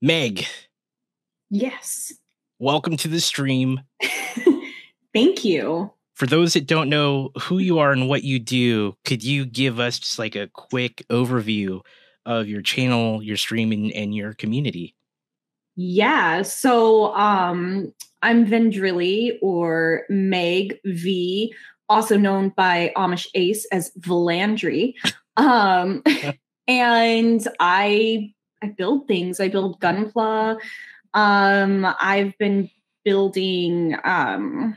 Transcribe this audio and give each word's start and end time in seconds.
Meg, 0.00 0.46
Yes. 1.50 2.12
welcome 2.58 2.96
to 2.98 3.08
the 3.08 3.20
stream. 3.20 3.80
Thank 5.14 5.44
you. 5.44 5.90
For 6.14 6.26
those 6.26 6.52
that 6.54 6.66
don't 6.66 6.88
know 6.88 7.30
who 7.40 7.58
you 7.58 7.78
are 7.78 7.92
and 7.92 8.08
what 8.08 8.22
you 8.24 8.38
do, 8.38 8.96
could 9.04 9.22
you 9.24 9.44
give 9.46 9.80
us 9.80 9.98
just 9.98 10.18
like 10.18 10.34
a 10.36 10.48
quick 10.48 11.04
overview 11.10 11.80
of 12.26 12.48
your 12.48 12.60
channel, 12.62 13.22
your 13.22 13.36
stream, 13.36 13.72
and, 13.72 13.90
and 13.92 14.14
your 14.14 14.34
community? 14.34 14.94
Yeah. 15.76 16.42
So 16.42 17.14
um 17.14 17.92
I'm 18.22 18.46
Vandrillee 18.46 19.38
or 19.40 20.02
Meg 20.08 20.78
V, 20.84 21.54
also 21.88 22.16
known 22.18 22.48
by 22.50 22.92
Amish 22.96 23.28
Ace 23.34 23.64
as 23.72 23.92
Valandry. 24.00 24.94
Um 25.36 26.02
and 26.68 27.46
I 27.60 28.34
I 28.62 28.68
build 28.68 29.06
things. 29.08 29.40
I 29.40 29.48
build 29.48 29.80
Gunpla. 29.80 30.58
Um 31.14 31.86
I've 32.00 32.36
been 32.38 32.70
building 33.04 33.96
um 34.04 34.76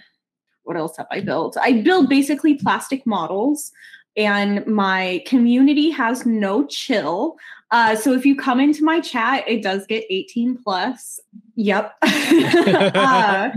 what 0.63 0.77
else 0.77 0.95
have 0.97 1.07
I 1.11 1.21
built? 1.21 1.57
I 1.61 1.81
build 1.81 2.07
basically 2.07 2.55
plastic 2.55 3.05
models 3.05 3.71
and 4.17 4.65
my 4.67 5.23
community 5.25 5.89
has 5.91 6.25
no 6.25 6.65
chill. 6.65 7.37
Uh, 7.71 7.95
so 7.95 8.11
if 8.11 8.25
you 8.25 8.35
come 8.35 8.59
into 8.59 8.83
my 8.83 8.99
chat, 8.99 9.47
it 9.47 9.63
does 9.63 9.87
get 9.87 10.03
18 10.09 10.57
plus. 10.61 11.21
Yep. 11.55 11.95
uh, 12.03 13.49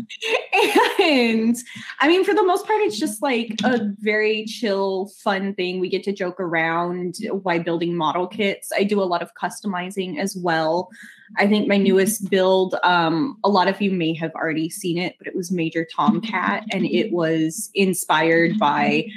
and 1.03 1.57
I 1.99 2.09
mean, 2.09 2.25
for 2.25 2.33
the 2.33 2.45
most 2.45 2.65
part, 2.65 2.81
it's 2.83 2.99
just 2.99 3.23
like 3.23 3.57
a 3.65 3.81
very 3.99 4.45
chill, 4.45 5.11
fun 5.19 5.53
thing. 5.55 5.81
We 5.81 5.89
get 5.89 6.05
to 6.05 6.13
joke 6.13 6.39
around 6.39 7.17
while 7.43 7.61
building 7.61 7.97
model 7.97 8.29
kits. 8.29 8.71
I 8.77 8.85
do 8.85 9.03
a 9.03 9.05
lot 9.05 9.23
of 9.23 9.35
customizing 9.35 10.21
as 10.21 10.37
well. 10.37 10.91
I 11.37 11.49
think 11.49 11.67
my 11.67 11.77
newest 11.77 12.31
build, 12.31 12.77
um, 12.85 13.37
a 13.43 13.49
lot 13.49 13.67
of 13.67 13.81
you 13.81 13.91
may 13.91 14.15
have 14.15 14.33
already 14.35 14.71
seen 14.71 14.99
it, 14.99 15.17
but 15.19 15.27
it 15.27 15.35
was 15.35 15.51
Major 15.51 15.85
Tomcat, 15.85 16.65
and 16.71 16.85
it 16.85 17.11
was 17.11 17.71
inspired 17.75 18.59
by 18.59 19.09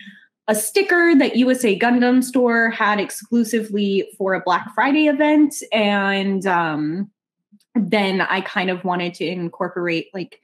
a 0.48 0.56
sticker 0.56 1.14
that 1.16 1.36
USA 1.36 1.78
Gundam 1.78 2.24
store 2.24 2.70
had 2.70 3.00
exclusively 3.00 4.10
for 4.18 4.34
a 4.34 4.42
Black 4.42 4.74
Friday 4.74 5.08
event. 5.08 5.56
And 5.74 6.46
um, 6.46 7.12
then 7.76 8.22
I 8.22 8.42
kind 8.42 8.70
of 8.70 8.84
wanted 8.84 9.14
to 9.16 9.26
incorporate 9.26 10.08
like 10.14 10.40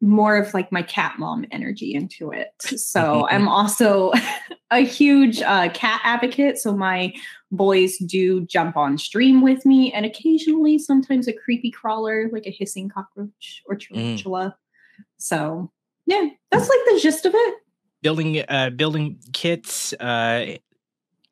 more 0.00 0.36
of 0.36 0.54
like 0.54 0.70
my 0.70 0.82
cat 0.82 1.18
mom 1.18 1.46
energy 1.50 1.94
into 1.94 2.30
it. 2.30 2.52
So 2.60 3.26
I'm 3.30 3.48
also 3.48 4.12
a 4.70 4.80
huge 4.80 5.40
uh, 5.40 5.70
cat 5.70 6.00
advocate. 6.04 6.58
So 6.58 6.76
my 6.76 7.14
boys 7.50 7.96
do 7.98 8.44
jump 8.44 8.76
on 8.76 8.98
stream 8.98 9.40
with 9.40 9.64
me 9.64 9.92
and 9.92 10.04
occasionally 10.04 10.78
sometimes 10.78 11.26
a 11.26 11.32
creepy 11.32 11.70
crawler 11.70 12.28
like 12.30 12.46
a 12.46 12.50
hissing 12.50 12.90
cockroach 12.90 13.62
or 13.66 13.76
tarantula. 13.76 14.56
Mm. 15.00 15.02
So 15.16 15.72
yeah, 16.04 16.28
that's 16.50 16.68
like 16.68 16.80
the 16.86 17.00
gist 17.00 17.24
of 17.24 17.32
it 17.34 17.54
building 18.02 18.42
uh 18.48 18.70
building 18.70 19.18
kits 19.32 19.92
uh 19.94 20.56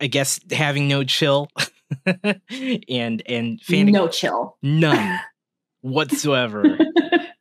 i 0.01 0.07
guess 0.07 0.41
having 0.51 0.89
no 0.89 1.05
chill 1.05 1.49
and 2.89 3.23
and 3.27 3.61
fanning, 3.61 3.95
no 3.95 4.09
chill. 4.09 4.57
None 4.63 5.19
whatsoever 5.83 6.79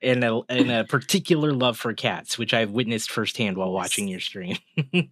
and 0.01 0.23
a 0.23 0.41
and 0.49 0.71
a 0.71 0.83
particular 0.85 1.51
love 1.51 1.77
for 1.77 1.93
cats 1.93 2.37
which 2.37 2.53
i've 2.53 2.71
witnessed 2.71 3.09
firsthand 3.09 3.57
while 3.57 3.71
watching 3.71 4.07
your 4.07 4.19
stream. 4.19 4.57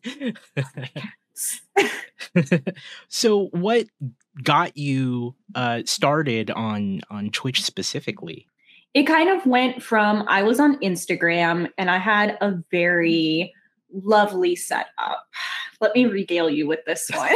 So 3.10 3.48
what 3.48 3.88
got 4.44 4.78
you 4.78 5.36
uh 5.56 5.82
started 5.86 6.52
on 6.52 7.02
on 7.10 7.32
twitch 7.32 7.64
specifically? 7.64 8.48
It 8.94 9.04
kind 9.04 9.30
of 9.30 9.46
went 9.46 9.82
from 9.82 10.26
i 10.28 10.44
was 10.44 10.60
on 10.60 10.80
instagram 10.80 11.70
and 11.78 11.90
i 11.90 11.98
had 11.98 12.38
a 12.42 12.54
very 12.70 13.52
lovely 13.94 14.56
setup. 14.56 15.28
Let 15.82 15.96
me 15.96 16.06
regale 16.06 16.50
you 16.50 16.68
with 16.68 16.80
this 16.86 17.10
one. 17.14 17.30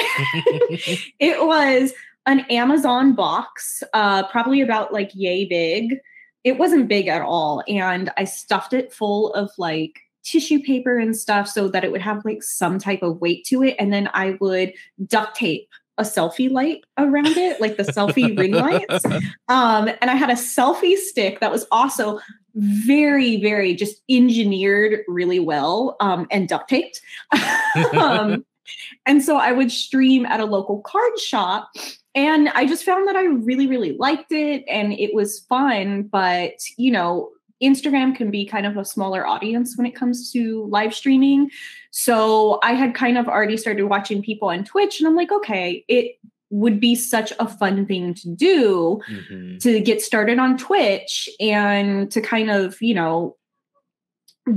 it 1.20 1.46
was 1.46 1.94
an 2.26 2.42
Amazon 2.50 3.14
box, 3.14 3.84
uh, 3.94 4.28
probably 4.28 4.62
about 4.62 4.94
like 4.94 5.12
yay 5.14 5.46
big. 5.46 5.98
It 6.44 6.58
wasn't 6.58 6.88
big 6.88 7.08
at 7.08 7.22
all. 7.22 7.64
And 7.68 8.12
I 8.18 8.24
stuffed 8.26 8.74
it 8.74 8.94
full 8.94 9.34
of 9.34 9.50
like 9.58 10.00
tissue 10.24 10.60
paper 10.60 10.98
and 10.98 11.16
stuff 11.16 11.48
so 11.48 11.70
that 11.70 11.84
it 11.84 11.92
would 11.92 12.02
have 12.02 12.24
like 12.26 12.44
some 12.44 12.80
type 12.80 13.02
of 13.02 13.22
weight 13.22 13.46
to 13.46 13.64
it. 13.64 13.76
And 13.80 13.94
then 13.94 14.10
I 14.14 14.38
would 14.40 14.74
duct 15.08 15.38
tape 15.38 15.70
a 15.98 16.04
selfie 16.04 16.52
light 16.52 16.84
around 16.98 17.38
it, 17.38 17.60
like 17.60 17.78
the 17.78 17.84
selfie 17.84 18.38
ring 18.38 18.54
lights. 18.54 19.04
Um, 19.50 19.90
and 20.02 20.12
I 20.12 20.16
had 20.16 20.30
a 20.30 20.34
selfie 20.34 20.98
stick 20.98 21.40
that 21.40 21.52
was 21.52 21.66
also 21.72 22.20
very, 22.58 23.40
very 23.40 23.76
just 23.76 24.02
engineered 24.10 25.02
really 25.08 25.40
well 25.40 25.96
um, 26.00 26.28
and 26.32 26.48
duct 26.50 26.70
taped. 26.70 27.02
um, 27.94 28.46
and 29.06 29.24
so 29.24 29.38
I 29.38 29.52
would 29.52 29.72
stream 29.72 30.26
at 30.26 30.40
a 30.40 30.46
local 30.46 30.82
card 30.82 31.18
shop. 31.20 31.70
And 32.16 32.50
I 32.50 32.66
just 32.66 32.84
found 32.84 33.08
that 33.08 33.16
I 33.16 33.26
really, 33.26 33.68
really 33.68 33.94
liked 33.94 34.32
it 34.32 34.64
and 34.68 34.92
it 34.94 35.14
was 35.14 35.42
fun. 35.42 36.04
But, 36.04 36.54
you 36.76 36.92
know, 36.92 37.30
Instagram 37.62 38.16
can 38.16 38.32
be 38.32 38.46
kind 38.46 38.66
of 38.66 38.76
a 38.76 38.86
smaller 38.86 39.26
audience 39.26 39.78
when 39.78 39.86
it 39.86 39.96
comes 39.96 40.32
to 40.32 40.66
live 40.66 40.94
streaming. 40.94 41.50
So 41.92 42.60
I 42.64 42.74
had 42.74 42.96
kind 42.96 43.18
of 43.18 43.28
already 43.28 43.58
started 43.58 43.86
watching 43.86 44.22
people 44.22 44.50
on 44.50 44.64
Twitch 44.64 45.00
and 45.00 45.08
I'm 45.08 45.16
like, 45.16 45.32
okay, 45.32 45.86
it 45.88 46.18
would 46.50 46.80
be 46.80 46.96
such 46.96 47.34
a 47.40 47.48
fun 47.48 47.86
thing 47.86 48.14
to 48.14 48.30
do 48.30 49.02
mm-hmm. 49.10 49.58
to 49.58 49.80
get 49.80 50.02
started 50.02 50.40
on 50.40 50.58
Twitch 50.58 51.30
and 51.40 52.10
to 52.12 52.22
kind 52.22 52.50
of, 52.50 52.82
you 52.82 52.94
know, 52.94 53.36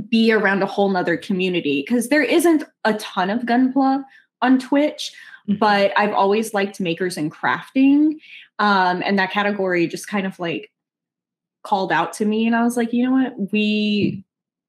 be 0.09 0.33
around 0.33 0.62
a 0.62 0.67
whole 0.67 0.89
nother 0.89 1.17
community 1.17 1.83
because 1.84 2.09
there 2.09 2.23
isn't 2.23 2.62
a 2.84 2.95
ton 2.95 3.29
of 3.29 3.43
gunpla 3.43 4.05
on 4.41 4.59
Twitch, 4.59 5.12
mm-hmm. 5.49 5.59
but 5.59 5.93
I've 5.97 6.12
always 6.12 6.55
liked 6.55 6.81
makers 6.81 7.17
and 7.17 7.33
crafting. 7.33 8.21
Um, 8.59 9.03
and 9.05 9.19
that 9.19 9.33
category 9.33 9.87
just 9.89 10.06
kind 10.06 10.27
of 10.27 10.39
like 10.39 10.71
called 11.62 11.93
out 11.93 12.12
to 12.15 12.25
me 12.25 12.47
and 12.47 12.55
I 12.55 12.62
was 12.62 12.77
like, 12.77 12.93
you 12.93 13.05
know 13.05 13.12
what? 13.12 13.53
We 13.53 14.25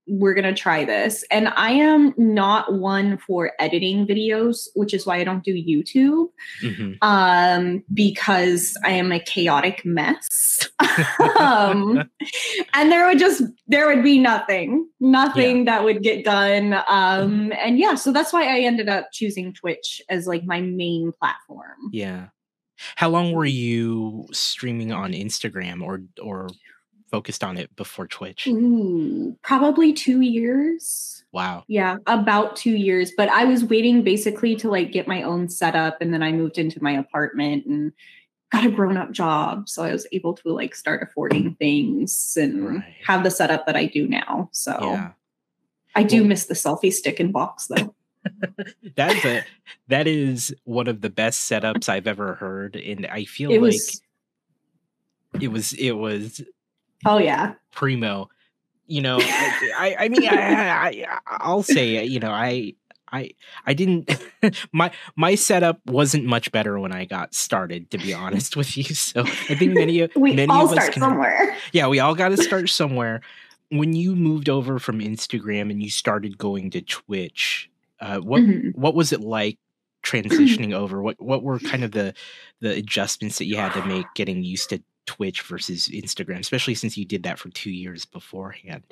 we're 0.08 0.34
going 0.34 0.54
to 0.54 0.60
try 0.60 0.84
this. 0.84 1.24
And 1.32 1.48
I 1.50 1.72
am 1.72 2.14
not 2.18 2.74
one 2.74 3.18
for 3.18 3.52
editing 3.60 4.08
videos, 4.08 4.68
which 4.76 4.94
is 4.94 5.06
why 5.06 5.18
I 5.18 5.24
don't 5.24 5.44
do 5.44 5.54
YouTube, 5.54 6.28
mm-hmm. 6.62 6.94
um, 7.02 7.84
because 7.94 8.76
I 8.84 8.92
am 8.92 9.12
a 9.12 9.20
chaotic 9.20 9.86
mess. 9.86 10.70
um, 11.40 12.10
and 12.74 12.92
there 12.92 13.08
would 13.08 13.20
just, 13.20 13.44
there 13.68 13.88
would 13.88 14.04
be 14.04 14.18
nothing, 14.18 14.88
nothing 15.00 15.60
yeah. 15.60 15.64
that 15.66 15.84
would 15.84 16.02
get 16.02 16.26
done. 16.26 16.74
Um, 16.74 16.82
mm-hmm. 16.90 17.52
And 17.54 17.78
yeah, 17.78 17.96
so 17.96 18.12
that's 18.12 18.34
why 18.34 18.44
I 18.44 18.62
ended 18.62 18.90
up 18.90 19.10
choosing 19.14 19.54
Twitch 19.54 20.02
as 20.10 20.28
like 20.28 20.44
my 20.44 20.62
main 20.62 21.12
platform. 21.12 21.90
Yeah. 21.92 22.28
How 22.96 23.10
long 23.10 23.34
were 23.34 23.46
you 23.46 24.28
streaming 24.32 24.92
on 24.92 25.14
Instagram 25.14 25.84
or, 25.84 26.02
or 26.22 26.50
focused 27.12 27.44
on 27.44 27.58
it 27.58 27.76
before 27.76 28.08
Twitch? 28.08 28.48
Ooh, 28.48 29.38
probably 29.44 29.94
two 29.94 30.22
years. 30.22 31.24
Wow. 31.32 31.64
Yeah, 31.68 31.98
about 32.08 32.56
two 32.56 32.76
years. 32.76 33.12
But 33.16 33.30
I 33.30 33.46
was 33.46 33.64
waiting 33.64 34.04
basically 34.04 34.56
to 34.58 34.70
like 34.70 34.92
get 34.92 35.08
my 35.08 35.22
own 35.22 35.50
setup, 35.50 36.02
and 36.02 36.14
then 36.14 36.24
I 36.24 36.32
moved 36.32 36.58
into 36.58 36.82
my 36.84 36.92
apartment 36.92 37.66
and 37.66 37.94
got 38.52 38.66
a 38.66 38.72
grown 38.72 38.98
up 38.98 39.12
job, 39.12 39.70
so 39.70 39.84
I 39.84 39.92
was 39.92 40.06
able 40.12 40.34
to 40.36 40.50
like 40.54 40.76
start 40.76 41.02
affording 41.04 41.56
things 41.56 42.38
and 42.40 42.68
right. 42.68 42.96
have 43.06 43.24
the 43.24 43.32
setup 43.32 43.66
that 43.66 43.78
I 43.78 43.86
do 43.86 44.08
now. 44.08 44.50
So 44.52 44.78
yeah. 44.82 45.12
I 45.96 46.04
do 46.04 46.22
well, 46.22 46.28
miss 46.30 46.46
the 46.46 46.54
selfie 46.54 46.92
stick 46.92 47.20
and 47.20 47.32
box 47.32 47.68
though. 47.68 47.96
That's 48.96 49.26
a 49.26 49.44
that 49.88 50.06
is 50.06 50.54
one 50.66 50.88
of 50.88 51.02
the 51.02 51.10
best 51.10 51.50
setups 51.50 51.90
I've 51.90 52.08
ever 52.08 52.36
heard, 52.36 52.76
and 52.76 53.06
I 53.08 53.24
feel 53.24 53.52
it 53.52 53.56
like 53.56 53.62
was, 53.62 54.02
it 55.40 55.48
was 55.48 55.74
it 55.74 55.92
was 55.94 56.44
Oh 57.06 57.18
yeah, 57.18 57.54
primo. 57.72 58.30
You 58.88 59.02
know, 59.02 59.20
I, 59.22 59.72
I, 59.78 59.96
I 60.00 60.10
mean, 60.10 60.28
I, 60.28 60.36
I, 60.36 61.20
I'll 61.26 61.64
say, 61.64 62.04
you 62.04 62.20
know, 62.20 62.32
I, 62.32 62.74
I 63.12 63.32
I 63.66 63.74
didn't 63.74 64.10
my 64.72 64.92
my 65.16 65.36
setup 65.36 65.80
wasn't 65.86 66.26
much 66.26 66.52
better 66.52 66.80
when 66.80 66.92
I 66.92 67.06
got 67.06 67.34
started 67.34 67.92
to 67.92 67.98
be 67.98 68.14
honest 68.14 68.56
with 68.56 68.78
you. 68.78 68.84
So 68.84 69.22
I 69.22 69.56
think 69.56 69.74
many 69.74 70.02
of 70.02 70.12
we 70.16 70.34
many 70.34 70.52
all 70.52 70.66
of 70.66 70.72
start 70.72 70.94
can, 70.94 71.02
somewhere. 71.02 71.58
Yeah, 71.72 71.88
we 71.88 72.00
all 72.00 72.16
got 72.16 72.30
to 72.30 72.38
start 72.38 72.70
somewhere. 72.70 73.22
When 73.70 73.94
you 73.94 74.16
moved 74.16 74.50
over 74.50 74.80
from 74.80 75.00
Instagram 75.00 75.72
and 75.72 75.82
you 75.82 75.90
started 75.90 76.38
going 76.38 76.72
to 76.72 76.82
Twitch, 76.82 77.70
uh, 78.00 78.20
what 78.20 78.42
mm-hmm. 78.42 78.80
what 78.80 78.96
was 78.96 79.12
it 79.12 79.22
like 79.22 79.58
transitioning 80.04 80.74
over? 80.74 81.02
What 81.02 81.22
what 81.22 81.44
were 81.44 81.60
kind 81.60 81.84
of 81.84 81.92
the 81.92 82.14
the 82.60 82.72
adjustments 82.72 83.38
that 83.38 83.46
you 83.46 83.58
had 83.58 83.74
to 83.74 83.86
make 83.86 84.06
getting 84.16 84.44
used 84.44 84.70
to 84.70 84.82
Twitch 85.06 85.42
versus 85.42 85.88
Instagram, 85.88 86.40
especially 86.40 86.76
since 86.76 86.98
you 86.98 87.06
did 87.06 87.24
that 87.24 87.40
for 87.40 87.50
two 87.50 87.72
years 87.72 88.06
beforehand? 88.06 88.84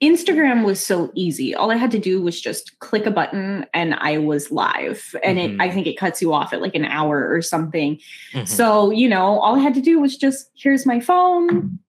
Instagram 0.00 0.64
was 0.64 0.84
so 0.84 1.10
easy. 1.14 1.54
All 1.54 1.72
I 1.72 1.76
had 1.76 1.90
to 1.90 1.98
do 1.98 2.22
was 2.22 2.40
just 2.40 2.78
click 2.78 3.04
a 3.04 3.10
button 3.10 3.66
and 3.74 3.94
I 3.94 4.18
was 4.18 4.52
live. 4.52 5.14
And 5.24 5.38
mm-hmm. 5.38 5.60
it 5.60 5.64
I 5.64 5.70
think 5.72 5.86
it 5.88 5.98
cuts 5.98 6.22
you 6.22 6.32
off 6.32 6.52
at 6.52 6.62
like 6.62 6.76
an 6.76 6.84
hour 6.84 7.32
or 7.32 7.42
something. 7.42 7.98
Mm-hmm. 8.32 8.44
So, 8.44 8.90
you 8.90 9.08
know, 9.08 9.40
all 9.40 9.56
I 9.56 9.58
had 9.58 9.74
to 9.74 9.80
do 9.80 9.98
was 9.98 10.16
just 10.16 10.50
here's 10.54 10.86
my 10.86 11.00
phone, 11.00 11.80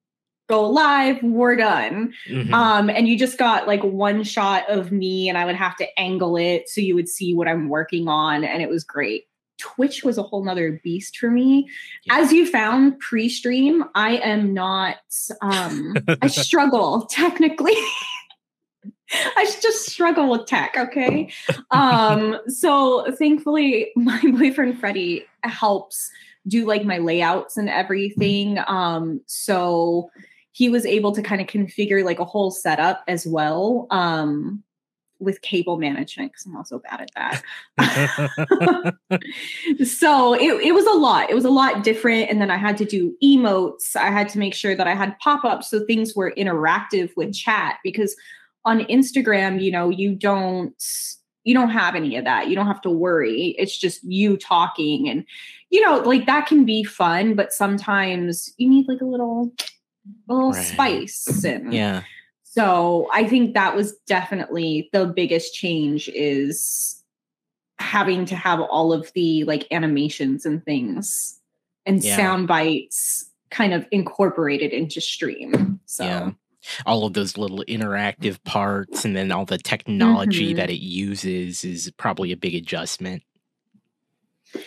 go 0.48 0.68
live, 0.68 1.22
we're 1.22 1.56
done. 1.56 2.14
Mm-hmm. 2.28 2.52
Um, 2.52 2.90
and 2.90 3.08
you 3.08 3.18
just 3.18 3.38
got 3.38 3.68
like 3.68 3.84
one 3.84 4.24
shot 4.24 4.68
of 4.70 4.92
me 4.92 5.30
and 5.30 5.38
I 5.38 5.46
would 5.46 5.56
have 5.56 5.76
to 5.78 6.00
angle 6.00 6.36
it 6.36 6.68
so 6.68 6.82
you 6.82 6.96
would 6.96 7.08
see 7.08 7.36
what 7.36 7.48
I'm 7.48 7.70
working 7.70 8.08
on. 8.08 8.44
And 8.44 8.64
it 8.64 8.70
was 8.70 8.84
great. 8.84 9.26
Twitch 9.60 10.04
was 10.04 10.18
a 10.18 10.24
whole 10.24 10.44
nother 10.44 10.80
beast 10.84 11.18
for 11.18 11.30
me. 11.30 11.70
Yeah. 12.06 12.18
As 12.18 12.32
you 12.32 12.48
found 12.48 13.00
pre-stream, 13.00 13.84
I 13.94 14.18
am 14.18 14.54
not 14.54 14.98
um 15.42 15.96
I 16.22 16.28
struggle 16.28 17.06
technically. 17.06 17.76
I 19.12 19.46
just 19.62 19.90
struggle 19.90 20.30
with 20.30 20.46
tech, 20.46 20.76
okay? 20.78 21.32
Um 21.72 22.40
so 22.48 23.12
thankfully 23.12 23.92
my 23.96 24.22
boyfriend 24.22 24.80
Freddie 24.80 25.26
helps 25.44 26.10
do 26.48 26.66
like 26.66 26.86
my 26.86 26.98
layouts 26.98 27.58
and 27.58 27.70
everything. 27.70 28.60
Um 28.68 29.22
so 29.28 30.10
he 30.52 30.70
was 30.70 30.86
able 30.86 31.12
to 31.14 31.22
kind 31.22 31.42
of 31.42 31.48
configure 31.48 32.04
like 32.04 32.20
a 32.20 32.26
whole 32.26 32.52
setup 32.52 33.04
as 33.08 33.28
well. 33.28 33.88
Um 33.92 34.64
with 35.20 35.42
cable 35.42 35.78
management 35.78 36.32
because 36.32 36.46
I'm 36.46 36.56
also 36.56 36.80
bad 36.80 37.02
at 37.02 37.42
that. 37.78 38.96
so 39.86 40.34
it, 40.34 40.66
it 40.66 40.74
was 40.74 40.86
a 40.86 40.98
lot. 40.98 41.30
It 41.30 41.36
was 41.36 41.46
a 41.46 41.50
lot 41.50 41.84
different. 41.84 42.30
And 42.30 42.42
then 42.42 42.50
I 42.50 42.58
had 42.58 42.78
to 42.78 42.86
do 42.86 43.16
emotes. 43.24 43.96
I 43.96 44.10
had 44.12 44.30
to 44.30 44.40
make 44.40 44.54
sure 44.54 44.76
that 44.76 44.88
I 44.88 44.96
had 44.96 45.18
pop 45.20 45.44
ups 45.44 45.70
so 45.70 45.86
things 45.86 46.16
were 46.16 46.34
interactive 46.38 47.12
with 47.16 47.34
chat 47.34 47.78
because 47.84 48.16
on 48.66 48.82
Instagram, 48.82 49.62
you 49.62 49.72
know, 49.72 49.90
you 49.90 50.16
don't 50.16 50.82
you 51.46 51.54
don't 51.54 51.70
have 51.70 51.96
any 51.96 52.16
of 52.16 52.26
that. 52.26 52.48
You 52.48 52.56
don't 52.56 52.68
have 52.68 52.82
to 52.82 52.90
worry. 52.90 53.56
It's 53.58 53.78
just 53.78 54.04
you 54.04 54.38
talking 54.38 55.10
and 55.10 55.26
you 55.70 55.82
know, 55.82 56.00
like 56.00 56.26
that 56.26 56.48
can 56.48 56.66
be 56.66 56.84
fun, 56.84 57.36
but 57.36 57.54
sometimes 57.54 58.54
you 58.58 58.70
need 58.70 58.88
like 58.88 59.02
a 59.02 59.06
little 59.06 59.52
a 60.30 60.34
little 60.34 60.52
right. 60.52 60.66
spice 60.66 61.44
and 61.44 61.74
yeah 61.74 62.04
so 62.52 63.08
I 63.14 63.28
think 63.28 63.54
that 63.54 63.76
was 63.76 63.96
definitely 64.08 64.90
the 64.92 65.06
biggest 65.06 65.54
change 65.54 66.10
is 66.10 67.04
having 67.78 68.26
to 68.26 68.36
have 68.36 68.60
all 68.60 68.92
of 68.92 69.12
the 69.14 69.44
like 69.44 69.68
animations 69.70 70.48
and 70.48 70.66
things 70.66 71.40
and 71.86 72.04
yeah. 72.04 72.18
sound 72.18 72.48
bites 72.48 73.30
kind 73.52 73.72
of 73.72 73.86
incorporated 73.92 74.72
into 74.72 75.00
stream. 75.00 75.80
So 75.86 76.04
yeah. 76.04 76.32
all 76.88 77.06
of 77.06 77.14
those 77.14 77.38
little 77.38 77.64
interactive 77.68 78.44
parts 78.46 79.06
and 79.06 79.16
then 79.16 79.32
all 79.32 79.46
the 79.46 79.60
technology 79.60 80.50
mm-hmm. 80.50 80.58
that 80.58 80.72
it 80.72 80.82
uses 80.82 81.64
is 81.64 81.92
probably 81.98 82.32
a 82.32 82.38
big 82.38 82.56
adjustment. 82.56 83.22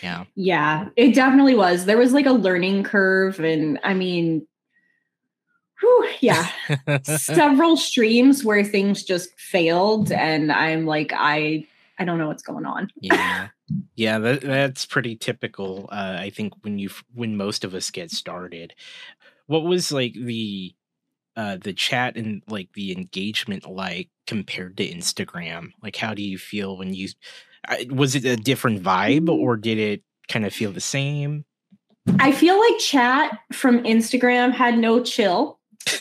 Yeah. 0.05 0.25
Yeah, 0.37 0.89
it 0.95 1.17
definitely 1.17 1.57
was. 1.57 1.87
There 1.87 1.99
was 1.99 2.13
like 2.13 2.27
a 2.27 2.33
learning 2.33 2.85
curve 2.85 3.41
and 3.41 3.81
I 3.83 3.95
mean 3.95 4.47
Whew, 5.83 6.09
yeah. 6.21 6.49
Several 7.03 7.77
streams 7.77 8.45
where 8.45 8.63
things 8.63 9.03
just 9.03 9.39
failed 9.39 10.13
and 10.13 10.53
i'm 10.53 10.87
like 10.87 11.13
i 11.15 11.67
i 11.99 12.05
don't 12.05 12.19
know 12.19 12.29
what's 12.29 12.43
going 12.43 12.67
on. 12.67 12.89
Yeah. 13.01 13.49
Yeah 13.95 14.19
that, 14.19 14.43
that's 14.43 14.85
pretty 14.85 15.17
typical 15.17 15.89
uh, 15.91 16.17
i 16.19 16.29
think 16.29 16.53
when 16.63 16.79
you 16.79 16.91
when 17.15 17.39
most 17.39 17.65
of 17.65 17.75
us 17.75 17.91
get 17.91 18.11
started. 18.11 18.75
What 19.47 19.65
was 19.65 19.91
like 19.91 20.13
the 20.13 20.75
uh 21.37 21.57
the 21.57 21.73
chat 21.73 22.19
and 22.19 22.43
like 22.49 22.69
the 22.75 22.93
engagement 22.93 23.67
like 23.67 24.11
compared 24.27 24.77
to 24.77 24.87
instagram? 24.87 25.71
Like 25.83 25.97
how 25.97 26.13
do 26.13 26.23
you 26.23 26.37
feel 26.37 26.77
when 26.77 26.93
you 26.93 27.09
was 27.89 28.15
it 28.15 28.27
a 28.27 28.37
different 28.37 28.83
vibe 28.83 29.31
or 29.31 29.57
did 29.57 29.79
it 29.79 30.03
kind 30.29 30.45
of 30.45 30.53
feel 30.53 30.73
the 30.73 30.81
same? 30.81 31.47
I 32.19 32.33
feel 32.33 32.61
like 32.61 32.79
chat 32.79 33.39
from 33.55 33.85
instagram 33.85 34.53
had 34.53 34.77
no 34.77 35.03
chill 35.03 35.61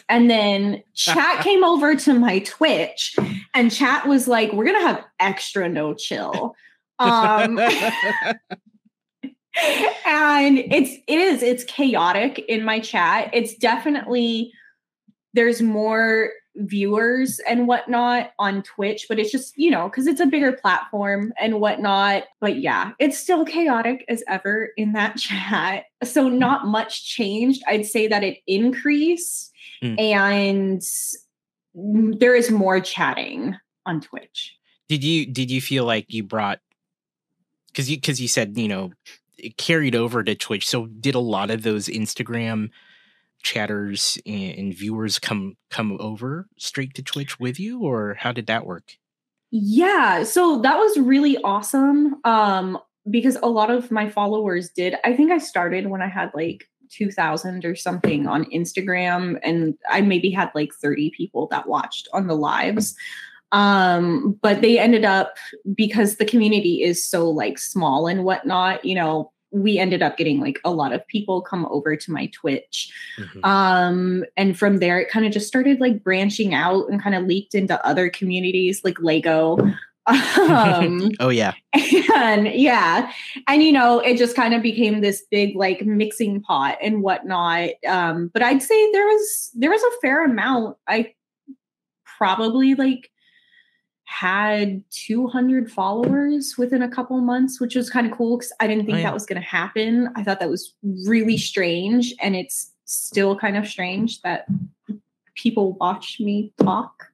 and 0.09 0.29
then 0.29 0.83
chat 0.93 1.39
came 1.43 1.63
over 1.63 1.95
to 1.95 2.13
my 2.13 2.39
Twitch 2.39 3.15
and 3.53 3.71
chat 3.71 4.07
was 4.07 4.27
like, 4.27 4.51
we're 4.53 4.65
going 4.65 4.79
to 4.79 4.87
have 4.87 5.03
extra 5.19 5.69
no 5.69 5.93
chill. 5.93 6.55
Um, 6.99 7.59
and 7.59 8.39
it's, 10.57 10.91
it 11.07 11.19
is, 11.19 11.43
it's 11.43 11.63
chaotic 11.63 12.39
in 12.47 12.63
my 12.63 12.79
chat. 12.79 13.29
It's 13.33 13.55
definitely, 13.55 14.51
there's 15.33 15.61
more 15.61 16.31
viewers 16.55 17.39
and 17.49 17.67
whatnot 17.67 18.31
on 18.37 18.61
Twitch, 18.63 19.05
but 19.07 19.19
it's 19.19 19.31
just, 19.31 19.57
you 19.57 19.71
know, 19.71 19.87
because 19.87 20.07
it's 20.07 20.19
a 20.19 20.25
bigger 20.25 20.53
platform 20.53 21.33
and 21.39 21.59
whatnot. 21.59 22.23
But 22.39 22.57
yeah, 22.57 22.91
it's 22.99 23.17
still 23.17 23.45
chaotic 23.45 24.03
as 24.09 24.23
ever 24.27 24.69
in 24.77 24.93
that 24.93 25.17
chat. 25.17 25.85
So 26.03 26.27
not 26.27 26.67
much 26.67 27.07
changed. 27.07 27.63
I'd 27.67 27.85
say 27.85 28.07
that 28.07 28.23
it 28.23 28.39
increased 28.47 29.50
mm. 29.81 29.99
and 29.99 30.81
there 32.19 32.35
is 32.35 32.51
more 32.51 32.79
chatting 32.79 33.55
on 33.85 34.01
Twitch. 34.01 34.55
Did 34.89 35.03
you 35.03 35.25
did 35.25 35.49
you 35.49 35.61
feel 35.61 35.85
like 35.85 36.05
you 36.09 36.23
brought 36.23 36.59
because 37.67 37.89
you 37.89 37.97
because 37.97 38.19
you 38.19 38.27
said 38.27 38.57
you 38.57 38.67
know 38.67 38.91
it 39.37 39.57
carried 39.57 39.95
over 39.95 40.23
to 40.23 40.35
Twitch? 40.35 40.67
So 40.67 40.87
did 40.87 41.15
a 41.15 41.19
lot 41.19 41.49
of 41.49 41.63
those 41.63 41.87
Instagram 41.87 42.69
chatters 43.41 44.19
and, 44.25 44.57
and 44.57 44.73
viewers 44.73 45.17
come 45.19 45.55
come 45.69 45.97
over 45.99 46.47
straight 46.57 46.93
to 46.95 47.01
Twitch 47.01 47.39
with 47.39 47.59
you, 47.59 47.79
or 47.79 48.15
how 48.15 48.31
did 48.31 48.47
that 48.47 48.65
work? 48.65 48.97
Yeah, 49.51 50.23
so 50.23 50.61
that 50.61 50.77
was 50.77 50.97
really 50.97 51.37
awesome. 51.43 52.15
Um, 52.23 52.77
because 53.09 53.37
a 53.41 53.49
lot 53.49 53.71
of 53.71 53.91
my 53.91 54.09
followers 54.09 54.69
did. 54.69 54.95
I 55.03 55.15
think 55.15 55.31
I 55.31 55.39
started 55.39 55.87
when 55.87 56.01
I 56.01 56.07
had 56.07 56.31
like 56.35 56.69
2000 56.91 57.65
or 57.65 57.75
something 57.75 58.27
on 58.27 58.45
Instagram 58.45 59.39
and 59.43 59.77
I 59.89 60.01
maybe 60.01 60.29
had 60.29 60.51
like 60.53 60.73
30 60.73 61.11
people 61.15 61.47
that 61.47 61.67
watched 61.67 62.07
on 62.13 62.27
the 62.27 62.35
lives. 62.35 62.95
Um, 63.51 64.39
but 64.41 64.61
they 64.61 64.79
ended 64.79 65.03
up 65.03 65.35
because 65.75 66.15
the 66.15 66.25
community 66.25 66.83
is 66.83 67.05
so 67.05 67.29
like 67.29 67.59
small 67.59 68.07
and 68.07 68.23
whatnot, 68.23 68.85
you 68.85 68.95
know, 68.95 69.31
we 69.51 69.77
ended 69.77 70.01
up 70.01 70.15
getting 70.15 70.39
like 70.39 70.59
a 70.63 70.71
lot 70.71 70.93
of 70.93 71.05
people 71.07 71.41
come 71.41 71.65
over 71.69 71.97
to 71.97 72.11
my 72.11 72.27
Twitch. 72.27 72.91
Mm-hmm. 73.19 73.43
Um, 73.43 74.23
and 74.37 74.57
from 74.57 74.77
there 74.79 74.99
it 74.99 75.09
kind 75.09 75.25
of 75.25 75.33
just 75.33 75.47
started 75.47 75.81
like 75.81 76.03
branching 76.03 76.53
out 76.53 76.89
and 76.89 77.03
kind 77.03 77.15
of 77.15 77.25
leaked 77.25 77.53
into 77.53 77.85
other 77.85 78.09
communities 78.09 78.81
like 78.83 79.01
Lego. 79.01 79.57
Um, 80.11 81.11
oh 81.19 81.29
yeah. 81.29 81.53
And 82.15 82.47
yeah. 82.47 83.11
And 83.47 83.63
you 83.63 83.71
know, 83.71 83.99
it 83.99 84.17
just 84.17 84.35
kind 84.35 84.53
of 84.53 84.61
became 84.61 85.01
this 85.01 85.23
big 85.31 85.55
like 85.55 85.85
mixing 85.85 86.41
pot 86.41 86.77
and 86.81 87.01
whatnot. 87.01 87.69
Um, 87.87 88.29
but 88.33 88.41
I'd 88.41 88.61
say 88.61 88.91
there 88.91 89.05
was 89.05 89.51
there 89.53 89.71
was 89.71 89.81
a 89.81 89.99
fair 90.01 90.25
amount. 90.25 90.77
I 90.87 91.13
probably 92.17 92.75
like 92.75 93.09
had 94.05 94.83
200 94.91 95.71
followers 95.71 96.55
within 96.57 96.81
a 96.81 96.89
couple 96.89 97.19
months, 97.21 97.61
which 97.61 97.75
was 97.75 97.89
kind 97.89 98.05
of 98.05 98.17
cool 98.17 98.37
because 98.37 98.51
I 98.59 98.67
didn't 98.67 98.85
think 98.85 98.95
oh, 98.95 98.99
yeah. 98.99 99.05
that 99.05 99.13
was 99.13 99.25
going 99.25 99.41
to 99.41 99.47
happen. 99.47 100.09
I 100.15 100.23
thought 100.23 100.41
that 100.41 100.49
was 100.49 100.75
really 101.07 101.37
strange, 101.37 102.13
and 102.21 102.35
it's 102.35 102.71
still 102.85 103.37
kind 103.37 103.55
of 103.55 103.65
strange 103.65 104.21
that 104.21 104.45
people 105.35 105.73
watch 105.73 106.19
me 106.19 106.53
talk 106.57 107.10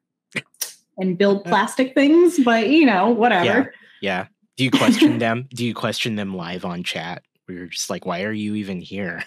and 0.97 1.17
build 1.17 1.45
plastic 1.45 1.93
things, 1.93 2.39
but 2.43 2.69
you 2.69 2.85
know, 2.85 3.09
whatever. 3.09 3.73
Yeah. 4.01 4.23
yeah. 4.23 4.27
Do 4.57 4.63
you 4.63 4.71
question 4.71 5.17
them? 5.19 5.47
Do 5.53 5.65
you 5.65 5.73
question 5.73 6.15
them 6.15 6.35
live 6.35 6.65
on 6.65 6.83
chat? 6.83 7.23
Where 7.45 7.57
you're 7.57 7.67
just 7.67 7.89
like, 7.89 8.05
why 8.05 8.23
are 8.23 8.33
you 8.33 8.55
even 8.55 8.81
here? 8.81 9.23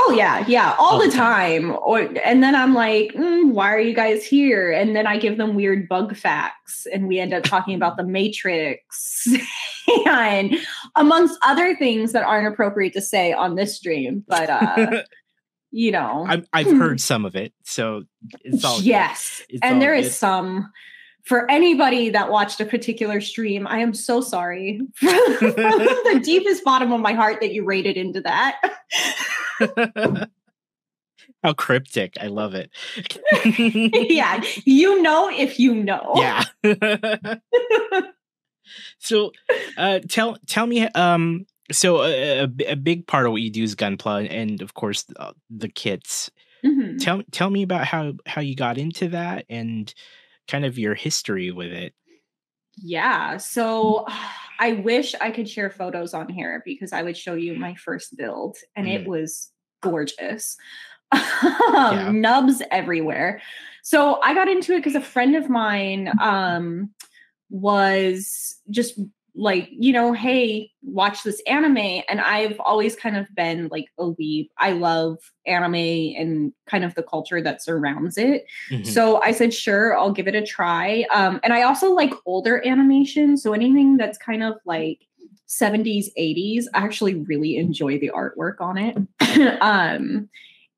Oh 0.00 0.12
yeah, 0.12 0.44
yeah, 0.46 0.76
all, 0.78 0.92
all 0.92 0.98
the, 1.00 1.10
time. 1.10 1.70
time. 1.70 1.78
Or 1.82 1.98
and 2.24 2.40
then 2.40 2.54
I'm 2.54 2.72
like, 2.72 3.12
mm, 3.14 3.50
why 3.50 3.72
are 3.72 3.80
you 3.80 3.94
guys 3.94 4.24
here? 4.24 4.70
And 4.70 4.94
then 4.94 5.08
I 5.08 5.18
give 5.18 5.38
them 5.38 5.56
weird 5.56 5.88
bug 5.88 6.16
facts, 6.16 6.86
and 6.92 7.08
we 7.08 7.18
end 7.18 7.34
up 7.34 7.42
talking 7.42 7.74
about 7.74 7.96
the 7.96 8.04
Matrix 8.04 9.26
and 10.06 10.56
amongst 10.94 11.36
other 11.42 11.74
things 11.74 12.12
that 12.12 12.22
aren't 12.22 12.46
appropriate 12.46 12.92
to 12.92 13.00
say 13.00 13.32
on 13.32 13.56
this 13.56 13.74
stream. 13.74 14.22
But 14.28 14.48
uh, 14.48 15.02
you 15.72 15.90
know, 15.90 16.24
I've, 16.28 16.48
I've 16.52 16.78
heard 16.78 17.00
some 17.00 17.24
of 17.24 17.34
it, 17.34 17.52
so 17.64 18.04
it's 18.42 18.64
all 18.64 18.80
yes, 18.80 19.42
and 19.62 19.82
there 19.82 19.96
good. 19.96 20.04
is 20.04 20.16
some 20.16 20.70
for 21.28 21.48
anybody 21.50 22.08
that 22.08 22.30
watched 22.30 22.58
a 22.58 22.64
particular 22.64 23.20
stream, 23.20 23.66
I 23.66 23.80
am 23.80 23.92
so 23.92 24.22
sorry 24.22 24.80
from 24.94 25.08
the 25.10 26.22
deepest 26.24 26.64
bottom 26.64 26.90
of 26.90 27.02
my 27.02 27.12
heart 27.12 27.42
that 27.42 27.52
you 27.52 27.64
raided 27.64 27.98
into 27.98 28.22
that. 28.22 28.58
How 31.44 31.52
cryptic. 31.52 32.16
I 32.18 32.28
love 32.28 32.54
it. 32.54 32.70
yeah. 34.10 34.42
You 34.64 35.02
know 35.02 35.28
if 35.30 35.60
you 35.60 35.74
know. 35.74 36.14
Yeah. 36.16 36.44
so 38.98 39.32
uh 39.76 40.00
tell 40.08 40.38
tell 40.46 40.66
me 40.66 40.82
um 40.88 41.44
so 41.70 42.04
a, 42.04 42.44
a, 42.44 42.76
big 42.76 43.06
part 43.06 43.26
of 43.26 43.32
what 43.32 43.42
you 43.42 43.50
do 43.50 43.62
is 43.62 43.76
gunpla 43.76 44.26
and 44.30 44.62
of 44.62 44.72
course 44.72 45.04
uh, 45.16 45.32
the 45.50 45.68
kits. 45.68 46.30
Mm-hmm. 46.64 46.96
Tell 46.96 47.22
tell 47.30 47.50
me 47.50 47.62
about 47.62 47.84
how 47.84 48.14
how 48.24 48.40
you 48.40 48.56
got 48.56 48.78
into 48.78 49.08
that 49.08 49.44
and 49.50 49.92
kind 50.48 50.64
of 50.64 50.78
your 50.78 50.94
history 50.94 51.50
with 51.50 51.72
it. 51.72 51.94
Yeah. 52.76 53.36
So 53.36 54.06
I 54.60 54.72
wish 54.72 55.14
I 55.20 55.30
could 55.30 55.48
share 55.48 55.70
photos 55.70 56.14
on 56.14 56.28
here 56.28 56.62
because 56.64 56.92
I 56.92 57.02
would 57.02 57.16
show 57.16 57.34
you 57.34 57.54
my 57.54 57.76
first 57.76 58.16
build 58.16 58.56
and 58.74 58.88
mm. 58.88 58.94
it 58.94 59.06
was 59.06 59.52
gorgeous. 59.82 60.56
yeah. 61.14 62.10
Nubs 62.12 62.60
everywhere. 62.70 63.40
So 63.82 64.20
I 64.20 64.34
got 64.34 64.48
into 64.48 64.72
it 64.74 64.78
because 64.78 64.96
a 64.96 65.00
friend 65.00 65.36
of 65.36 65.48
mine 65.48 66.10
um, 66.20 66.90
was 67.50 68.56
just 68.68 68.98
like 69.38 69.68
you 69.70 69.92
know 69.92 70.12
hey 70.12 70.70
watch 70.82 71.22
this 71.22 71.40
anime. 71.46 72.02
And 72.08 72.20
i've 72.20 72.58
always 72.60 72.96
kind 72.96 73.16
of 73.16 73.26
been 73.34 73.68
like 73.70 73.86
a 73.98 74.04
weeb. 74.04 74.48
I 74.58 74.72
love 74.72 75.18
anime 75.46 75.74
and 75.74 76.52
kind 76.66 76.84
of 76.84 76.94
the 76.94 77.02
culture 77.02 77.40
that 77.40 77.62
surrounds 77.62 78.18
it. 78.18 78.46
Mm-hmm. 78.70 78.84
so 78.84 79.22
i 79.22 79.32
said 79.32 79.54
sure 79.54 79.96
i'll 79.96 80.12
give 80.12 80.28
it 80.28 80.34
a 80.34 80.44
try. 80.44 81.04
Um, 81.12 81.40
and 81.42 81.52
i 81.52 81.62
also 81.62 81.92
like 81.92 82.12
older 82.26 82.66
animation. 82.66 83.36
So 83.36 83.52
anything 83.52 83.96
that's 83.96 84.18
kind 84.18 84.42
of 84.42 84.54
like 84.66 85.06
70s 85.48 86.08
80s 86.18 86.64
i 86.74 86.82
actually 86.82 87.14
really 87.14 87.56
enjoy 87.56 87.98
the 87.98 88.10
artwork 88.14 88.60
on 88.60 88.76
it. 88.76 88.96
Um, 89.60 90.28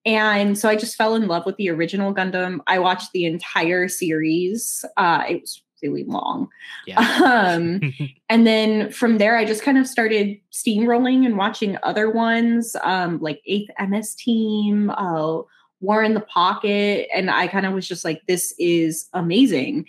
and 0.05 0.57
so 0.59 0.69
i 0.69 0.77
just 0.77 0.97
fell 0.97 1.15
in 1.15 1.27
love 1.27 1.47
with 1.47 1.57
the 1.57 1.71
original 1.71 2.15
gundam. 2.15 2.61
I 2.67 2.79
watched 2.79 3.13
the 3.13 3.25
entire 3.25 3.89
series. 3.89 4.85
Uh, 4.97 5.25
it 5.29 5.41
was 5.41 5.63
really 5.83 6.05
long. 6.05 6.49
Yeah. 6.87 6.99
Um, 7.25 7.81
and 8.29 8.47
then 8.47 8.91
from 8.91 9.19
there, 9.19 9.37
I 9.37 9.45
just 9.45 9.63
kind 9.63 9.79
of 9.79 9.87
started 9.87 10.39
steamrolling 10.53 11.27
and 11.27 11.37
watching 11.37 11.77
other 11.83 12.11
ones, 12.11 12.77
um, 12.83 13.19
like 13.21 13.41
Eighth 13.47 13.71
MS 13.89 14.15
Team, 14.15 14.91
uh, 14.91 15.43
War 15.81 16.03
in 16.03 16.15
the 16.15 16.21
Pocket, 16.21 17.09
and 17.15 17.31
I 17.31 17.47
kind 17.47 17.67
of 17.67 17.73
was 17.73 17.89
just 17.89 18.05
like, 18.05 18.21
this 18.27 18.55
is 18.59 19.09
amazing. 19.13 19.87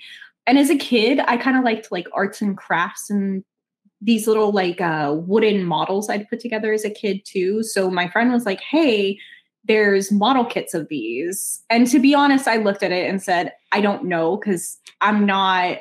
And 0.48 0.58
as 0.58 0.70
a 0.70 0.78
kid, 0.78 1.20
I 1.28 1.38
kind 1.38 1.58
of 1.58 1.64
liked 1.64 1.92
like 1.92 2.08
arts 2.14 2.42
and 2.42 2.58
crafts 2.58 3.10
and 3.10 3.44
these 4.02 4.28
little 4.28 4.52
like 4.52 4.82
uh, 4.82 5.14
wooden 5.16 5.64
models 5.64 6.10
I'd 6.10 6.28
put 6.28 6.40
together 6.40 6.74
as 6.74 6.84
a 6.84 6.90
kid 6.90 7.22
too. 7.24 7.62
So 7.62 7.90
my 7.90 8.08
friend 8.08 8.32
was 8.32 8.46
like, 8.46 8.62
"Hey." 8.62 9.20
There's 9.66 10.12
model 10.12 10.46
kits 10.46 10.74
of 10.74 10.88
these. 10.88 11.64
And 11.70 11.88
to 11.88 12.00
be 12.00 12.16
honest, 12.16 12.48
I 12.48 12.58
looked 12.58 12.84
at 12.84 12.92
it 12.92 13.10
and 13.10 13.22
said, 13.22 13.54
I 13.72 13.82
don't 13.82 14.06
know 14.06 14.38
because 14.38 14.78
I'm 15.02 15.26
not 15.26 15.78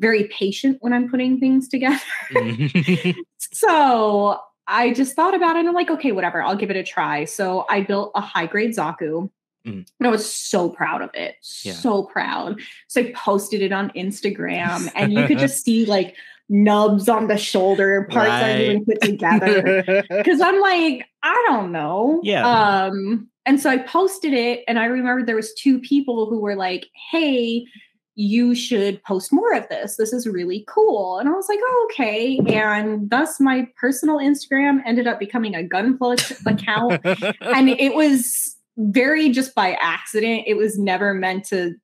very 0.00 0.24
patient 0.24 0.78
when 0.80 0.92
I'm 0.92 1.10
putting 1.10 1.38
things 1.38 1.68
together. 1.68 1.98
so 3.38 4.38
I 4.66 4.92
just 4.92 5.14
thought 5.16 5.34
about 5.34 5.56
it 5.56 5.60
and 5.60 5.68
I'm 5.68 5.74
like, 5.74 5.90
okay, 5.90 6.12
whatever, 6.12 6.42
I'll 6.42 6.56
give 6.56 6.70
it 6.70 6.76
a 6.76 6.84
try. 6.84 7.24
So 7.24 7.66
I 7.68 7.82
built 7.82 8.12
a 8.14 8.20
high 8.20 8.46
grade 8.46 8.74
Zaku. 8.74 9.30
Mm. 9.66 9.86
And 9.98 10.06
I 10.06 10.10
was 10.10 10.32
so 10.32 10.70
proud 10.70 11.02
of 11.02 11.10
it. 11.14 11.36
Yeah. 11.64 11.72
So 11.72 12.04
proud. 12.04 12.60
So 12.86 13.00
I 13.00 13.12
posted 13.12 13.60
it 13.60 13.72
on 13.72 13.90
Instagram 13.90 14.90
and 14.94 15.12
you 15.12 15.26
could 15.26 15.38
just 15.38 15.64
see 15.64 15.84
like 15.84 16.14
nubs 16.48 17.08
on 17.08 17.28
the 17.28 17.36
shoulder, 17.36 18.06
parts 18.10 18.28
right. 18.28 18.42
I 18.42 18.64
even 18.64 18.84
put 18.84 19.00
together. 19.00 20.04
Cause 20.24 20.40
I'm 20.40 20.60
like, 20.60 21.06
I 21.22 21.44
don't 21.48 21.72
know. 21.72 22.20
Yeah. 22.22 22.48
Um, 22.48 23.28
and 23.44 23.60
so 23.60 23.70
I 23.70 23.78
posted 23.78 24.32
it 24.32 24.64
and 24.68 24.78
I 24.78 24.86
remember 24.86 25.24
there 25.24 25.36
was 25.36 25.54
two 25.54 25.80
people 25.80 26.26
who 26.26 26.38
were 26.38 26.56
like, 26.56 26.88
hey, 27.10 27.66
you 28.14 28.54
should 28.54 29.02
post 29.04 29.32
more 29.32 29.54
of 29.54 29.68
this. 29.68 29.96
This 29.96 30.12
is 30.12 30.26
really 30.26 30.64
cool. 30.66 31.18
And 31.18 31.28
I 31.28 31.32
was 31.32 31.48
like, 31.48 31.60
oh, 31.62 31.88
okay. 31.90 32.40
And 32.48 33.08
thus 33.08 33.38
my 33.38 33.68
personal 33.80 34.18
Instagram 34.18 34.80
ended 34.84 35.06
up 35.06 35.20
becoming 35.20 35.54
a 35.54 35.62
Gunpla 35.62 36.46
account. 36.46 37.00
and 37.40 37.68
it 37.68 37.94
was 37.94 38.56
very 38.76 39.30
just 39.30 39.54
by 39.54 39.74
accident. 39.80 40.44
It 40.46 40.54
was 40.54 40.78
never 40.78 41.14
meant 41.14 41.44
to 41.46 41.74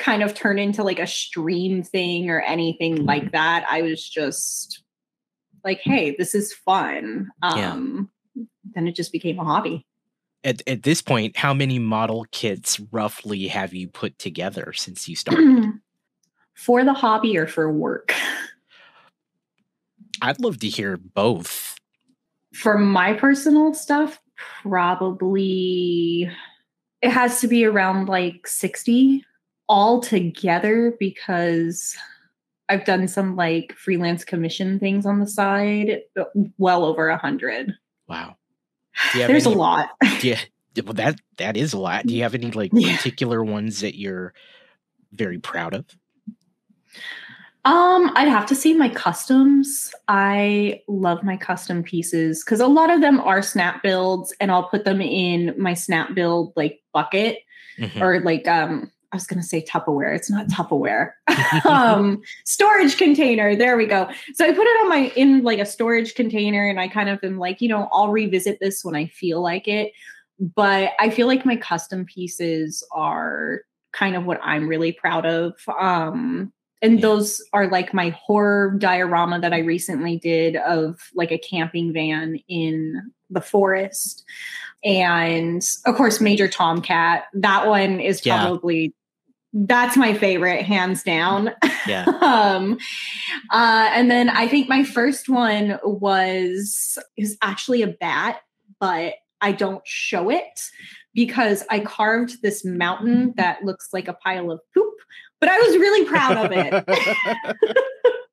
kind 0.00 0.24
of 0.24 0.34
turn 0.34 0.58
into 0.58 0.82
like 0.82 0.98
a 0.98 1.06
stream 1.06 1.84
thing 1.84 2.28
or 2.28 2.40
anything 2.40 3.06
like 3.06 3.22
mm-hmm. 3.22 3.36
that. 3.36 3.66
I 3.70 3.82
was 3.82 4.06
just 4.06 4.82
like, 5.62 5.80
hey, 5.84 6.16
this 6.18 6.34
is 6.34 6.52
fun. 6.52 7.28
Um, 7.42 8.10
yeah. 8.34 8.44
Then 8.74 8.88
it 8.88 8.96
just 8.96 9.12
became 9.12 9.38
a 9.38 9.44
hobby 9.44 9.86
at, 10.44 10.62
at 10.66 10.82
this 10.82 11.02
point, 11.02 11.36
how 11.36 11.52
many 11.52 11.78
model 11.78 12.26
kits 12.30 12.80
roughly 12.92 13.48
have 13.48 13.74
you 13.74 13.88
put 13.88 14.18
together 14.18 14.72
since 14.72 15.08
you 15.08 15.16
started? 15.16 15.72
for 16.54 16.84
the 16.84 16.92
hobby 16.92 17.36
or 17.36 17.46
for 17.46 17.70
work? 17.70 18.14
I'd 20.22 20.40
love 20.40 20.58
to 20.60 20.68
hear 20.68 20.96
both. 20.96 21.76
For 22.54 22.78
my 22.78 23.14
personal 23.14 23.74
stuff, 23.74 24.18
probably 24.62 26.30
it 27.00 27.10
has 27.10 27.40
to 27.40 27.48
be 27.48 27.64
around 27.64 28.08
like 28.08 28.46
60 28.46 29.24
all 29.70 30.00
together 30.00 30.96
because 30.98 31.96
I've 32.68 32.84
done 32.84 33.06
some 33.06 33.36
like 33.36 33.72
freelance 33.76 34.24
commission 34.24 34.80
things 34.80 35.06
on 35.06 35.20
the 35.20 35.28
side, 35.28 36.00
well 36.58 36.84
over 36.84 37.08
a 37.08 37.16
hundred. 37.16 37.72
Wow. 38.08 38.36
There's 39.14 39.46
any, 39.46 39.54
a 39.54 39.58
lot. 39.58 39.90
Yeah, 40.22 40.40
well, 40.84 40.94
that 40.94 41.20
that 41.38 41.56
is 41.56 41.72
a 41.72 41.78
lot. 41.78 42.06
Do 42.06 42.14
you 42.14 42.22
have 42.24 42.34
any 42.34 42.50
like 42.50 42.72
yeah. 42.74 42.96
particular 42.96 43.42
ones 43.42 43.80
that 43.80 43.96
you're 43.96 44.34
very 45.12 45.38
proud 45.38 45.74
of? 45.74 45.86
Um, 47.64 48.10
I'd 48.16 48.28
have 48.28 48.46
to 48.46 48.54
say 48.54 48.72
my 48.74 48.88
customs. 48.88 49.92
I 50.08 50.82
love 50.88 51.22
my 51.22 51.36
custom 51.36 51.82
pieces 51.82 52.42
because 52.44 52.60
a 52.60 52.66
lot 52.66 52.90
of 52.90 53.00
them 53.00 53.20
are 53.20 53.42
snap 53.42 53.82
builds, 53.82 54.34
and 54.40 54.50
I'll 54.50 54.68
put 54.68 54.84
them 54.84 55.00
in 55.00 55.54
my 55.56 55.74
snap 55.74 56.14
build 56.14 56.52
like 56.56 56.80
bucket 56.92 57.38
mm-hmm. 57.78 58.02
or 58.02 58.20
like 58.20 58.48
um 58.48 58.90
I 59.12 59.16
was 59.16 59.26
going 59.26 59.40
to 59.40 59.46
say 59.46 59.62
Tupperware. 59.62 60.14
It's 60.14 60.30
not 60.30 60.46
Tupperware. 60.46 61.10
um, 61.68 62.20
storage 62.44 62.96
container. 62.96 63.56
There 63.56 63.76
we 63.76 63.86
go. 63.86 64.08
So 64.34 64.44
I 64.44 64.52
put 64.52 64.66
it 64.66 64.82
on 64.82 64.88
my 64.88 65.12
in 65.16 65.42
like 65.42 65.58
a 65.58 65.66
storage 65.66 66.14
container, 66.14 66.68
and 66.68 66.78
I 66.78 66.88
kind 66.88 67.08
of 67.08 67.18
am 67.24 67.38
like, 67.38 67.60
you 67.60 67.68
know, 67.68 67.88
I'll 67.92 68.10
revisit 68.10 68.58
this 68.60 68.84
when 68.84 68.94
I 68.94 69.06
feel 69.06 69.42
like 69.42 69.66
it. 69.66 69.92
But 70.38 70.92
I 70.98 71.10
feel 71.10 71.26
like 71.26 71.44
my 71.44 71.56
custom 71.56 72.04
pieces 72.06 72.86
are 72.92 73.62
kind 73.92 74.16
of 74.16 74.24
what 74.24 74.40
I'm 74.42 74.68
really 74.68 74.92
proud 74.92 75.26
of. 75.26 75.54
Um, 75.78 76.52
and 76.82 76.94
yeah. 76.94 77.00
those 77.00 77.42
are 77.52 77.68
like 77.68 77.92
my 77.92 78.10
horror 78.10 78.74
diorama 78.78 79.40
that 79.40 79.52
I 79.52 79.58
recently 79.58 80.18
did 80.18 80.56
of 80.56 80.98
like 81.14 81.32
a 81.32 81.38
camping 81.38 81.92
van 81.92 82.38
in 82.48 83.10
the 83.28 83.40
forest 83.40 84.24
and 84.82 85.62
of 85.86 85.94
course 85.94 86.20
major 86.20 86.48
tomcat 86.48 87.24
that 87.34 87.68
one 87.68 88.00
is 88.00 88.20
probably 88.20 88.92
that's 89.52 89.96
my 89.96 90.14
favorite 90.14 90.62
hands 90.62 91.02
down 91.02 91.50
yeah 91.86 92.04
um 92.20 92.78
uh 93.50 93.90
and 93.92 94.10
then 94.10 94.28
i 94.28 94.46
think 94.46 94.68
my 94.68 94.84
first 94.84 95.28
one 95.28 95.78
was 95.82 96.98
is 97.16 97.36
actually 97.42 97.82
a 97.82 97.88
bat 97.88 98.40
but 98.78 99.14
i 99.40 99.50
don't 99.50 99.82
show 99.84 100.30
it 100.30 100.60
because 101.14 101.64
i 101.70 101.80
carved 101.80 102.42
this 102.42 102.64
mountain 102.64 103.32
that 103.36 103.64
looks 103.64 103.88
like 103.92 104.06
a 104.06 104.14
pile 104.14 104.50
of 104.50 104.60
poop 104.72 104.94
but 105.40 105.48
i 105.48 105.58
was 105.58 105.76
really 105.78 106.04
proud 106.04 106.36
of 106.36 106.52
it 106.52 107.76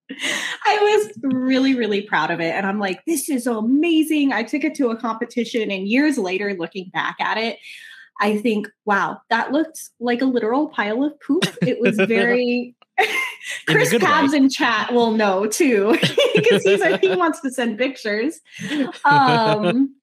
I 0.65 0.77
was 0.79 1.11
really, 1.21 1.75
really 1.75 2.01
proud 2.01 2.31
of 2.31 2.39
it. 2.39 2.53
And 2.53 2.65
I'm 2.65 2.79
like, 2.79 3.03
this 3.05 3.29
is 3.29 3.45
amazing. 3.45 4.31
I 4.31 4.43
took 4.43 4.63
it 4.63 4.75
to 4.75 4.89
a 4.89 4.95
competition, 4.95 5.69
and 5.71 5.87
years 5.87 6.17
later, 6.17 6.53
looking 6.53 6.89
back 6.93 7.17
at 7.19 7.37
it, 7.37 7.59
I 8.19 8.37
think, 8.37 8.67
wow, 8.85 9.21
that 9.29 9.51
looked 9.51 9.79
like 9.99 10.21
a 10.21 10.25
literal 10.25 10.69
pile 10.69 11.03
of 11.03 11.19
poop. 11.19 11.45
It 11.61 11.79
was 11.79 11.95
very. 12.07 12.75
Chris 13.67 13.95
Pabs 13.99 14.33
in 14.33 14.49
chat 14.49 14.91
will 14.91 15.11
know 15.11 15.45
too, 15.45 15.91
because 16.35 16.63
he's 16.63 16.83
he 16.99 17.09
wants 17.15 17.39
to 17.41 17.51
send 17.51 17.77
pictures. 17.77 18.39
Um, 19.05 19.95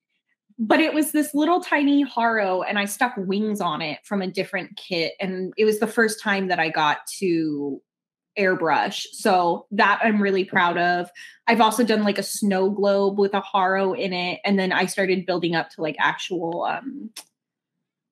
but 0.58 0.78
it 0.78 0.94
was 0.94 1.10
this 1.10 1.34
little 1.34 1.60
tiny 1.60 2.02
haro, 2.02 2.62
and 2.62 2.78
I 2.78 2.84
stuck 2.84 3.14
wings 3.16 3.60
on 3.60 3.82
it 3.82 3.98
from 4.04 4.22
a 4.22 4.28
different 4.28 4.76
kit, 4.76 5.14
and 5.20 5.52
it 5.56 5.64
was 5.64 5.80
the 5.80 5.88
first 5.88 6.22
time 6.22 6.48
that 6.48 6.60
I 6.60 6.68
got 6.68 6.98
to 7.18 7.82
airbrush. 8.38 9.06
So 9.12 9.66
that 9.72 10.00
I'm 10.02 10.22
really 10.22 10.44
proud 10.44 10.78
of. 10.78 11.10
I've 11.48 11.60
also 11.60 11.84
done 11.84 12.04
like 12.04 12.18
a 12.18 12.22
snow 12.22 12.70
globe 12.70 13.18
with 13.18 13.34
a 13.34 13.40
haro 13.40 13.92
in 13.92 14.12
it, 14.12 14.40
and 14.44 14.56
then 14.56 14.70
I 14.70 14.86
started 14.86 15.26
building 15.26 15.56
up 15.56 15.70
to 15.70 15.82
like 15.82 15.96
actual 15.98 16.62
um 16.62 17.10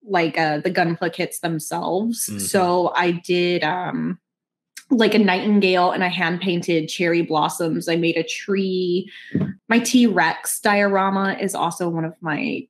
like 0.04 0.38
uh, 0.38 0.58
the 0.58 0.70
gunpla 0.70 1.12
kits 1.12 1.40
themselves. 1.40 2.28
Mm-hmm. 2.28 2.38
So 2.38 2.92
I 2.94 3.12
did 3.12 3.64
um 3.64 4.18
like 4.90 5.14
a 5.14 5.18
nightingale 5.18 5.90
and 5.90 6.04
I 6.04 6.08
hand 6.08 6.40
painted 6.40 6.88
cherry 6.88 7.22
blossoms. 7.22 7.88
I 7.88 7.96
made 7.96 8.16
a 8.16 8.22
tree. 8.22 9.10
My 9.68 9.78
T 9.78 10.06
Rex 10.06 10.60
diorama 10.60 11.36
is 11.40 11.54
also 11.54 11.88
one 11.88 12.04
of 12.04 12.14
my 12.20 12.66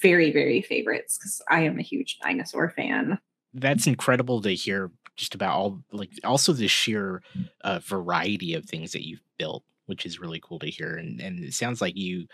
very, 0.00 0.32
very 0.32 0.62
favorites 0.62 1.18
because 1.18 1.42
I 1.50 1.60
am 1.60 1.78
a 1.78 1.82
huge 1.82 2.18
dinosaur 2.22 2.70
fan. 2.70 3.18
That's 3.54 3.86
incredible 3.86 4.40
to 4.42 4.54
hear 4.54 4.90
just 5.16 5.34
about 5.34 5.54
all 5.54 5.82
like 5.92 6.10
also 6.24 6.52
the 6.52 6.68
sheer 6.68 7.22
uh, 7.64 7.80
variety 7.80 8.54
of 8.54 8.64
things 8.64 8.92
that 8.92 9.06
you've 9.06 9.22
built, 9.38 9.62
which 9.86 10.06
is 10.06 10.20
really 10.20 10.40
cool 10.42 10.58
to 10.60 10.70
hear. 10.70 10.96
And 10.96 11.20
and 11.20 11.38
it 11.40 11.54
sounds 11.54 11.80
like 11.80 11.96
you 11.96 12.26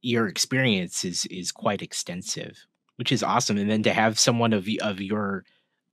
your 0.00 0.26
experience 0.26 1.04
is 1.04 1.26
is 1.26 1.52
quite 1.52 1.82
extensive 1.82 2.66
which 2.96 3.12
is 3.12 3.22
awesome. 3.22 3.58
And 3.58 3.70
then 3.70 3.82
to 3.84 3.92
have 3.92 4.18
someone 4.18 4.52
of 4.52 4.68
of 4.80 5.00
your 5.00 5.44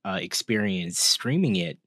uh, 0.04 0.18
experience 0.20 0.98
streaming 0.98 1.56
it 1.56 1.78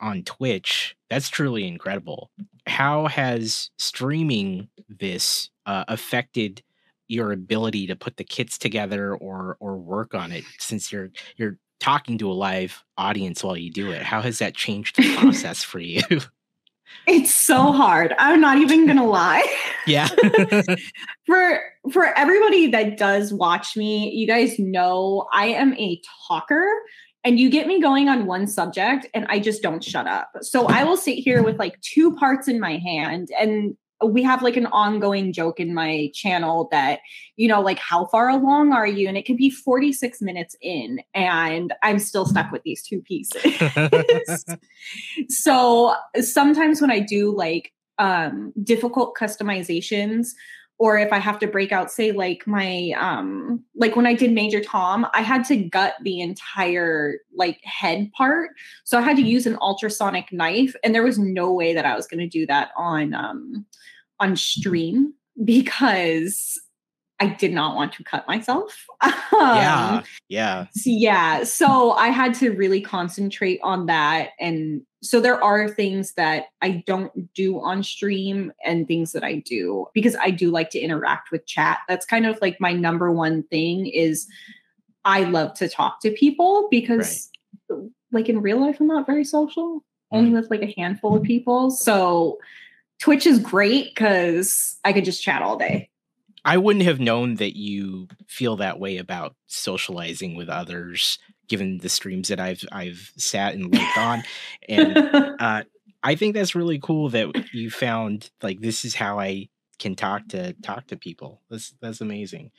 on 0.00 0.22
Twitch. 0.22 0.96
That's 1.10 1.28
truly 1.28 1.66
incredible. 1.66 2.30
How 2.66 3.06
has 3.06 3.70
streaming 3.78 4.68
this 4.88 5.50
uh, 5.64 5.84
affected 5.88 6.62
your 7.08 7.32
ability 7.32 7.86
to 7.86 7.96
put 7.96 8.16
the 8.16 8.24
kits 8.24 8.58
together 8.58 9.14
or 9.14 9.56
or 9.60 9.76
work 9.76 10.14
on 10.14 10.32
it 10.32 10.44
since 10.58 10.92
you're 10.92 11.10
you're 11.36 11.58
talking 11.78 12.18
to 12.18 12.30
a 12.30 12.34
live 12.34 12.84
audience 12.98 13.42
while 13.44 13.56
you 13.56 13.70
do 13.70 13.90
it? 13.90 14.02
How 14.02 14.20
has 14.22 14.38
that 14.38 14.54
changed 14.54 14.96
the 14.96 15.16
process 15.20 15.62
for 15.62 15.78
you? 15.78 16.02
It's 17.06 17.32
so 17.32 17.72
hard. 17.72 18.14
I'm 18.18 18.40
not 18.40 18.58
even 18.58 18.86
gonna 18.86 19.06
lie. 19.06 19.44
Yeah. 19.88 20.08
for 21.26 21.60
for 21.92 22.06
everybody 22.18 22.66
that 22.72 22.98
does 22.98 23.32
watch 23.32 23.76
me, 23.76 24.10
you 24.10 24.26
guys 24.26 24.58
know 24.58 25.28
I 25.32 25.46
am 25.46 25.74
a 25.74 26.02
talker 26.26 26.68
and 27.22 27.38
you 27.38 27.48
get 27.48 27.68
me 27.68 27.80
going 27.80 28.08
on 28.08 28.26
one 28.26 28.48
subject 28.48 29.06
and 29.14 29.26
I 29.28 29.38
just 29.38 29.62
don't 29.62 29.84
shut 29.84 30.08
up. 30.08 30.32
So 30.40 30.66
I 30.66 30.82
will 30.82 30.96
sit 30.96 31.18
here 31.18 31.44
with 31.44 31.60
like 31.60 31.80
two 31.82 32.16
parts 32.16 32.48
in 32.48 32.58
my 32.58 32.78
hand 32.78 33.28
and 33.38 33.76
we 34.04 34.22
have 34.22 34.42
like 34.42 34.56
an 34.56 34.66
ongoing 34.66 35.32
joke 35.32 35.58
in 35.58 35.72
my 35.72 36.10
channel 36.12 36.68
that 36.70 37.00
you 37.36 37.48
know 37.48 37.60
like 37.60 37.78
how 37.78 38.06
far 38.06 38.28
along 38.28 38.72
are 38.72 38.86
you? 38.86 39.08
And 39.08 39.16
it 39.16 39.24
could 39.24 39.36
be 39.36 39.50
46 39.50 40.20
minutes 40.20 40.56
in 40.60 41.00
and 41.14 41.72
i'm 41.82 41.98
still 41.98 42.26
stuck 42.26 42.50
with 42.52 42.62
these 42.62 42.82
two 42.82 43.00
pieces. 43.02 44.44
So 45.28 45.94
sometimes 46.20 46.80
when 46.80 46.90
i 46.90 47.00
do 47.00 47.34
like 47.34 47.72
um 47.98 48.52
difficult 48.62 49.16
customizations 49.18 50.28
or 50.78 50.98
if 50.98 51.12
I 51.12 51.18
have 51.18 51.38
to 51.38 51.46
break 51.46 51.72
out, 51.72 51.90
say 51.90 52.12
like 52.12 52.46
my 52.46 52.92
um 52.98 53.64
like 53.74 53.96
when 53.96 54.06
I 54.06 54.14
did 54.14 54.32
Major 54.32 54.60
Tom, 54.60 55.06
I 55.14 55.22
had 55.22 55.44
to 55.46 55.56
gut 55.56 55.94
the 56.02 56.20
entire 56.20 57.18
like 57.34 57.60
head 57.64 58.10
part. 58.12 58.50
So 58.84 58.98
I 58.98 59.02
had 59.02 59.16
to 59.16 59.22
use 59.22 59.46
an 59.46 59.56
ultrasonic 59.60 60.32
knife, 60.32 60.74
and 60.84 60.94
there 60.94 61.02
was 61.02 61.18
no 61.18 61.52
way 61.52 61.74
that 61.74 61.86
I 61.86 61.96
was 61.96 62.06
gonna 62.06 62.28
do 62.28 62.46
that 62.46 62.70
on 62.76 63.14
um 63.14 63.66
on 64.20 64.36
stream 64.36 65.14
because 65.44 66.60
I 67.18 67.28
did 67.28 67.52
not 67.52 67.76
want 67.76 67.94
to 67.94 68.04
cut 68.04 68.26
myself. 68.28 68.86
um, 69.00 69.12
yeah. 69.32 70.02
Yeah. 70.28 70.66
So 70.72 70.90
yeah. 70.90 71.44
So 71.44 71.92
I 71.92 72.08
had 72.08 72.34
to 72.34 72.50
really 72.50 72.80
concentrate 72.80 73.60
on 73.62 73.86
that. 73.86 74.30
And 74.38 74.82
so 75.02 75.20
there 75.20 75.42
are 75.42 75.68
things 75.68 76.12
that 76.14 76.46
I 76.60 76.84
don't 76.86 77.32
do 77.32 77.60
on 77.60 77.82
stream 77.82 78.52
and 78.64 78.86
things 78.86 79.12
that 79.12 79.24
I 79.24 79.36
do 79.36 79.86
because 79.94 80.16
I 80.16 80.30
do 80.30 80.50
like 80.50 80.70
to 80.70 80.80
interact 80.80 81.30
with 81.30 81.46
chat. 81.46 81.78
That's 81.88 82.04
kind 82.04 82.26
of 82.26 82.38
like 82.42 82.60
my 82.60 82.72
number 82.72 83.10
one 83.10 83.44
thing 83.44 83.86
is 83.86 84.26
I 85.04 85.22
love 85.24 85.54
to 85.54 85.68
talk 85.68 86.00
to 86.02 86.10
people 86.10 86.68
because 86.70 87.30
right. 87.70 87.88
like 88.12 88.28
in 88.28 88.42
real 88.42 88.60
life, 88.60 88.78
I'm 88.80 88.88
not 88.88 89.06
very 89.06 89.24
social, 89.24 89.84
only 90.12 90.30
mm-hmm. 90.30 90.40
with 90.40 90.50
like 90.50 90.62
a 90.62 90.74
handful 90.76 91.16
of 91.16 91.22
people. 91.22 91.70
So 91.70 92.38
Twitch 92.98 93.26
is 93.26 93.38
great 93.38 93.94
because 93.94 94.76
I 94.84 94.92
could 94.92 95.04
just 95.04 95.22
chat 95.22 95.42
all 95.42 95.56
day. 95.56 95.90
I 96.46 96.58
wouldn't 96.58 96.84
have 96.84 97.00
known 97.00 97.34
that 97.34 97.58
you 97.58 98.06
feel 98.28 98.56
that 98.56 98.78
way 98.78 98.98
about 98.98 99.34
socializing 99.48 100.36
with 100.36 100.48
others, 100.48 101.18
given 101.48 101.78
the 101.78 101.88
streams 101.88 102.28
that 102.28 102.38
I've 102.38 102.64
I've 102.70 103.12
sat 103.16 103.54
and 103.54 103.74
looked 103.74 103.98
on, 103.98 104.22
and 104.68 104.96
uh, 105.40 105.64
I 106.04 106.14
think 106.14 106.34
that's 106.34 106.54
really 106.54 106.78
cool 106.78 107.08
that 107.10 107.52
you 107.52 107.68
found 107.68 108.30
like 108.42 108.60
this 108.60 108.84
is 108.84 108.94
how 108.94 109.18
I 109.18 109.48
can 109.80 109.96
talk 109.96 110.28
to 110.28 110.52
talk 110.62 110.86
to 110.86 110.96
people. 110.96 111.42
That's 111.50 111.74
that's 111.82 112.00
amazing. 112.00 112.52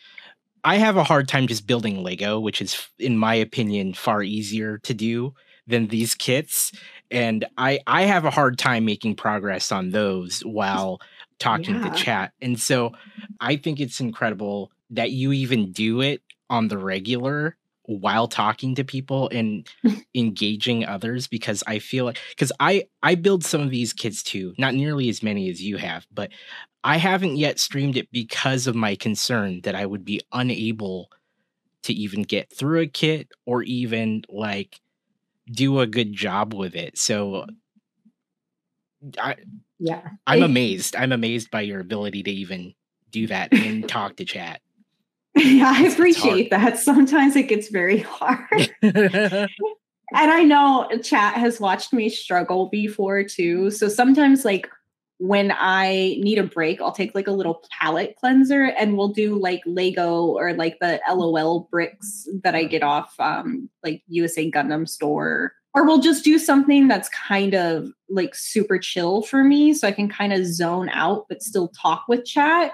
I 0.65 0.77
have 0.77 0.97
a 0.97 1.03
hard 1.05 1.29
time 1.29 1.47
just 1.47 1.65
building 1.65 2.03
Lego, 2.03 2.41
which 2.41 2.61
is, 2.61 2.89
in 2.99 3.17
my 3.17 3.35
opinion, 3.35 3.93
far 3.93 4.21
easier 4.21 4.79
to 4.79 4.93
do 4.93 5.33
than 5.65 5.87
these 5.87 6.15
kits 6.15 6.71
and 7.11 7.45
i 7.57 7.79
i 7.87 8.03
have 8.03 8.25
a 8.25 8.31
hard 8.31 8.57
time 8.57 8.85
making 8.85 9.15
progress 9.15 9.71
on 9.71 9.91
those 9.91 10.39
while 10.45 10.99
talking 11.39 11.75
yeah. 11.75 11.89
to 11.89 11.95
chat 11.97 12.33
and 12.41 12.59
so 12.59 12.91
i 13.39 13.55
think 13.55 13.79
it's 13.79 13.99
incredible 13.99 14.71
that 14.89 15.11
you 15.11 15.31
even 15.31 15.71
do 15.71 16.01
it 16.01 16.21
on 16.49 16.67
the 16.67 16.77
regular 16.77 17.55
while 17.83 18.27
talking 18.27 18.75
to 18.75 18.83
people 18.83 19.29
and 19.29 19.67
engaging 20.15 20.85
others 20.85 21.27
because 21.27 21.63
i 21.67 21.79
feel 21.79 22.05
like 22.05 22.19
because 22.29 22.51
i 22.59 22.83
i 23.03 23.15
build 23.15 23.43
some 23.43 23.61
of 23.61 23.69
these 23.69 23.93
kits 23.93 24.23
too 24.23 24.53
not 24.57 24.73
nearly 24.73 25.09
as 25.09 25.23
many 25.23 25.49
as 25.49 25.61
you 25.61 25.77
have 25.77 26.07
but 26.11 26.31
i 26.83 26.97
haven't 26.97 27.37
yet 27.37 27.59
streamed 27.59 27.97
it 27.97 28.11
because 28.11 28.67
of 28.67 28.75
my 28.75 28.95
concern 28.95 29.61
that 29.61 29.75
i 29.75 29.85
would 29.85 30.03
be 30.03 30.19
unable 30.33 31.09
to 31.83 31.93
even 31.93 32.23
get 32.23 32.51
through 32.51 32.81
a 32.81 32.87
kit 32.87 33.29
or 33.45 33.63
even 33.63 34.23
like 34.29 34.79
do 35.49 35.79
a 35.79 35.87
good 35.87 36.13
job 36.13 36.53
with 36.53 36.75
it. 36.75 36.97
So 36.97 37.45
I 39.17 39.35
yeah. 39.79 40.01
I'm 40.25 40.43
amazed. 40.43 40.95
I'm 40.95 41.11
amazed 41.11 41.51
by 41.51 41.61
your 41.61 41.79
ability 41.79 42.23
to 42.23 42.31
even 42.31 42.73
do 43.11 43.27
that 43.27 43.53
and 43.53 43.87
talk 43.89 44.17
to 44.17 44.25
chat. 44.25 44.61
Yeah, 45.35 45.73
I 45.75 45.83
appreciate 45.83 46.49
that. 46.49 46.79
Sometimes 46.79 47.35
it 47.35 47.47
gets 47.47 47.69
very 47.69 47.99
hard. 48.01 48.71
and 48.81 49.47
I 50.13 50.43
know 50.43 50.89
chat 51.03 51.35
has 51.35 51.59
watched 51.59 51.93
me 51.93 52.09
struggle 52.09 52.69
before 52.69 53.23
too. 53.23 53.69
So 53.69 53.87
sometimes 53.87 54.43
like 54.43 54.67
when 55.19 55.51
I 55.55 56.17
need 56.19 56.37
a 56.37 56.43
break, 56.43 56.79
I'll 56.81 56.91
take 56.91 57.15
like 57.15 57.27
a 57.27 57.31
little 57.31 57.63
palate 57.71 58.15
cleanser 58.19 58.65
and 58.65 58.97
we'll 58.97 59.09
do 59.09 59.39
like 59.39 59.61
Lego 59.65 60.25
or 60.25 60.53
like 60.53 60.77
the 60.79 60.99
LOL 61.09 61.67
bricks 61.71 62.27
that 62.43 62.55
I 62.55 62.65
get 62.65 62.83
off 62.83 63.13
um, 63.19 63.69
like 63.83 64.03
USA 64.07 64.49
Gundam 64.49 64.87
store. 64.87 65.53
Or 65.77 65.85
we'll 65.85 66.01
just 66.01 66.23
do 66.23 66.39
something 66.39 66.87
that's 66.87 67.07
kind 67.09 67.53
of 67.53 67.91
like 68.09 68.33
super 68.33 68.79
chill 68.79 69.21
for 69.21 69.43
me 69.43 69.75
so 69.75 69.87
I 69.87 69.91
can 69.91 70.09
kind 70.09 70.33
of 70.33 70.43
zone 70.45 70.89
out 70.89 71.27
but 71.29 71.43
still 71.43 71.67
talk 71.67 72.05
with 72.07 72.25
chat 72.25 72.73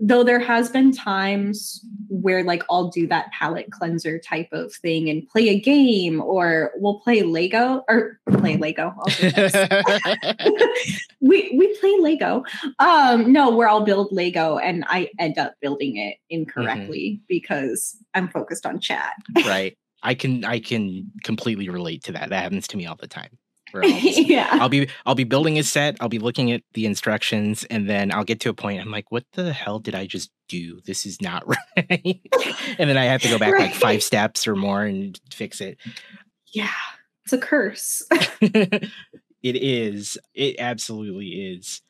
though 0.00 0.24
there 0.24 0.40
has 0.40 0.70
been 0.70 0.90
times 0.92 1.84
where 2.08 2.42
like 2.42 2.64
I'll 2.70 2.88
do 2.88 3.06
that 3.08 3.30
palate 3.32 3.70
cleanser 3.70 4.18
type 4.18 4.48
of 4.50 4.72
thing 4.72 5.10
and 5.10 5.28
play 5.28 5.50
a 5.50 5.60
game 5.60 6.22
or 6.22 6.72
we'll 6.76 7.00
play 7.00 7.22
Lego 7.22 7.84
or 7.86 8.18
play 8.38 8.56
Lego. 8.56 8.94
we 11.20 11.54
we 11.56 11.78
play 11.80 11.96
Lego. 12.00 12.44
Um 12.78 13.30
no, 13.30 13.54
where 13.54 13.68
I'll 13.68 13.84
build 13.84 14.10
Lego 14.10 14.56
and 14.56 14.84
I 14.88 15.10
end 15.18 15.36
up 15.36 15.54
building 15.60 15.98
it 15.98 16.16
incorrectly 16.30 17.16
mm-hmm. 17.16 17.24
because 17.28 17.98
I'm 18.14 18.28
focused 18.28 18.64
on 18.64 18.80
chat. 18.80 19.12
right. 19.36 19.76
I 20.02 20.14
can 20.14 20.44
I 20.44 20.60
can 20.60 21.10
completely 21.24 21.68
relate 21.68 22.04
to 22.04 22.12
that. 22.12 22.30
That 22.30 22.42
happens 22.42 22.68
to 22.68 22.76
me 22.76 22.86
all 22.86 22.96
the 22.96 23.06
time. 23.06 23.38
I'll 23.74 23.84
yeah. 23.84 24.48
I'll 24.52 24.68
be 24.68 24.88
I'll 25.06 25.14
be 25.14 25.24
building 25.24 25.58
a 25.58 25.62
set, 25.62 25.96
I'll 26.00 26.08
be 26.08 26.18
looking 26.18 26.50
at 26.52 26.62
the 26.74 26.86
instructions, 26.86 27.64
and 27.64 27.88
then 27.88 28.12
I'll 28.12 28.24
get 28.24 28.40
to 28.40 28.50
a 28.50 28.54
point 28.54 28.80
I'm 28.80 28.90
like, 28.90 29.10
what 29.10 29.24
the 29.32 29.52
hell 29.52 29.78
did 29.78 29.94
I 29.94 30.06
just 30.06 30.30
do? 30.48 30.80
This 30.84 31.06
is 31.06 31.20
not 31.20 31.46
right. 31.76 32.20
and 32.78 32.90
then 32.90 32.96
I 32.96 33.04
have 33.04 33.22
to 33.22 33.28
go 33.28 33.38
back 33.38 33.52
right. 33.52 33.70
like 33.70 33.74
five 33.74 34.02
steps 34.02 34.46
or 34.46 34.56
more 34.56 34.84
and 34.84 35.18
fix 35.32 35.60
it. 35.60 35.78
Yeah. 36.52 36.68
It's 37.24 37.32
a 37.32 37.38
curse. 37.38 38.02
it 38.40 38.90
is. 39.42 40.18
It 40.34 40.56
absolutely 40.58 41.28
is. 41.28 41.82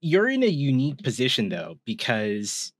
You're 0.00 0.28
in 0.28 0.42
a 0.42 0.48
unique 0.48 1.02
position 1.02 1.48
though, 1.48 1.78
because 1.84 2.72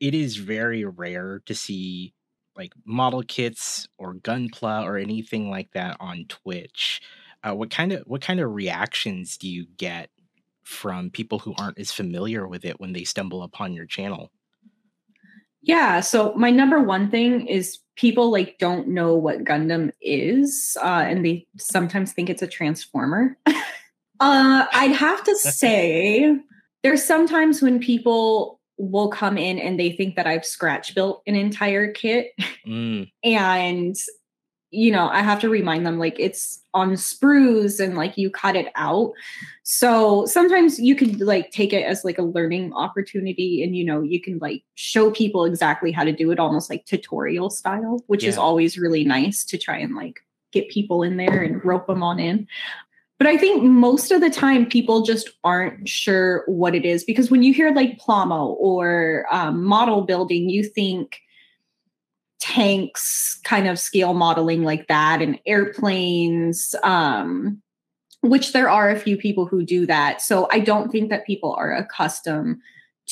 it 0.00 0.14
is 0.14 0.36
very 0.36 0.84
rare 0.84 1.42
to 1.46 1.54
see 1.54 2.14
like 2.58 2.72
model 2.84 3.22
kits 3.22 3.88
or 3.96 4.14
gunpla 4.14 4.84
or 4.84 4.98
anything 4.98 5.48
like 5.48 5.70
that 5.72 5.96
on 6.00 6.26
Twitch. 6.28 7.00
Uh, 7.42 7.54
what 7.54 7.70
kind 7.70 7.92
of 7.92 8.02
what 8.06 8.20
kind 8.20 8.40
of 8.40 8.52
reactions 8.52 9.38
do 9.38 9.48
you 9.48 9.66
get 9.76 10.10
from 10.64 11.10
people 11.10 11.38
who 11.38 11.54
aren't 11.56 11.78
as 11.78 11.92
familiar 11.92 12.46
with 12.46 12.64
it 12.64 12.78
when 12.80 12.92
they 12.92 13.04
stumble 13.04 13.42
upon 13.42 13.72
your 13.72 13.86
channel? 13.86 14.30
Yeah, 15.62 16.00
so 16.00 16.34
my 16.34 16.50
number 16.50 16.82
one 16.82 17.10
thing 17.10 17.46
is 17.46 17.78
people 17.96 18.30
like 18.30 18.58
don't 18.58 18.88
know 18.88 19.14
what 19.14 19.44
Gundam 19.44 19.92
is, 20.00 20.76
uh, 20.82 21.04
and 21.06 21.24
they 21.24 21.46
sometimes 21.58 22.12
think 22.12 22.28
it's 22.28 22.42
a 22.42 22.46
transformer. 22.46 23.36
uh, 23.46 23.54
I'd 24.20 24.92
have 24.92 25.22
to 25.24 25.36
say 25.36 26.36
there's 26.82 27.04
sometimes 27.04 27.62
when 27.62 27.80
people 27.80 28.57
will 28.78 29.08
come 29.08 29.36
in 29.36 29.58
and 29.58 29.78
they 29.78 29.92
think 29.92 30.16
that 30.16 30.26
I've 30.26 30.46
scratch 30.46 30.94
built 30.94 31.22
an 31.26 31.34
entire 31.34 31.92
kit, 31.92 32.32
mm. 32.66 33.10
and 33.22 33.96
you 34.70 34.92
know, 34.92 35.08
I 35.08 35.22
have 35.22 35.40
to 35.40 35.48
remind 35.48 35.86
them 35.86 35.98
like 35.98 36.16
it's 36.18 36.62
on 36.74 36.92
sprues 36.92 37.82
and 37.82 37.96
like 37.96 38.18
you 38.18 38.30
cut 38.30 38.54
it 38.54 38.70
out. 38.74 39.12
So 39.62 40.26
sometimes 40.26 40.78
you 40.78 40.94
can 40.94 41.16
like 41.18 41.50
take 41.50 41.72
it 41.72 41.84
as 41.84 42.04
like 42.04 42.18
a 42.18 42.22
learning 42.22 42.74
opportunity 42.74 43.62
and 43.62 43.74
you 43.74 43.84
know, 43.84 44.02
you 44.02 44.20
can 44.20 44.38
like 44.38 44.62
show 44.74 45.10
people 45.10 45.46
exactly 45.46 45.90
how 45.90 46.04
to 46.04 46.12
do 46.12 46.30
it 46.30 46.38
almost 46.38 46.68
like 46.68 46.84
tutorial 46.84 47.48
style, 47.48 48.02
which 48.08 48.24
yeah. 48.24 48.28
is 48.28 48.38
always 48.38 48.78
really 48.78 49.04
nice 49.04 49.44
to 49.46 49.56
try 49.56 49.78
and 49.78 49.94
like 49.94 50.20
get 50.52 50.68
people 50.68 51.02
in 51.02 51.16
there 51.16 51.42
and 51.42 51.64
rope 51.64 51.86
them 51.86 52.02
on 52.02 52.20
in. 52.20 52.46
But 53.18 53.26
I 53.26 53.36
think 53.36 53.64
most 53.64 54.12
of 54.12 54.20
the 54.20 54.30
time 54.30 54.66
people 54.66 55.02
just 55.02 55.30
aren't 55.42 55.88
sure 55.88 56.44
what 56.46 56.74
it 56.74 56.84
is 56.84 57.02
because 57.02 57.30
when 57.30 57.42
you 57.42 57.52
hear 57.52 57.72
like 57.72 57.98
Plamo 57.98 58.54
or 58.58 59.26
um, 59.32 59.64
model 59.64 60.02
building, 60.02 60.48
you 60.48 60.62
think 60.62 61.18
tanks 62.38 63.40
kind 63.42 63.66
of 63.66 63.78
scale 63.78 64.14
modeling 64.14 64.62
like 64.62 64.86
that 64.86 65.20
and 65.20 65.40
airplanes 65.44 66.72
um 66.84 67.60
which 68.22 68.52
there 68.52 68.68
are 68.68 68.90
a 68.90 68.98
few 68.98 69.16
people 69.16 69.46
who 69.46 69.64
do 69.64 69.86
that. 69.86 70.20
So 70.20 70.48
I 70.50 70.60
don't 70.60 70.90
think 70.90 71.10
that 71.10 71.26
people 71.26 71.54
are 71.54 71.72
accustomed 71.72 72.60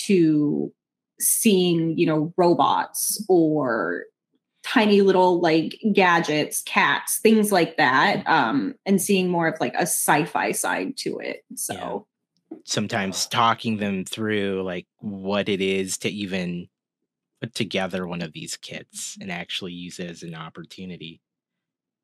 to 0.06 0.72
seeing, 1.20 1.96
you 1.96 2.06
know, 2.06 2.32
robots 2.36 3.24
or 3.28 4.04
tiny 4.66 5.00
little 5.00 5.40
like 5.40 5.80
gadgets, 5.92 6.62
cats, 6.62 7.18
things 7.18 7.52
like 7.52 7.76
that, 7.76 8.26
um, 8.26 8.74
and 8.84 9.00
seeing 9.00 9.28
more 9.28 9.46
of 9.46 9.60
like 9.60 9.74
a 9.74 9.82
sci-fi 9.82 10.50
side 10.50 10.96
to 10.96 11.18
it. 11.18 11.44
So 11.54 12.06
yeah. 12.50 12.58
sometimes 12.64 13.26
talking 13.26 13.76
them 13.76 14.04
through 14.04 14.62
like 14.64 14.86
what 14.98 15.48
it 15.48 15.60
is 15.60 15.98
to 15.98 16.08
even 16.08 16.66
put 17.40 17.54
together 17.54 18.08
one 18.08 18.22
of 18.22 18.32
these 18.32 18.56
kits 18.56 19.16
and 19.20 19.30
actually 19.30 19.72
use 19.72 20.00
it 20.00 20.10
as 20.10 20.22
an 20.24 20.34
opportunity. 20.34 21.20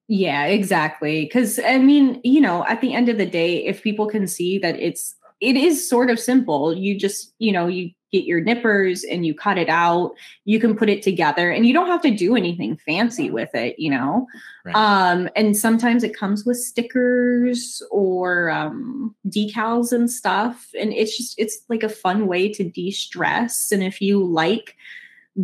Yeah, 0.06 0.44
exactly. 0.44 1.26
Cuz 1.26 1.58
I 1.58 1.78
mean, 1.78 2.20
you 2.22 2.40
know, 2.40 2.64
at 2.66 2.80
the 2.80 2.94
end 2.94 3.08
of 3.08 3.18
the 3.18 3.26
day, 3.26 3.64
if 3.66 3.82
people 3.82 4.06
can 4.06 4.28
see 4.28 4.58
that 4.58 4.78
it's 4.78 5.16
it 5.40 5.56
is 5.56 5.88
sort 5.88 6.10
of 6.10 6.20
simple, 6.20 6.76
you 6.76 6.96
just, 6.96 7.34
you 7.40 7.50
know, 7.50 7.66
you 7.66 7.90
get 8.12 8.24
your 8.24 8.40
nippers 8.40 9.04
and 9.04 9.24
you 9.24 9.34
cut 9.34 9.58
it 9.58 9.68
out, 9.68 10.12
you 10.44 10.60
can 10.60 10.76
put 10.76 10.88
it 10.88 11.02
together 11.02 11.50
and 11.50 11.66
you 11.66 11.72
don't 11.72 11.88
have 11.88 12.02
to 12.02 12.10
do 12.10 12.36
anything 12.36 12.76
fancy 12.76 13.30
with 13.30 13.54
it, 13.54 13.78
you 13.78 13.90
know. 13.90 14.26
Right. 14.64 14.76
Um 14.76 15.28
and 15.34 15.56
sometimes 15.56 16.04
it 16.04 16.16
comes 16.16 16.44
with 16.44 16.58
stickers 16.58 17.82
or 17.90 18.50
um 18.50 19.14
decals 19.28 19.92
and 19.92 20.10
stuff 20.10 20.68
and 20.78 20.92
it's 20.92 21.16
just 21.16 21.38
it's 21.38 21.58
like 21.68 21.82
a 21.82 21.88
fun 21.88 22.26
way 22.26 22.52
to 22.52 22.64
de-stress 22.64 23.72
and 23.72 23.82
if 23.82 24.00
you 24.00 24.22
like 24.22 24.76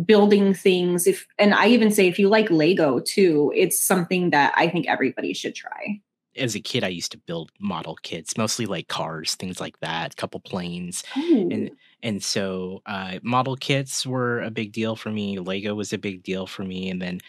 building 0.05 0.53
things 0.53 1.07
if 1.07 1.27
and 1.39 1.53
i 1.53 1.67
even 1.67 1.89
say 1.89 2.07
if 2.07 2.19
you 2.19 2.29
like 2.29 2.49
lego 2.51 2.99
too 2.99 3.51
it's 3.55 3.81
something 3.81 4.29
that 4.29 4.53
i 4.55 4.67
think 4.67 4.87
everybody 4.87 5.33
should 5.33 5.55
try 5.55 5.99
as 6.37 6.55
a 6.55 6.59
kid 6.59 6.83
i 6.83 6.87
used 6.87 7.11
to 7.11 7.17
build 7.17 7.51
model 7.59 7.95
kits 8.01 8.37
mostly 8.37 8.65
like 8.65 8.87
cars 8.87 9.35
things 9.35 9.59
like 9.59 9.79
that 9.79 10.13
a 10.13 10.15
couple 10.15 10.39
planes 10.39 11.03
Ooh. 11.17 11.49
and 11.51 11.71
and 12.01 12.23
so 12.23 12.81
uh, 12.85 13.19
model 13.23 13.57
kits 13.57 14.05
were 14.05 14.41
a 14.41 14.51
big 14.51 14.71
deal 14.71 14.95
for 14.95 15.09
me 15.09 15.39
lego 15.39 15.75
was 15.75 15.91
a 15.93 15.97
big 15.97 16.23
deal 16.23 16.45
for 16.45 16.63
me 16.63 16.89
and 16.89 17.01
then 17.01 17.19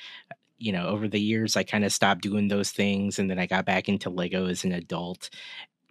you 0.58 0.72
know 0.72 0.86
over 0.86 1.08
the 1.08 1.20
years 1.20 1.56
i 1.56 1.62
kind 1.62 1.84
of 1.84 1.92
stopped 1.92 2.22
doing 2.22 2.48
those 2.48 2.70
things 2.70 3.18
and 3.18 3.30
then 3.30 3.38
i 3.38 3.46
got 3.46 3.64
back 3.64 3.88
into 3.88 4.10
lego 4.10 4.46
as 4.46 4.64
an 4.64 4.72
adult 4.72 5.30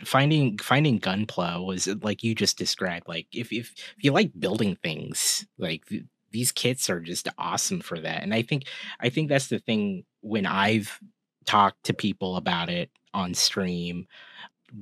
finding 0.06 0.58
finding 0.60 1.00
gunpla 1.00 1.66
was 1.66 1.88
like 2.02 2.24
you 2.24 2.34
just 2.34 2.58
described 2.58 3.08
like 3.08 3.28
if, 3.34 3.52
if 3.52 3.74
if 3.98 4.04
you 4.04 4.12
like 4.12 4.32
building 4.40 4.78
things 4.82 5.46
like 5.58 5.84
these 6.32 6.52
kits 6.52 6.90
are 6.90 7.00
just 7.00 7.28
awesome 7.38 7.82
for 7.82 8.00
that. 8.00 8.24
And 8.24 8.34
I 8.34 8.42
think 8.42 8.66
I 9.00 9.10
think 9.10 9.30
that's 9.30 9.48
the 9.48 9.60
thing 9.60 10.04
when 10.22 10.46
I've 10.46 11.00
talked 11.50 11.84
to 11.84 11.94
people 11.96 12.36
about 12.36 12.70
it 12.70 12.92
on 13.16 13.34
stream 13.34 14.06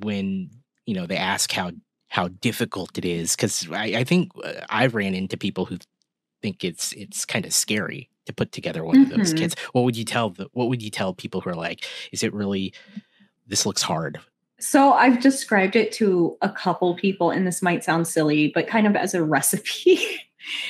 when 0.02 0.50
you 0.86 0.94
know 0.94 1.06
they 1.06 1.16
ask 1.16 1.50
how 1.54 1.72
how 2.10 2.28
difficult 2.28 2.98
it 2.98 3.06
is 3.06 3.38
because 3.38 3.70
I, 3.72 3.86
I, 4.00 4.04
think 4.04 4.32
uh, 4.44 4.66
I've 4.70 4.94
ran 4.94 5.14
into 5.14 5.38
people 5.38 5.64
who 5.64 5.78
think 6.42 6.66
it's 6.66 6.92
it's 6.92 7.24
kind 7.24 7.46
of 7.46 7.54
scary 7.54 8.10
to 8.26 8.34
put 8.34 8.52
together 8.52 8.84
one 8.84 8.98
mm-hmm. 8.98 9.12
of 9.14 9.18
those 9.18 9.34
kits. 9.34 9.56
Mm-hmm. 9.56 9.70
What 9.72 9.86
would 9.86 9.96
you 9.96 10.04
tell 10.04 10.32
the 10.32 10.50
what 10.52 10.68
would 10.68 10.82
you 10.82 10.90
tell 10.90 11.14
people 11.14 11.40
who 11.40 11.52
are 11.52 11.56
like, 11.56 11.86
is 12.12 12.22
it 12.22 12.34
really 12.34 12.74
this 13.48 13.66
looks 13.66 13.82
hard? 13.82 14.20
So 14.60 14.92
I've 14.92 15.22
described 15.22 15.78
it 15.78 15.94
to 15.94 16.36
a 16.42 16.50
couple 16.50 16.96
people, 16.96 17.32
and 17.32 17.48
this 17.48 17.62
might 17.62 17.86
sound 17.86 18.10
silly, 18.10 18.52
but 18.54 18.68
kind 18.68 18.88
of 18.88 18.98
as 18.98 19.14
a 19.14 19.24
recipe. 19.38 20.02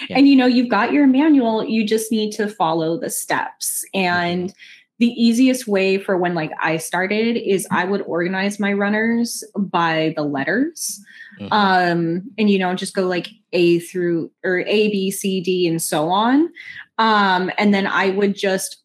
Yeah. 0.10 0.18
And 0.18 0.28
you 0.28 0.36
know, 0.36 0.46
you've 0.46 0.70
got 0.70 0.92
your 0.92 1.08
manual, 1.08 1.64
you 1.64 1.88
just 1.88 2.12
need 2.12 2.32
to 2.34 2.48
follow 2.48 3.00
the 3.00 3.10
steps. 3.10 3.84
And 3.96 4.50
mm-hmm. 4.50 4.58
The 5.00 5.08
easiest 5.08 5.68
way 5.68 5.98
for 5.98 6.18
when 6.18 6.34
like 6.34 6.52
I 6.62 6.78
started 6.78 7.38
is 7.38 7.68
I 7.70 7.86
would 7.86 8.02
organize 8.02 8.60
my 8.60 8.74
runners 8.74 9.44
by 9.56 10.14
the 10.16 10.24
letters. 10.24 11.00
Mm-hmm. 11.40 11.54
Um, 11.54 12.32
and 12.38 12.50
you 12.50 12.58
know, 12.58 12.74
just 12.74 12.96
go 12.96 13.04
like 13.04 13.30
A 13.54 13.80
through 13.80 14.32
or 14.44 14.60
A, 14.62 14.90
B, 14.90 15.12
C, 15.12 15.40
D, 15.42 15.68
and 15.68 15.82
so 15.82 16.10
on. 16.10 16.52
Um, 16.98 17.52
and 17.58 17.74
then 17.74 17.86
I 17.86 18.10
would 18.10 18.36
just 18.36 18.82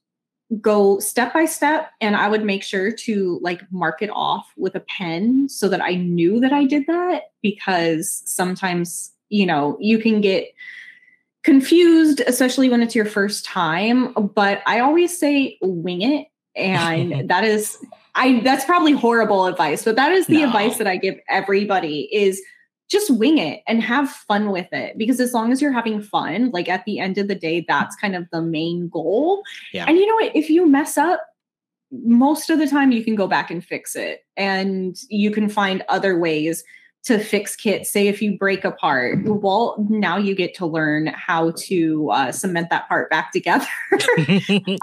go 0.61 0.99
step 0.99 1.33
by 1.33 1.47
step 1.47 1.91
and 2.01 2.15
I 2.15 2.29
would 2.29 2.45
make 2.45 2.63
sure 2.63 2.93
to 2.93 3.39
like 3.43 3.63
mark 3.73 4.03
it 4.03 4.11
off 4.13 4.53
with 4.57 4.75
a 4.75 4.81
pen 4.81 5.49
so 5.49 5.69
that 5.71 5.81
I 5.81 5.95
knew 5.95 6.41
that 6.41 6.53
I 6.53 6.65
did 6.65 6.87
that 6.89 7.33
because 7.41 8.23
sometimes, 8.27 9.13
you 9.31 9.47
know, 9.47 9.79
you 9.81 9.99
can 9.99 10.21
get 10.21 10.53
confused, 11.45 12.21
especially 12.27 12.69
when 12.69 12.83
it's 12.83 12.95
your 12.95 13.05
first 13.05 13.45
time. 13.45 14.13
But 14.13 14.63
I 14.67 14.81
always 14.81 15.17
say 15.17 15.59
wing 15.61 16.03
it. 16.03 16.29
And 16.55 17.29
that 17.31 17.45
is 17.45 17.79
I 18.15 18.41
that's 18.41 18.65
probably 18.65 18.93
horrible 18.93 19.47
advice, 19.47 19.85
but 19.85 19.97
that 19.97 20.13
is 20.13 20.27
the 20.27 20.39
no. 20.39 20.47
advice 20.47 20.79
that 20.79 20.87
I 20.87 20.97
give 20.97 21.19
everybody 21.29 22.09
is 22.13 22.43
just 22.93 23.11
wing 23.11 23.39
it 23.39 23.63
and 23.67 23.83
have 23.83 24.11
fun 24.11 24.51
with 24.51 24.71
it 24.71 24.99
because 24.99 25.19
as 25.19 25.33
long 25.33 25.51
as 25.51 25.63
you're 25.63 25.73
having 25.73 26.03
fun 26.03 26.51
like 26.51 26.69
at 26.69 26.85
the 26.85 26.99
end 26.99 27.17
of 27.17 27.27
the 27.27 27.35
day 27.35 27.65
that's 27.67 27.97
kind 27.97 28.15
of 28.15 28.29
the 28.31 28.43
main 28.43 28.87
goal 28.91 29.43
yeah. 29.73 29.87
and 29.89 29.97
you 29.97 30.07
know 30.07 30.15
what 30.17 30.37
if 30.37 30.51
you 30.51 30.67
mess 30.67 30.99
up 30.99 31.19
most 31.91 32.51
of 32.51 32.59
the 32.59 32.67
time 32.67 32.93
you 32.93 33.03
can 33.03 33.15
go 33.15 33.27
back 33.27 33.51
and 33.51 33.65
fix 33.65 33.97
it 33.97 34.27
and 34.37 34.99
you 35.09 35.31
can 35.31 35.49
find 35.49 35.83
other 35.89 36.19
ways 36.19 36.65
to 37.05 37.19
fix 37.19 37.57
kits 37.57 37.91
say 37.91 38.07
if 38.07 38.23
you 38.23 38.37
break 38.39 38.65
a 38.65 38.71
part 38.71 39.19
well 39.25 39.85
now 39.89 40.17
you 40.17 40.35
get 40.35 40.55
to 40.55 40.67
learn 40.67 41.09
how 41.09 41.51
to 41.53 42.11
uh, 42.11 42.31
cement 42.31 42.71
that 42.71 42.89
part 42.89 43.11
back 43.11 43.33
together. 43.33 43.67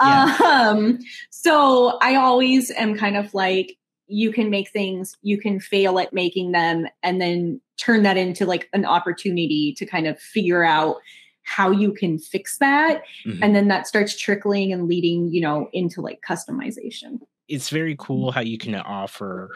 Um, 0.00 0.98
so 1.30 1.98
i 2.00 2.14
always 2.16 2.70
am 2.72 2.96
kind 2.96 3.16
of 3.16 3.32
like 3.34 3.76
you 4.06 4.32
can 4.32 4.50
make 4.50 4.70
things 4.70 5.16
you 5.22 5.38
can 5.38 5.60
fail 5.60 5.98
at 5.98 6.12
making 6.12 6.52
them 6.52 6.86
and 7.02 7.20
then 7.20 7.60
turn 7.76 8.02
that 8.02 8.16
into 8.16 8.44
like 8.44 8.68
an 8.72 8.84
opportunity 8.84 9.72
to 9.76 9.86
kind 9.86 10.06
of 10.06 10.20
figure 10.20 10.64
out 10.64 10.96
how 11.42 11.70
you 11.70 11.92
can 11.92 12.18
fix 12.18 12.58
that. 12.58 13.02
Mm-hmm. 13.26 13.42
and 13.42 13.56
then 13.56 13.68
that 13.68 13.86
starts 13.86 14.16
trickling 14.16 14.72
and 14.72 14.88
leading 14.88 15.32
you 15.32 15.40
know 15.40 15.68
into 15.72 16.00
like 16.00 16.20
customization. 16.26 17.20
It's 17.48 17.70
very 17.70 17.96
cool 17.98 18.30
how 18.30 18.42
you 18.42 18.58
can 18.58 18.74
offer 18.74 19.50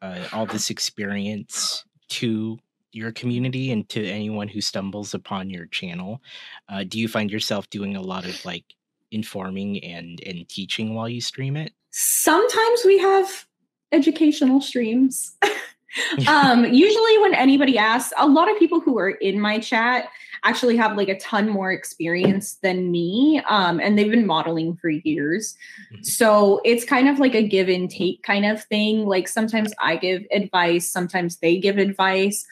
uh, 0.00 0.28
all 0.32 0.46
this 0.46 0.70
experience 0.70 1.84
to 2.12 2.58
your 2.92 3.10
community 3.12 3.72
and 3.72 3.88
to 3.88 4.06
anyone 4.06 4.48
who 4.48 4.60
stumbles 4.60 5.14
upon 5.14 5.48
your 5.48 5.66
channel 5.66 6.20
uh, 6.68 6.84
do 6.84 6.98
you 6.98 7.08
find 7.08 7.30
yourself 7.30 7.68
doing 7.70 7.96
a 7.96 8.02
lot 8.02 8.26
of 8.26 8.44
like 8.44 8.64
informing 9.12 9.82
and 9.84 10.20
and 10.26 10.48
teaching 10.48 10.94
while 10.94 11.08
you 11.08 11.20
stream 11.20 11.56
it? 11.56 11.72
Sometimes 11.90 12.82
we 12.84 12.98
have 12.98 13.46
educational 13.92 14.60
streams 14.60 15.36
um 16.28 16.64
usually 16.64 17.18
when 17.18 17.34
anybody 17.34 17.78
asks 17.78 18.12
a 18.16 18.26
lot 18.26 18.50
of 18.50 18.58
people 18.58 18.80
who 18.80 18.98
are 18.98 19.10
in 19.10 19.40
my 19.40 19.58
chat 19.58 20.08
actually 20.44 20.76
have 20.76 20.96
like 20.96 21.08
a 21.08 21.18
ton 21.18 21.48
more 21.48 21.70
experience 21.70 22.54
than 22.62 22.90
me 22.90 23.40
um, 23.48 23.78
and 23.78 23.96
they've 23.96 24.10
been 24.10 24.26
modeling 24.26 24.76
for 24.76 24.88
years. 24.90 25.56
Mm-hmm. 25.92 26.02
so 26.02 26.60
it's 26.64 26.84
kind 26.84 27.08
of 27.08 27.20
like 27.20 27.34
a 27.34 27.46
give 27.46 27.68
and 27.68 27.88
take 27.88 28.22
kind 28.22 28.44
of 28.44 28.62
thing. 28.64 29.06
Like 29.06 29.28
sometimes 29.28 29.72
i 29.78 29.96
give 29.96 30.24
advice 30.32 30.90
sometimes 30.90 31.36
they 31.38 31.58
give 31.58 31.78
advice. 31.78 32.44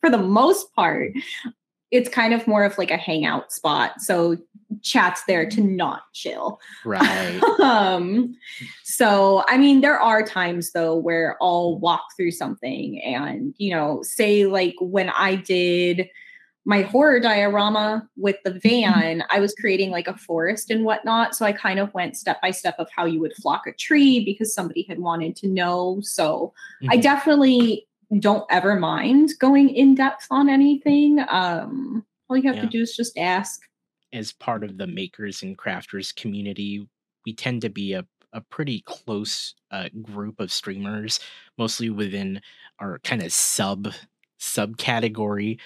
For 0.00 0.10
the 0.10 0.18
most 0.18 0.72
part 0.74 1.12
it's 1.90 2.08
kind 2.08 2.34
of 2.34 2.46
more 2.46 2.64
of 2.64 2.76
like 2.78 2.90
a 2.90 2.96
hangout 2.96 3.52
spot 3.52 4.00
so 4.00 4.36
chat's 4.82 5.24
there 5.24 5.48
to 5.48 5.60
not 5.60 6.02
chill 6.12 6.60
right 6.84 7.42
um 7.60 8.34
so 8.84 9.42
i 9.48 9.56
mean 9.56 9.80
there 9.80 9.98
are 9.98 10.22
times 10.22 10.72
though 10.72 10.94
where 10.94 11.36
i'll 11.40 11.78
walk 11.78 12.04
through 12.16 12.30
something 12.30 13.00
and 13.02 13.54
you 13.58 13.70
know 13.70 14.02
say 14.02 14.46
like 14.46 14.74
when 14.80 15.08
i 15.10 15.34
did 15.34 16.08
my 16.68 16.82
horror 16.82 17.18
diorama 17.18 18.06
with 18.18 18.36
the 18.44 18.50
mm-hmm. 18.50 18.68
van, 18.68 19.24
I 19.30 19.40
was 19.40 19.54
creating 19.54 19.90
like 19.90 20.06
a 20.06 20.18
forest 20.18 20.70
and 20.70 20.84
whatnot. 20.84 21.34
So 21.34 21.46
I 21.46 21.52
kind 21.52 21.78
of 21.78 21.92
went 21.94 22.14
step 22.14 22.42
by 22.42 22.50
step 22.50 22.76
of 22.78 22.90
how 22.94 23.06
you 23.06 23.20
would 23.20 23.34
flock 23.36 23.66
a 23.66 23.72
tree 23.72 24.22
because 24.22 24.52
somebody 24.52 24.84
had 24.86 24.98
wanted 24.98 25.34
to 25.36 25.48
know. 25.48 26.00
So 26.02 26.52
mm-hmm. 26.82 26.90
I 26.90 26.98
definitely 26.98 27.87
don't 28.18 28.44
ever 28.50 28.78
mind 28.78 29.30
going 29.38 29.68
in 29.68 29.94
depth 29.94 30.26
on 30.30 30.48
anything. 30.48 31.18
Um, 31.28 32.04
all 32.28 32.36
you 32.36 32.48
have 32.48 32.56
yeah. 32.56 32.62
to 32.62 32.68
do 32.68 32.80
is 32.80 32.96
just 32.96 33.18
ask. 33.18 33.60
As 34.12 34.32
part 34.32 34.64
of 34.64 34.78
the 34.78 34.86
makers 34.86 35.42
and 35.42 35.56
crafters 35.56 36.14
community, 36.14 36.88
we 37.26 37.34
tend 37.34 37.62
to 37.62 37.68
be 37.68 37.92
a 37.92 38.06
a 38.32 38.40
pretty 38.40 38.82
close 38.82 39.54
uh, 39.70 39.88
group 40.02 40.40
of 40.40 40.52
streamers, 40.52 41.20
mostly 41.56 41.90
within 41.90 42.40
our 42.78 42.98
kind 43.00 43.22
of 43.22 43.32
sub 43.32 43.88
subcategory. 44.40 45.58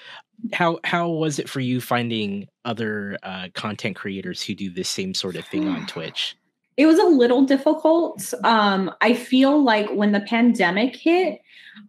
How 0.52 0.78
how 0.84 1.08
was 1.08 1.38
it 1.38 1.48
for 1.48 1.60
you 1.60 1.80
finding 1.80 2.46
other 2.64 3.18
uh, 3.22 3.48
content 3.54 3.96
creators 3.96 4.42
who 4.42 4.54
do 4.54 4.70
the 4.70 4.84
same 4.84 5.14
sort 5.14 5.36
of 5.36 5.44
thing 5.46 5.68
on 5.68 5.86
Twitch? 5.88 6.36
It 6.76 6.86
was 6.86 6.98
a 6.98 7.04
little 7.04 7.42
difficult. 7.42 8.32
Um, 8.44 8.90
I 9.00 9.14
feel 9.14 9.62
like 9.62 9.90
when 9.90 10.12
the 10.12 10.20
pandemic 10.20 10.96
hit, 10.96 11.40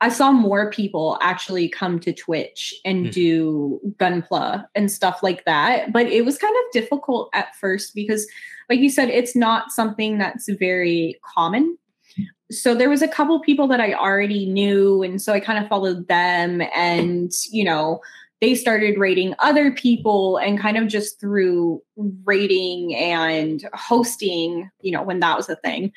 I 0.01 0.09
saw 0.09 0.31
more 0.31 0.71
people 0.71 1.17
actually 1.21 1.69
come 1.69 1.99
to 2.01 2.13
Twitch 2.13 2.73
and 2.83 3.05
mm-hmm. 3.05 3.11
do 3.11 3.79
Gunpla 3.97 4.65
and 4.75 4.91
stuff 4.91 5.23
like 5.23 5.45
that. 5.45 5.91
But 5.91 6.07
it 6.07 6.25
was 6.25 6.37
kind 6.37 6.55
of 6.55 6.71
difficult 6.73 7.29
at 7.33 7.55
first 7.55 7.95
because, 7.95 8.27
like 8.69 8.79
you 8.79 8.89
said, 8.89 9.09
it's 9.09 9.35
not 9.35 9.71
something 9.71 10.17
that's 10.17 10.49
very 10.49 11.19
common 11.33 11.77
so 12.53 12.75
there 12.75 12.89
was 12.89 13.01
a 13.01 13.07
couple 13.07 13.39
people 13.39 13.67
that 13.67 13.81
I 13.81 13.93
already 13.93 14.45
knew, 14.45 15.03
and 15.03 15.21
so 15.21 15.33
I 15.33 15.39
kind 15.39 15.61
of 15.63 15.69
followed 15.69 16.07
them, 16.07 16.61
and 16.75 17.31
you 17.51 17.63
know, 17.63 18.01
they 18.43 18.55
started 18.55 18.97
raiding 18.97 19.33
other 19.39 19.71
people, 19.71 20.35
and 20.35 20.59
kind 20.59 20.75
of 20.75 20.89
just 20.89 21.17
through 21.17 21.81
raiding 22.25 22.93
and 22.93 23.69
hosting, 23.73 24.69
you 24.81 24.91
know, 24.91 25.01
when 25.01 25.21
that 25.21 25.37
was 25.37 25.47
a 25.47 25.55
thing, 25.55 25.93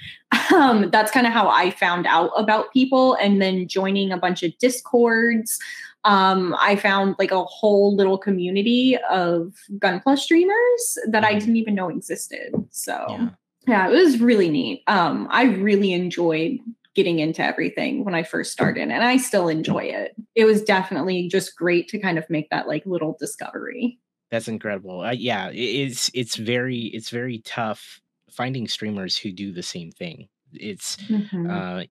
um, 0.55 0.89
that's 0.93 1.11
kind 1.11 1.27
of 1.27 1.33
how 1.33 1.49
I 1.49 1.73
found 1.73 2.07
out 2.07 2.31
about 2.37 2.73
people, 2.73 3.15
and 3.15 3.43
then 3.43 3.67
joining 3.67 4.13
a 4.13 4.17
bunch 4.17 4.45
of 4.45 4.57
discords. 4.59 5.59
Um, 6.05 6.55
I 6.61 6.77
found 6.77 7.17
like 7.19 7.33
a 7.33 7.43
whole 7.43 7.97
little 7.97 8.17
community 8.17 8.97
of 9.11 9.53
Gunpla 9.79 10.17
streamers 10.17 10.99
that 11.09 11.25
I 11.25 11.31
mm-hmm. 11.31 11.39
didn't 11.41 11.57
even 11.57 11.75
know 11.75 11.89
existed. 11.89 12.55
So. 12.71 13.07
Yeah 13.09 13.29
yeah, 13.67 13.89
it 13.89 13.93
was 13.93 14.21
really 14.21 14.49
neat. 14.49 14.85
Um, 14.87 15.27
I 15.31 15.45
really 15.45 15.93
enjoyed 15.93 16.61
getting 16.97 17.19
into 17.19 17.45
everything 17.45 18.05
when 18.05 18.15
I 18.15 18.23
first 18.23 18.51
started, 18.51 18.91
and 18.91 19.05
I 19.05 19.19
still 19.19 19.49
enjoy 19.49 19.85
it. 19.85 20.17
It 20.35 20.47
was 20.47 20.63
definitely 20.63 21.29
just 21.29 21.55
great 21.55 21.89
to 21.89 21.99
kind 21.99 22.19
of 22.19 22.29
make 22.31 22.49
that 22.51 22.67
like 22.67 22.85
little 22.87 23.17
discovery. 23.21 24.01
That's 24.31 24.49
incredible. 24.49 25.03
Uh, 25.03 25.13
yeah, 25.13 25.51
it's 25.53 26.11
it's 26.15 26.37
very 26.37 26.87
it's 26.87 27.11
very 27.11 27.39
tough 27.41 28.01
finding 28.31 28.67
streamers 28.67 29.17
who 29.17 29.31
do 29.31 29.53
the 29.53 29.63
same 29.63 29.93
thing. 29.93 30.29
It's 30.55 30.97
mm-hmm. 30.97 31.51
uh, 31.51 31.83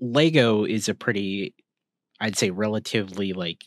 Lego 0.00 0.64
is 0.64 0.88
a 0.88 0.94
pretty, 0.94 1.54
I'd 2.20 2.36
say, 2.36 2.50
relatively 2.50 3.32
like 3.32 3.64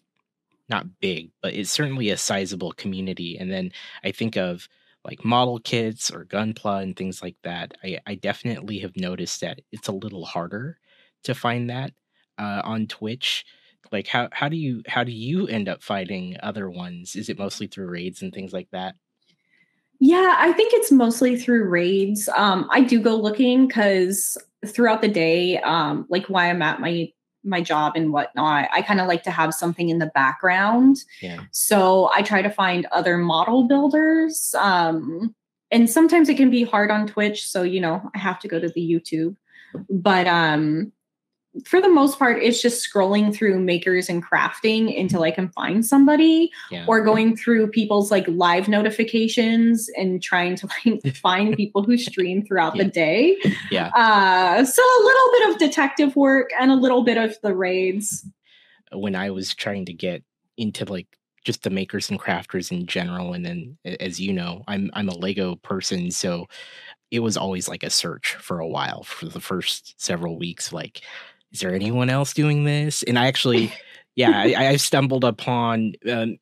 not 0.70 1.00
big, 1.02 1.32
but 1.42 1.54
it's 1.54 1.72
certainly 1.72 2.10
a 2.12 2.18
sizable 2.18 2.72
community. 2.74 3.38
And 3.38 3.52
then 3.52 3.72
I 4.04 4.12
think 4.12 4.38
of 4.38 4.70
like 5.04 5.26
model 5.26 5.60
kits 5.60 6.12
or 6.12 6.26
gunpla 6.26 6.82
and 6.82 6.96
things 6.96 7.22
like 7.22 7.36
that, 7.44 7.74
I, 7.84 8.00
I 8.06 8.16
definitely 8.16 8.80
have 8.80 8.96
noticed 8.96 9.42
that 9.42 9.60
it's 9.72 9.88
a 9.88 9.94
little 9.94 10.26
harder 10.26 10.78
to 11.24 11.36
find 11.36 11.70
that 11.70 11.92
uh, 12.38 12.62
on 12.64 12.88
Twitch. 12.88 13.46
Like 13.92 14.08
how 14.08 14.30
how 14.32 14.50
do 14.50 14.56
you 14.56 14.82
how 14.88 15.04
do 15.04 15.12
you 15.12 15.48
end 15.48 15.70
up 15.70 15.84
fighting 15.84 16.38
other 16.42 16.70
ones? 16.70 17.16
Is 17.16 17.30
it 17.30 17.38
mostly 17.38 17.68
through 17.68 17.90
raids 17.90 18.22
and 18.22 18.34
things 18.34 18.54
like 18.54 18.70
that? 18.72 18.96
Yeah, 20.00 20.36
I 20.38 20.52
think 20.54 20.74
it's 20.74 20.92
mostly 20.92 21.38
through 21.38 21.66
raids. 21.70 22.28
Um, 22.36 22.68
I 22.72 22.82
do 22.82 23.00
go 23.00 23.16
looking 23.16 23.68
because 23.68 24.38
throughout 24.66 25.02
the 25.02 25.08
day, 25.08 25.60
um, 25.60 26.06
like 26.10 26.26
why 26.28 26.50
I'm 26.50 26.62
at 26.62 26.82
my 26.82 27.12
my 27.44 27.62
job 27.62 27.94
and 27.96 28.12
whatnot, 28.12 28.70
I 28.72 28.82
kind 28.82 29.02
of 29.02 29.08
like 29.08 29.24
to 29.24 29.32
have 29.32 29.54
something 29.54 29.90
in 29.90 30.00
the 30.00 30.12
background. 30.16 30.98
Yeah. 31.22 31.42
So 31.52 32.10
I 32.14 32.22
try 32.22 32.42
to 32.42 32.50
find 32.50 32.88
other 32.92 33.18
model 33.18 33.68
builders. 33.68 34.56
Um, 34.58 35.36
and 35.72 35.90
sometimes 35.90 36.30
it 36.30 36.38
can 36.38 36.50
be 36.50 36.64
hard 36.64 36.92
on 36.92 37.08
Twitch. 37.08 37.48
So, 37.48 37.64
you 37.64 37.82
know, 37.82 38.10
I 38.16 38.18
have 38.18 38.40
to 38.40 38.48
go 38.48 38.60
to 38.60 38.70
the 38.70 38.82
YouTube. 38.82 39.36
But 39.90 40.28
um, 40.28 40.92
for 41.66 41.80
the 41.80 41.90
most 41.90 42.18
part, 42.18 42.42
it's 42.42 42.62
just 42.62 42.88
scrolling 42.88 43.34
through 43.34 43.60
makers 43.60 44.10
and 44.10 44.26
crafting 44.26 45.00
until 45.00 45.22
I 45.24 45.32
can 45.32 45.50
find 45.50 45.86
somebody, 45.86 46.52
yeah. 46.72 46.86
or 46.88 47.04
going 47.04 47.38
through 47.38 47.68
people's 47.68 48.10
like 48.10 48.28
live 48.28 48.68
notifications 48.68 49.90
and 49.96 50.22
trying 50.22 50.56
to 50.56 50.68
like 50.86 51.16
find 51.22 51.56
people 51.56 51.84
who 51.84 51.98
stream 51.98 52.44
throughout 52.44 52.76
yeah. 52.76 52.84
the 52.84 52.90
day. 52.90 53.38
Yeah. 53.70 53.88
Uh, 53.90 54.66
so 54.66 54.82
a 54.82 55.04
little 55.04 55.32
bit 55.32 55.50
of 55.50 55.58
detective 55.60 56.16
work 56.16 56.50
and 56.60 56.72
a 56.72 56.76
little 56.76 57.04
bit 57.04 57.18
of 57.18 57.40
the 57.42 57.56
raids. 57.56 58.26
When 58.92 59.16
I 59.16 59.30
was 59.30 59.54
trying 59.54 59.86
to 59.86 59.94
get 59.94 60.24
into 60.58 60.86
like 60.86 61.08
just 61.46 61.64
the 61.64 61.70
makers 61.70 62.10
and 62.10 62.20
crafters 62.20 62.72
in 62.72 62.88
general, 62.88 63.34
and 63.34 63.46
then 63.46 63.78
as 64.00 64.20
you 64.20 64.34
know, 64.34 64.64
I'm 64.68 64.90
I'm 64.94 65.10
a 65.10 65.16
Lego 65.16 65.56
person, 65.58 66.10
so 66.10 66.48
it 67.12 67.20
was 67.20 67.38
always 67.38 67.68
like 67.68 67.84
a 67.84 67.92
search 67.92 68.34
for 68.36 68.60
a 68.60 68.68
while 68.68 69.04
for 69.04 69.28
the 69.28 69.40
first 69.40 70.02
several 70.02 70.40
weeks, 70.40 70.74
like 70.74 71.02
is 71.54 71.60
there 71.60 71.74
anyone 71.74 72.10
else 72.10 72.34
doing 72.34 72.66
this? 72.66 73.04
And 73.04 73.18
I 73.18 73.28
actually, 73.28 73.72
yeah, 74.16 74.42
I, 74.42 74.64
have 74.64 74.82
stumbled 74.82 75.24
upon 75.24 75.94
um, 76.10 76.38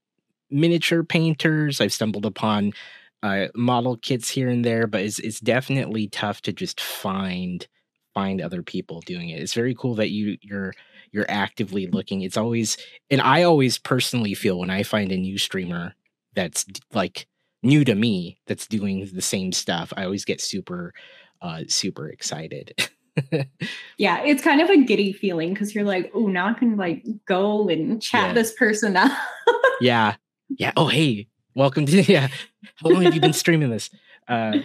miniature 0.50 1.04
painters. 1.04 1.82
I've 1.82 1.94
stumbled 1.94 2.26
upon 2.26 2.74
uh, 3.22 3.48
model 3.54 3.98
kits 3.98 4.30
here 4.30 4.50
and 4.50 4.66
there, 4.66 4.88
but 4.88 5.02
it's 5.02 5.20
it's 5.20 5.40
definitely 5.40 6.08
tough 6.08 6.42
to 6.44 6.54
just 6.54 6.82
find 6.82 7.68
find 8.14 8.42
other 8.42 8.64
people 8.64 9.02
doing 9.02 9.30
it. 9.30 9.42
It's 9.42 9.54
very 9.54 9.76
cool 9.76 9.96
that 9.96 10.10
you 10.10 10.38
you're 10.42 10.74
you're 11.12 11.30
actively 11.30 11.88
looking. 11.88 12.22
It's 12.22 12.38
always 12.38 12.78
and 13.10 13.22
I 13.22 13.44
always 13.44 13.78
personally 13.78 14.34
feel 14.34 14.58
when 14.60 14.70
I 14.70 14.84
find 14.84 15.12
a 15.12 15.18
new 15.18 15.38
streamer 15.38 15.94
that's 16.34 16.66
like 16.94 17.28
new 17.62 17.84
to 17.86 17.94
me 17.94 18.40
that's 18.48 18.66
doing 18.66 19.08
the 19.14 19.22
same 19.22 19.52
stuff, 19.52 19.94
I 19.96 20.06
always 20.06 20.26
get 20.26 20.42
super 20.42 20.94
uh 21.42 21.62
super 21.68 22.10
excited. 22.10 22.74
yeah, 23.98 24.24
it's 24.24 24.42
kind 24.42 24.62
of 24.62 24.70
a 24.70 24.78
giddy 24.78 25.14
feeling 25.14 25.54
because 25.54 25.76
you're 25.76 25.84
like, 25.84 26.12
oh, 26.14 26.28
now 26.28 26.48
I 26.48 26.54
can 26.54 26.78
like 26.78 27.06
go 27.26 27.68
and 27.68 28.02
chat 28.02 28.28
yeah. 28.28 28.34
this 28.34 28.54
person 28.54 28.96
up. 28.98 29.12
yeah. 29.82 30.16
Yeah. 30.50 30.72
Oh, 30.78 30.88
hey, 30.88 31.28
welcome 31.56 31.86
to 31.86 32.02
yeah. 32.12 32.28
How 32.76 32.90
long 32.90 33.04
have 33.04 33.16
you 33.16 33.22
been 33.22 33.34
streaming 33.34 33.70
this? 33.70 33.90
Uh 34.28 34.60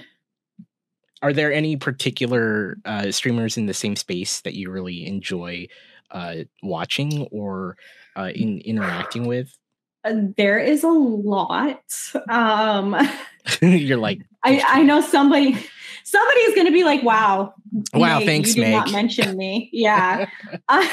are 1.23 1.33
there 1.33 1.53
any 1.53 1.77
particular 1.77 2.77
uh 2.85 3.11
streamers 3.11 3.57
in 3.57 3.67
the 3.67 3.75
same 3.75 3.97
space 3.97 4.41
that 4.43 4.55
you 4.55 4.71
really 4.71 5.07
enjoy 5.07 5.67
uh 6.11 6.37
watching 6.63 7.27
or 7.31 7.77
uh 8.17 8.31
in 8.35 8.61
interacting 8.61 9.27
with? 9.27 9.57
Uh, 10.05 10.15
there 10.37 10.59
is 10.59 10.85
a 10.85 10.89
lot. 10.89 11.83
Um 12.29 12.97
you're 13.61 13.99
like 13.99 14.21
I, 14.45 14.63
I 14.67 14.83
know 14.83 15.01
somebody 15.01 15.59
somebody 16.07 16.41
is 16.41 16.55
going 16.55 16.67
to 16.67 16.73
be 16.73 16.85
like, 16.85 17.03
"Wow, 17.03 17.55
wow, 17.93 18.19
Meg, 18.19 18.27
thanks, 18.27 18.57
you 18.57 18.65
did 18.65 18.71
Meg. 18.71 18.87
not 18.87 18.93
mention 18.93 19.37
me." 19.37 19.69
Yeah, 19.73 20.29
uh, 20.69 20.89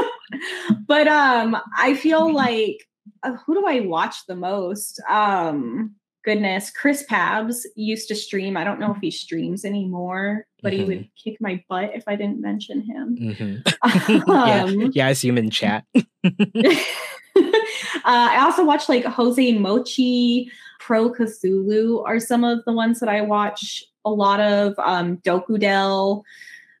but 0.86 1.08
um, 1.08 1.56
I 1.76 1.94
feel 1.94 2.32
like 2.32 2.86
uh, 3.22 3.36
who 3.46 3.54
do 3.54 3.66
I 3.66 3.80
watch 3.80 4.26
the 4.26 4.36
most? 4.36 5.00
Um, 5.08 5.94
goodness, 6.24 6.70
Chris 6.70 7.04
Pabs 7.08 7.66
used 7.76 8.08
to 8.08 8.14
stream. 8.14 8.56
I 8.56 8.64
don't 8.64 8.80
know 8.80 8.92
if 8.92 8.98
he 9.00 9.10
streams 9.10 9.64
anymore, 9.64 10.46
but 10.62 10.72
mm-hmm. 10.72 10.82
he 10.82 10.88
would 10.88 10.98
mm-hmm. 10.98 11.30
kick 11.30 11.40
my 11.40 11.62
butt 11.68 11.92
if 11.94 12.04
I 12.06 12.16
didn't 12.16 12.40
mention 12.40 12.80
him. 12.80 13.16
Mm-hmm. 13.20 14.30
um, 14.30 14.80
yeah. 14.80 14.88
yeah, 14.92 15.06
I 15.08 15.12
see 15.12 15.28
him 15.28 15.38
in 15.38 15.50
chat. 15.50 15.84
uh, 15.94 16.00
I 18.04 18.38
also 18.40 18.64
watch 18.64 18.88
like 18.88 19.04
Jose 19.04 19.52
Mochi, 19.58 20.50
Pro 20.84 21.10
Cthulhu 21.10 22.06
are 22.06 22.20
some 22.20 22.44
of 22.44 22.62
the 22.66 22.72
ones 22.72 23.00
that 23.00 23.08
I 23.08 23.22
watch 23.22 23.82
a 24.04 24.10
lot 24.10 24.38
of 24.38 24.74
um, 24.78 25.16
Dokudel. 25.18 26.22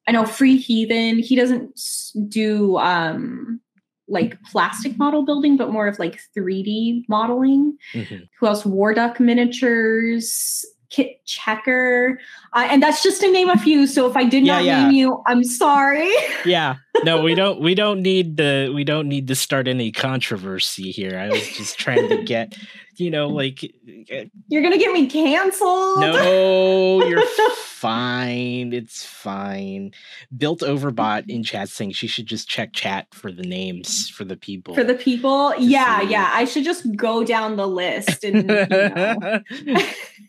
I 0.06 0.12
know 0.12 0.26
Free 0.26 0.58
Heathen. 0.58 1.18
He 1.18 1.34
doesn't 1.34 1.80
do 2.28 2.76
um, 2.76 3.60
like 4.06 4.36
plastic 4.42 4.98
model 4.98 5.24
building, 5.24 5.56
but 5.56 5.70
more 5.70 5.86
of 5.86 5.98
like 5.98 6.20
3D 6.36 7.08
modeling. 7.08 7.78
Mm-hmm. 7.94 8.24
Who 8.38 8.46
else? 8.46 8.66
War 8.66 8.92
Duck 8.92 9.18
Miniatures. 9.18 10.66
Kit 10.94 11.24
Checker. 11.24 12.20
Uh, 12.52 12.68
and 12.70 12.80
that's 12.80 13.02
just 13.02 13.20
to 13.20 13.32
name 13.32 13.50
a 13.50 13.58
few. 13.58 13.88
So 13.88 14.08
if 14.08 14.16
I 14.16 14.22
did 14.22 14.46
yeah, 14.46 14.54
not 14.54 14.64
yeah. 14.64 14.84
name 14.84 14.92
you, 14.92 15.22
I'm 15.26 15.42
sorry. 15.42 16.08
yeah. 16.44 16.76
No, 17.02 17.20
we 17.20 17.34
don't 17.34 17.60
we 17.60 17.74
don't 17.74 18.00
need 18.00 18.36
the 18.36 18.70
we 18.72 18.84
don't 18.84 19.08
need 19.08 19.26
to 19.26 19.34
start 19.34 19.66
any 19.66 19.90
controversy 19.90 20.92
here. 20.92 21.18
I 21.18 21.30
was 21.30 21.48
just 21.48 21.76
trying 21.76 22.08
to 22.10 22.22
get, 22.22 22.56
you 22.94 23.10
know, 23.10 23.26
like 23.26 23.64
eh, 24.08 24.26
You're 24.46 24.62
gonna 24.62 24.78
get 24.78 24.92
me 24.92 25.08
canceled. 25.08 25.98
No, 25.98 27.04
you're 27.08 27.26
fine. 27.56 28.72
It's 28.72 29.04
fine. 29.04 29.90
Built 30.36 30.60
Overbot 30.60 31.28
in 31.28 31.42
chat 31.42 31.68
saying 31.70 31.92
she 31.92 32.06
should 32.06 32.26
just 32.26 32.48
check 32.48 32.72
chat 32.72 33.12
for 33.12 33.32
the 33.32 33.42
names 33.42 34.08
for 34.10 34.24
the 34.24 34.36
people. 34.36 34.76
For 34.76 34.84
the 34.84 34.94
people? 34.94 35.52
Yeah, 35.58 36.02
see. 36.02 36.10
yeah. 36.10 36.30
I 36.32 36.44
should 36.44 36.64
just 36.64 36.94
go 36.94 37.24
down 37.24 37.56
the 37.56 37.66
list 37.66 38.22
and 38.22 38.48
you 38.48 38.66
know. 38.68 39.42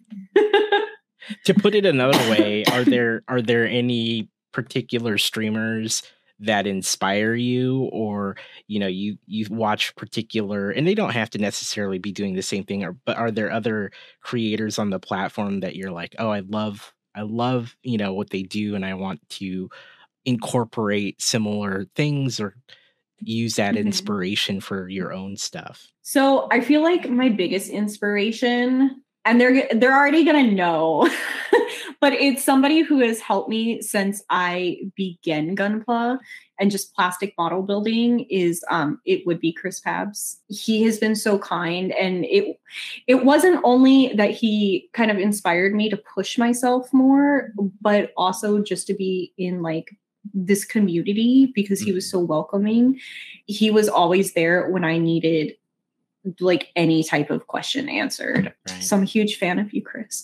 to 1.45 1.53
put 1.53 1.75
it 1.75 1.85
another 1.85 2.17
way, 2.29 2.65
are 2.65 2.83
there 2.83 3.23
are 3.27 3.41
there 3.41 3.67
any 3.67 4.29
particular 4.51 5.17
streamers 5.17 6.01
that 6.39 6.67
inspire 6.67 7.33
you 7.33 7.89
or 7.93 8.35
you 8.67 8.79
know 8.79 8.87
you 8.87 9.17
you 9.25 9.45
watch 9.49 9.95
particular 9.95 10.69
and 10.69 10.85
they 10.85 10.95
don't 10.95 11.13
have 11.13 11.29
to 11.29 11.37
necessarily 11.37 11.97
be 11.97 12.11
doing 12.11 12.35
the 12.35 12.41
same 12.41 12.63
thing 12.63 12.83
or 12.83 12.91
but 13.05 13.17
are 13.17 13.31
there 13.31 13.51
other 13.51 13.91
creators 14.21 14.77
on 14.77 14.89
the 14.89 14.99
platform 14.99 15.61
that 15.61 15.75
you're 15.75 15.91
like 15.91 16.13
oh 16.19 16.29
i 16.29 16.39
love 16.41 16.93
i 17.15 17.21
love 17.21 17.75
you 17.83 17.97
know 17.97 18.13
what 18.13 18.31
they 18.31 18.43
do 18.43 18.75
and 18.75 18.85
i 18.85 18.93
want 18.93 19.21
to 19.29 19.69
incorporate 20.25 21.21
similar 21.21 21.85
things 21.95 22.39
or 22.39 22.55
use 23.19 23.55
that 23.55 23.75
mm-hmm. 23.75 23.87
inspiration 23.87 24.59
for 24.59 24.89
your 24.89 25.13
own 25.13 25.37
stuff 25.37 25.87
so 26.01 26.49
i 26.51 26.59
feel 26.59 26.83
like 26.83 27.09
my 27.09 27.29
biggest 27.29 27.69
inspiration 27.69 29.01
and 29.25 29.41
they're 29.41 29.67
they're 29.73 29.95
already 29.95 30.23
going 30.23 30.45
to 30.49 30.55
know 30.55 31.09
but 31.99 32.13
it's 32.13 32.43
somebody 32.43 32.81
who 32.81 32.99
has 32.99 33.19
helped 33.19 33.49
me 33.49 33.81
since 33.81 34.23
i 34.29 34.77
began 34.95 35.55
gunpla 35.55 36.17
and 36.59 36.71
just 36.71 36.95
plastic 36.95 37.33
model 37.38 37.61
building 37.61 38.21
is 38.29 38.63
um 38.69 38.99
it 39.05 39.25
would 39.25 39.39
be 39.39 39.51
chris 39.51 39.79
pabs 39.79 40.38
he 40.47 40.83
has 40.83 40.97
been 40.97 41.15
so 41.15 41.38
kind 41.39 41.91
and 41.93 42.25
it 42.25 42.59
it 43.07 43.25
wasn't 43.25 43.59
only 43.63 44.13
that 44.13 44.31
he 44.31 44.89
kind 44.93 45.11
of 45.11 45.17
inspired 45.17 45.73
me 45.73 45.89
to 45.89 45.97
push 45.97 46.38
myself 46.38 46.88
more 46.93 47.51
but 47.81 48.11
also 48.15 48.61
just 48.61 48.88
to 48.88 48.93
be 48.93 49.33
in 49.38 49.61
like 49.61 49.97
this 50.33 50.65
community 50.65 51.51
because 51.53 51.79
he 51.79 51.91
was 51.91 52.05
mm-hmm. 52.05 52.17
so 52.17 52.25
welcoming. 52.25 52.99
He 53.45 53.69
was 53.71 53.88
always 53.88 54.33
there 54.33 54.69
when 54.69 54.83
I 54.83 54.97
needed 54.97 55.55
like 56.39 56.71
any 56.75 57.03
type 57.03 57.29
of 57.29 57.47
question 57.47 57.89
answered. 57.89 58.53
Right. 58.69 58.83
So 58.83 58.95
I'm 58.95 59.03
a 59.03 59.05
huge 59.05 59.38
fan 59.38 59.59
of 59.59 59.73
you, 59.73 59.81
Chris. 59.81 60.23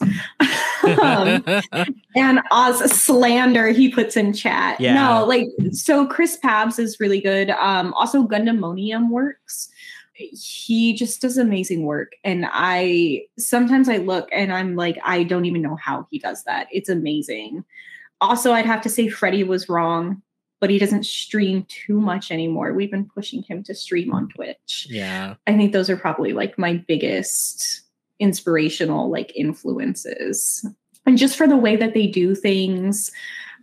um, 1.02 1.44
and 2.16 2.42
Oz 2.52 2.80
slander 2.92 3.70
he 3.70 3.90
puts 3.90 4.18
in 4.18 4.34
chat. 4.34 4.80
Yeah. 4.80 4.94
No, 4.94 5.26
like 5.26 5.48
so 5.72 6.06
Chris 6.08 6.38
Pabs 6.38 6.80
is 6.80 7.00
really 7.00 7.22
good. 7.22 7.50
Um, 7.52 7.94
also 7.94 8.28
Gundamonium 8.28 9.10
works. 9.10 9.70
He 10.14 10.94
just 10.94 11.22
does 11.22 11.38
amazing 11.38 11.84
work. 11.84 12.14
And 12.24 12.46
I 12.52 13.24
sometimes 13.40 13.90
I 13.90 13.98
look 13.98 14.30
and 14.32 14.54
I'm 14.54 14.76
like, 14.76 15.00
I 15.04 15.24
don't 15.24 15.46
even 15.46 15.62
know 15.62 15.76
how 15.76 16.08
he 16.12 16.20
does 16.20 16.44
that. 16.44 16.68
It's 16.72 16.90
amazing. 16.90 17.64
Also, 18.20 18.54
I'd 18.54 18.68
have 18.68 18.82
to 18.82 18.90
say 18.90 19.08
Freddie 19.08 19.44
was 19.44 19.68
wrong 19.68 20.22
but 20.62 20.70
he 20.70 20.78
doesn't 20.78 21.06
stream 21.06 21.66
too 21.68 22.00
much 22.00 22.32
anymore. 22.32 22.72
We've 22.72 22.92
been 22.92 23.10
pushing 23.10 23.42
him 23.42 23.64
to 23.64 23.74
stream 23.74 24.14
on 24.14 24.30
Twitch. 24.30 24.88
Yeah. 24.90 25.36
I 25.48 25.58
think 25.58 25.74
those 25.74 25.90
are 25.90 25.98
probably 25.98 26.34
like 26.34 26.58
my 26.58 26.76
biggest 26.88 27.82
inspirational 28.20 29.10
like 29.10 29.36
influences. 29.36 30.64
And 31.08 31.18
just 31.18 31.36
for 31.36 31.48
the 31.48 31.58
way 31.58 31.76
that 31.76 31.96
they 31.96 32.06
do 32.06 32.36
things 32.36 33.10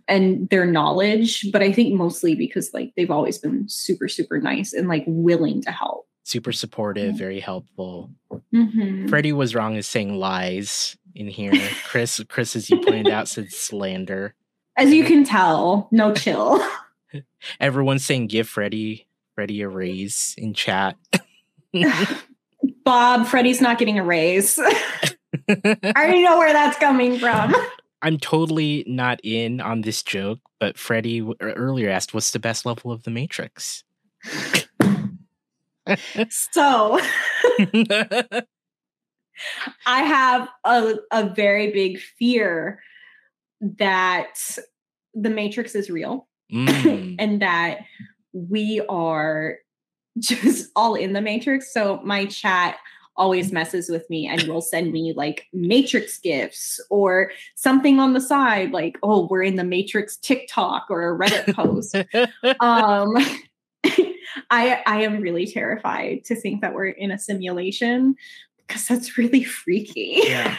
and 0.09 0.49
their 0.49 0.65
knowledge, 0.65 1.49
but 1.53 1.63
I 1.63 1.71
think 1.71 1.93
mostly 1.93 2.35
because 2.35 2.73
like 2.73 2.91
they've 2.97 3.09
always 3.09 3.37
been 3.37 3.69
super 3.69 4.09
super 4.09 4.39
nice 4.39 4.73
and 4.73 4.89
like 4.89 5.05
willing 5.07 5.61
to 5.61 5.71
help. 5.71 6.05
Super 6.25 6.51
supportive, 6.51 7.15
very 7.15 7.39
helpful. 7.39 8.11
Mm-hmm. 8.53 9.07
Freddie 9.07 9.33
was 9.33 9.55
wrong 9.55 9.77
as 9.77 9.87
saying 9.87 10.19
lies 10.19 10.97
in 11.15 11.27
here. 11.27 11.53
Chris, 11.85 12.21
Chris, 12.27 12.57
as 12.57 12.69
you 12.69 12.81
pointed 12.81 13.07
out, 13.07 13.29
said 13.29 13.51
slander. 13.51 14.35
As 14.75 14.93
you 14.93 15.05
can 15.05 15.23
tell, 15.23 15.87
no 15.91 16.13
chill. 16.13 16.61
Everyone's 17.59 18.05
saying 18.05 18.27
give 18.27 18.47
Freddie 18.47 19.07
Freddie 19.35 19.61
a 19.61 19.69
raise 19.69 20.35
in 20.37 20.53
chat. 20.53 20.97
Bob, 22.83 23.25
Freddie's 23.25 23.61
not 23.61 23.77
getting 23.77 23.97
a 23.97 24.03
raise. 24.03 24.59
I 25.49 25.93
already 25.95 26.23
know 26.23 26.37
where 26.37 26.51
that's 26.53 26.77
coming 26.77 27.17
from. 27.17 27.55
I'm 28.01 28.17
totally 28.17 28.83
not 28.87 29.19
in 29.23 29.61
on 29.61 29.81
this 29.81 30.03
joke, 30.03 30.39
but 30.59 30.77
Freddie 30.77 31.21
er, 31.21 31.53
earlier 31.55 31.89
asked, 31.89 32.13
"What's 32.13 32.31
the 32.31 32.39
best 32.39 32.65
level 32.65 32.91
of 32.91 33.03
the 33.03 33.11
Matrix?" 33.11 33.83
so, 36.29 36.99
I 39.85 40.01
have 40.03 40.49
a, 40.63 40.95
a 41.11 41.29
very 41.29 41.71
big 41.71 41.99
fear 41.99 42.81
that 43.61 44.57
the 45.13 45.29
Matrix 45.29 45.75
is 45.75 45.89
real 45.89 46.28
mm. 46.51 47.15
and 47.19 47.41
that 47.41 47.79
we 48.33 48.81
are 48.89 49.57
just 50.17 50.71
all 50.75 50.95
in 50.95 51.13
the 51.13 51.21
matrix. 51.21 51.73
So 51.73 51.99
my 52.03 52.25
chat 52.25 52.77
always 53.19 53.51
messes 53.51 53.89
with 53.89 54.09
me 54.09 54.27
and 54.27 54.43
will 54.43 54.61
send 54.61 54.93
me 54.93 55.13
like 55.15 55.45
matrix 55.51 56.17
gifts 56.17 56.79
or 56.89 57.31
something 57.53 57.99
on 57.99 58.13
the 58.13 58.21
side 58.21 58.71
like 58.71 58.97
oh 59.03 59.27
we're 59.29 59.43
in 59.43 59.57
the 59.57 59.63
matrix 59.63 60.15
tiktok 60.15 60.85
or 60.89 61.13
a 61.13 61.19
reddit 61.19 61.53
post 61.53 61.93
um 62.61 63.13
i 64.49 64.81
i 64.85 65.01
am 65.01 65.19
really 65.19 65.45
terrified 65.45 66.23
to 66.23 66.33
think 66.33 66.61
that 66.61 66.73
we're 66.73 66.87
in 66.87 67.11
a 67.11 67.19
simulation 67.19 68.15
because 68.55 68.87
that's 68.87 69.17
really 69.17 69.43
freaky 69.43 70.21
yeah 70.23 70.55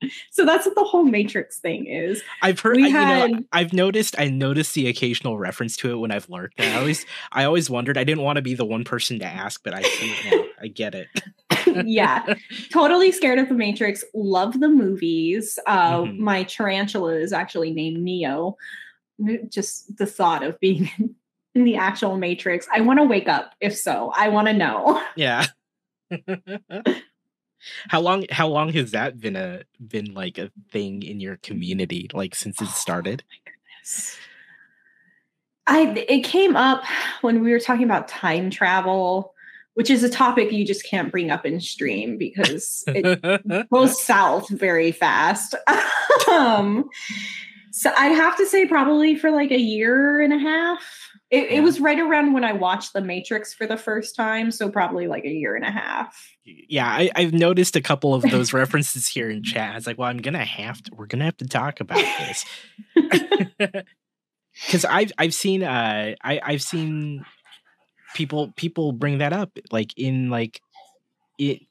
so 0.30 0.44
that's 0.44 0.66
what 0.66 0.74
the 0.74 0.84
whole 0.84 1.04
Matrix 1.04 1.58
thing 1.58 1.86
is. 1.86 2.22
I've 2.42 2.60
heard. 2.60 2.80
Had, 2.80 3.30
you 3.30 3.36
know, 3.36 3.44
I've 3.52 3.72
noticed. 3.72 4.18
I 4.18 4.28
noticed 4.28 4.74
the 4.74 4.88
occasional 4.88 5.38
reference 5.38 5.76
to 5.78 5.90
it 5.90 5.96
when 5.96 6.10
I've 6.10 6.28
lurked. 6.28 6.60
I 6.60 6.76
always, 6.76 7.04
I 7.32 7.44
always 7.44 7.68
wondered. 7.68 7.98
I 7.98 8.04
didn't 8.04 8.22
want 8.22 8.36
to 8.36 8.42
be 8.42 8.54
the 8.54 8.64
one 8.64 8.84
person 8.84 9.18
to 9.20 9.24
ask, 9.24 9.62
but 9.62 9.74
I 9.74 9.82
see 9.82 10.10
it 10.10 10.30
now. 10.30 10.44
I 10.60 10.68
get 10.68 10.94
it. 10.94 11.08
yeah, 11.86 12.34
totally 12.72 13.12
scared 13.12 13.38
of 13.38 13.48
the 13.48 13.54
Matrix. 13.54 14.04
Love 14.14 14.60
the 14.60 14.68
movies. 14.68 15.58
Uh, 15.66 16.02
mm-hmm. 16.02 16.22
My 16.22 16.44
tarantula 16.44 17.14
is 17.14 17.32
actually 17.32 17.72
named 17.72 18.02
Neo. 18.02 18.56
Just 19.48 19.96
the 19.96 20.06
thought 20.06 20.44
of 20.44 20.58
being 20.60 20.90
in 21.54 21.64
the 21.64 21.76
actual 21.76 22.16
Matrix. 22.16 22.68
I 22.72 22.80
want 22.82 23.00
to 23.00 23.04
wake 23.04 23.28
up. 23.28 23.54
If 23.60 23.76
so, 23.76 24.12
I 24.16 24.28
want 24.28 24.46
to 24.48 24.54
know. 24.54 25.02
Yeah. 25.16 25.46
How 27.88 28.00
long 28.00 28.24
how 28.30 28.48
long 28.48 28.72
has 28.72 28.92
that 28.92 29.20
been 29.20 29.36
a 29.36 29.62
been 29.84 30.14
like 30.14 30.38
a 30.38 30.50
thing 30.70 31.02
in 31.02 31.20
your 31.20 31.36
community 31.36 32.08
like 32.12 32.34
since 32.34 32.60
it 32.60 32.68
started? 32.68 33.22
Oh 33.24 33.30
my 33.30 33.52
goodness. 33.52 34.16
I 35.66 36.04
it 36.08 36.24
came 36.24 36.56
up 36.56 36.82
when 37.20 37.42
we 37.42 37.52
were 37.52 37.60
talking 37.60 37.84
about 37.84 38.08
time 38.08 38.50
travel, 38.50 39.34
which 39.74 39.90
is 39.90 40.02
a 40.02 40.08
topic 40.08 40.50
you 40.50 40.64
just 40.64 40.84
can't 40.84 41.10
bring 41.10 41.30
up 41.30 41.44
in 41.44 41.60
stream 41.60 42.16
because 42.16 42.84
it 42.88 43.68
goes 43.70 44.02
south 44.02 44.48
very 44.48 44.92
fast. 44.92 45.54
um, 46.30 46.88
so 47.70 47.92
I'd 47.96 48.12
have 48.12 48.36
to 48.38 48.46
say 48.46 48.66
probably 48.66 49.14
for 49.14 49.30
like 49.30 49.52
a 49.52 49.60
year 49.60 50.20
and 50.20 50.32
a 50.32 50.38
half. 50.38 50.82
It, 51.30 51.44
yeah. 51.44 51.58
it, 51.58 51.60
was 51.60 51.78
right 51.78 51.98
around 51.98 52.32
when 52.32 52.42
I 52.42 52.54
watched 52.54 52.94
The 52.94 53.02
Matrix 53.02 53.52
for 53.52 53.66
the 53.66 53.76
first 53.76 54.16
time, 54.16 54.50
so 54.50 54.70
probably 54.70 55.06
like 55.06 55.24
a 55.24 55.30
year 55.30 55.54
and 55.54 55.64
a 55.64 55.70
half. 55.70 56.36
Yeah, 56.68 56.86
I, 56.86 57.10
have 57.22 57.32
noticed 57.32 57.76
a 57.76 57.80
couple 57.80 58.14
of 58.14 58.22
those 58.22 58.52
references 58.52 59.06
here 59.06 59.28
in 59.30 59.42
chat. 59.42 59.76
It's 59.76 59.86
like, 59.86 59.98
well, 59.98 60.08
I'm 60.08 60.18
gonna 60.18 60.44
have 60.44 60.82
to. 60.82 60.94
We're 60.94 61.06
gonna 61.06 61.24
have 61.24 61.36
to 61.38 61.46
talk 61.46 61.80
about 61.80 62.04
this 62.18 62.44
because 64.66 64.84
I've 64.84 65.12
I've 65.18 65.34
seen 65.34 65.62
uh 65.62 66.14
I 66.22 66.40
I've 66.42 66.62
seen 66.62 67.24
people 68.14 68.52
people 68.56 68.92
bring 68.92 69.18
that 69.18 69.32
up 69.32 69.50
like 69.70 69.92
in 69.96 70.30
like 70.30 70.60
it 71.38 71.62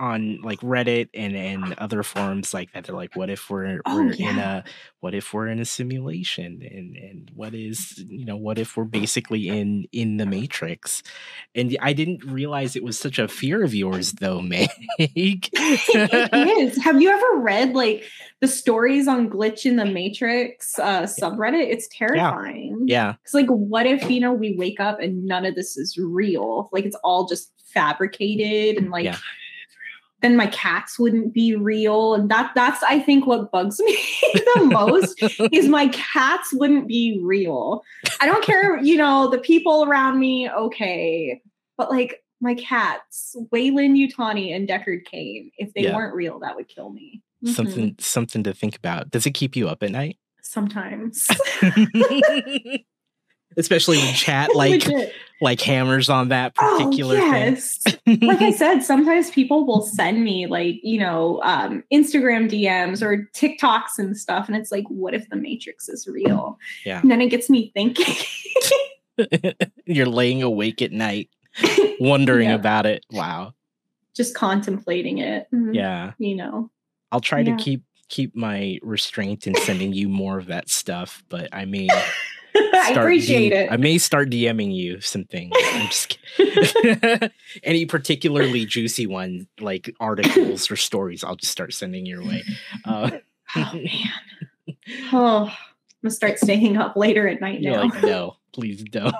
on 0.00 0.40
like 0.42 0.60
Reddit 0.60 1.10
and 1.12 1.36
and 1.36 1.74
other 1.74 2.02
forums 2.02 2.54
like 2.54 2.72
that. 2.72 2.84
They're 2.84 2.96
like, 2.96 3.14
what 3.14 3.28
if 3.28 3.50
we're 3.50 3.80
oh, 3.84 3.96
we're 3.96 4.14
yeah. 4.14 4.30
in 4.30 4.38
a 4.38 4.64
what 5.00 5.14
if 5.14 5.34
we're 5.34 5.46
in 5.46 5.60
a 5.60 5.64
simulation 5.66 6.62
and 6.62 6.96
and 6.96 7.30
what 7.34 7.54
is 7.54 7.98
you 7.98 8.24
know 8.24 8.36
what 8.36 8.58
if 8.58 8.76
we're 8.76 8.84
basically 8.84 9.48
in 9.48 9.84
in 9.92 10.16
the 10.16 10.24
Matrix? 10.24 11.02
And 11.54 11.76
I 11.82 11.92
didn't 11.92 12.24
realize 12.24 12.74
it 12.74 12.82
was 12.82 12.98
such 12.98 13.18
a 13.18 13.28
fear 13.28 13.62
of 13.62 13.74
yours 13.74 14.12
though, 14.12 14.40
Meg. 14.40 14.70
it 14.98 16.58
is. 16.58 16.82
Have 16.82 17.00
you 17.00 17.10
ever 17.10 17.42
read 17.42 17.74
like 17.74 18.04
the 18.40 18.48
stories 18.48 19.06
on 19.06 19.28
glitch 19.28 19.66
in 19.66 19.76
the 19.76 19.84
Matrix 19.84 20.78
uh, 20.78 21.02
subreddit? 21.02 21.70
It's 21.70 21.88
terrifying. 21.88 22.84
Yeah. 22.86 23.16
It's 23.22 23.34
like, 23.34 23.48
what 23.48 23.84
if 23.84 24.10
you 24.10 24.20
know 24.20 24.32
we 24.32 24.56
wake 24.56 24.80
up 24.80 24.98
and 24.98 25.26
none 25.26 25.44
of 25.44 25.54
this 25.56 25.76
is 25.76 25.98
real? 25.98 26.70
Like 26.72 26.86
it's 26.86 26.96
all 27.04 27.28
just 27.28 27.52
fabricated 27.66 28.82
and 28.82 28.90
like. 28.90 29.04
Yeah 29.04 29.18
then 30.22 30.36
my 30.36 30.46
cats 30.48 30.98
wouldn't 30.98 31.32
be 31.32 31.56
real. 31.56 32.14
And 32.14 32.30
that 32.30 32.52
that's 32.54 32.82
i 32.82 32.98
think 32.98 33.26
what 33.26 33.50
bugs 33.50 33.80
me 33.80 33.98
the 34.34 34.64
most 34.64 35.22
is 35.52 35.68
my 35.68 35.88
cats 35.88 36.52
wouldn't 36.52 36.86
be 36.88 37.20
real. 37.22 37.82
I 38.20 38.26
don't 38.26 38.44
care 38.44 38.78
you 38.82 38.96
know 38.96 39.28
the 39.28 39.38
people 39.38 39.84
around 39.84 40.18
me 40.18 40.50
okay. 40.50 41.40
But 41.76 41.90
like 41.90 42.22
my 42.40 42.54
cats 42.54 43.36
Weyland-Yutani 43.52 44.54
and 44.54 44.68
Deckard 44.68 45.04
Cain 45.04 45.50
if 45.58 45.72
they 45.74 45.82
yeah. 45.82 45.94
weren't 45.94 46.14
real 46.14 46.38
that 46.40 46.56
would 46.56 46.68
kill 46.68 46.90
me. 46.90 47.22
Mm-hmm. 47.44 47.54
something 47.54 47.96
something 47.98 48.42
to 48.44 48.52
think 48.52 48.76
about. 48.76 49.10
Does 49.10 49.24
it 49.24 49.32
keep 49.32 49.56
you 49.56 49.68
up 49.68 49.82
at 49.82 49.90
night? 49.90 50.18
Sometimes 50.42 51.26
especially 53.56 53.98
when 53.98 54.14
chat 54.14 54.50
like 54.54 54.84
like 55.40 55.60
hammers 55.60 56.08
on 56.08 56.28
that 56.28 56.52
oh, 56.58 56.76
particular 56.78 57.16
oh, 57.16 57.32
yes. 57.32 57.78
thing. 57.78 58.20
like 58.20 58.42
I 58.42 58.52
said, 58.52 58.80
sometimes 58.80 59.30
people 59.30 59.66
will 59.66 59.82
send 59.82 60.22
me 60.22 60.46
like, 60.46 60.76
you 60.82 61.00
know, 61.00 61.40
um, 61.42 61.82
Instagram 61.92 62.50
DMs 62.50 63.02
or 63.02 63.28
TikToks 63.34 63.98
and 63.98 64.16
stuff. 64.16 64.48
And 64.48 64.56
it's 64.56 64.70
like, 64.70 64.84
what 64.88 65.14
if 65.14 65.28
the 65.30 65.36
matrix 65.36 65.88
is 65.88 66.06
real? 66.06 66.58
Yeah. 66.84 67.00
And 67.00 67.10
then 67.10 67.20
it 67.20 67.28
gets 67.28 67.48
me 67.48 67.72
thinking. 67.74 68.14
You're 69.86 70.06
laying 70.06 70.42
awake 70.42 70.82
at 70.82 70.92
night 70.92 71.30
wondering 72.00 72.50
yeah. 72.50 72.54
about 72.54 72.86
it. 72.86 73.04
Wow. 73.10 73.54
Just 74.14 74.34
contemplating 74.34 75.18
it. 75.18 75.46
Mm-hmm. 75.52 75.74
Yeah. 75.74 76.12
You 76.18 76.36
know. 76.36 76.70
I'll 77.12 77.20
try 77.20 77.40
yeah. 77.40 77.56
to 77.56 77.62
keep 77.62 77.82
keep 78.08 78.34
my 78.36 78.78
restraint 78.82 79.46
in 79.46 79.54
sending 79.54 79.92
you 79.92 80.08
more 80.08 80.36
of 80.38 80.46
that 80.46 80.68
stuff, 80.68 81.22
but 81.28 81.48
I 81.52 81.64
may 81.64 81.88
I 82.54 82.92
appreciate 82.96 83.52
it. 83.52 83.70
I 83.70 83.76
may 83.76 83.98
start 83.98 84.30
DMing 84.30 84.74
you 84.74 85.00
some 85.00 85.24
things. 85.24 85.52
I'm 85.56 85.86
just 85.86 86.18
Any 87.62 87.86
particularly 87.86 88.66
juicy 88.66 89.06
one, 89.06 89.46
like 89.60 89.94
articles 90.00 90.70
or 90.70 90.76
stories, 90.76 91.24
I'll 91.24 91.36
just 91.36 91.52
start 91.52 91.72
sending 91.72 92.06
your 92.06 92.22
way. 92.22 92.42
Uh, 92.84 93.10
oh 93.56 93.72
man. 93.74 94.76
Oh, 95.12 95.44
I'm 95.46 95.52
gonna 96.02 96.10
start 96.10 96.38
staying 96.38 96.76
up 96.76 96.96
later 96.96 97.28
at 97.28 97.40
night 97.40 97.60
now. 97.60 97.84
Like, 97.84 98.02
no, 98.02 98.36
please 98.52 98.82
don't. 98.84 99.14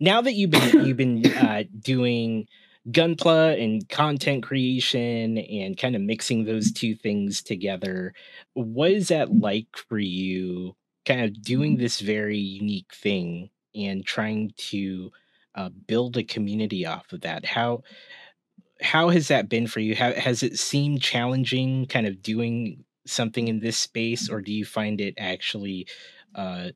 now 0.00 0.20
that 0.20 0.32
you've 0.32 0.50
been 0.50 0.86
you've 0.86 0.96
been 0.96 1.24
uh, 1.26 1.64
doing 1.80 2.46
gunpla 2.90 3.62
and 3.62 3.88
content 3.88 4.42
creation 4.42 5.38
and 5.38 5.78
kind 5.78 5.96
of 5.96 6.02
mixing 6.02 6.44
those 6.44 6.70
two 6.70 6.94
things 6.94 7.42
together 7.42 8.12
what 8.52 8.90
is 8.90 9.08
that 9.08 9.32
like 9.32 9.68
for 9.88 9.98
you 9.98 10.76
kind 11.04 11.20
of 11.20 11.42
doing 11.42 11.76
this 11.76 12.00
very 12.00 12.38
unique 12.38 12.92
thing 12.94 13.50
and 13.74 14.04
trying 14.04 14.52
to 14.56 15.10
uh, 15.54 15.68
build 15.86 16.16
a 16.16 16.24
community 16.24 16.86
off 16.86 17.12
of 17.12 17.20
that. 17.22 17.44
How 17.44 17.82
how 18.80 19.08
has 19.08 19.28
that 19.28 19.48
been 19.48 19.66
for 19.66 19.80
you? 19.80 19.94
How, 19.94 20.12
has 20.12 20.42
it 20.42 20.58
seemed 20.58 21.00
challenging, 21.00 21.86
kind 21.86 22.06
of 22.06 22.22
doing 22.22 22.84
something 23.06 23.48
in 23.48 23.60
this 23.60 23.76
space, 23.76 24.28
or 24.28 24.40
do 24.40 24.52
you 24.52 24.64
find 24.64 25.00
it 25.00 25.14
actually 25.16 25.86
uh, 26.34 26.70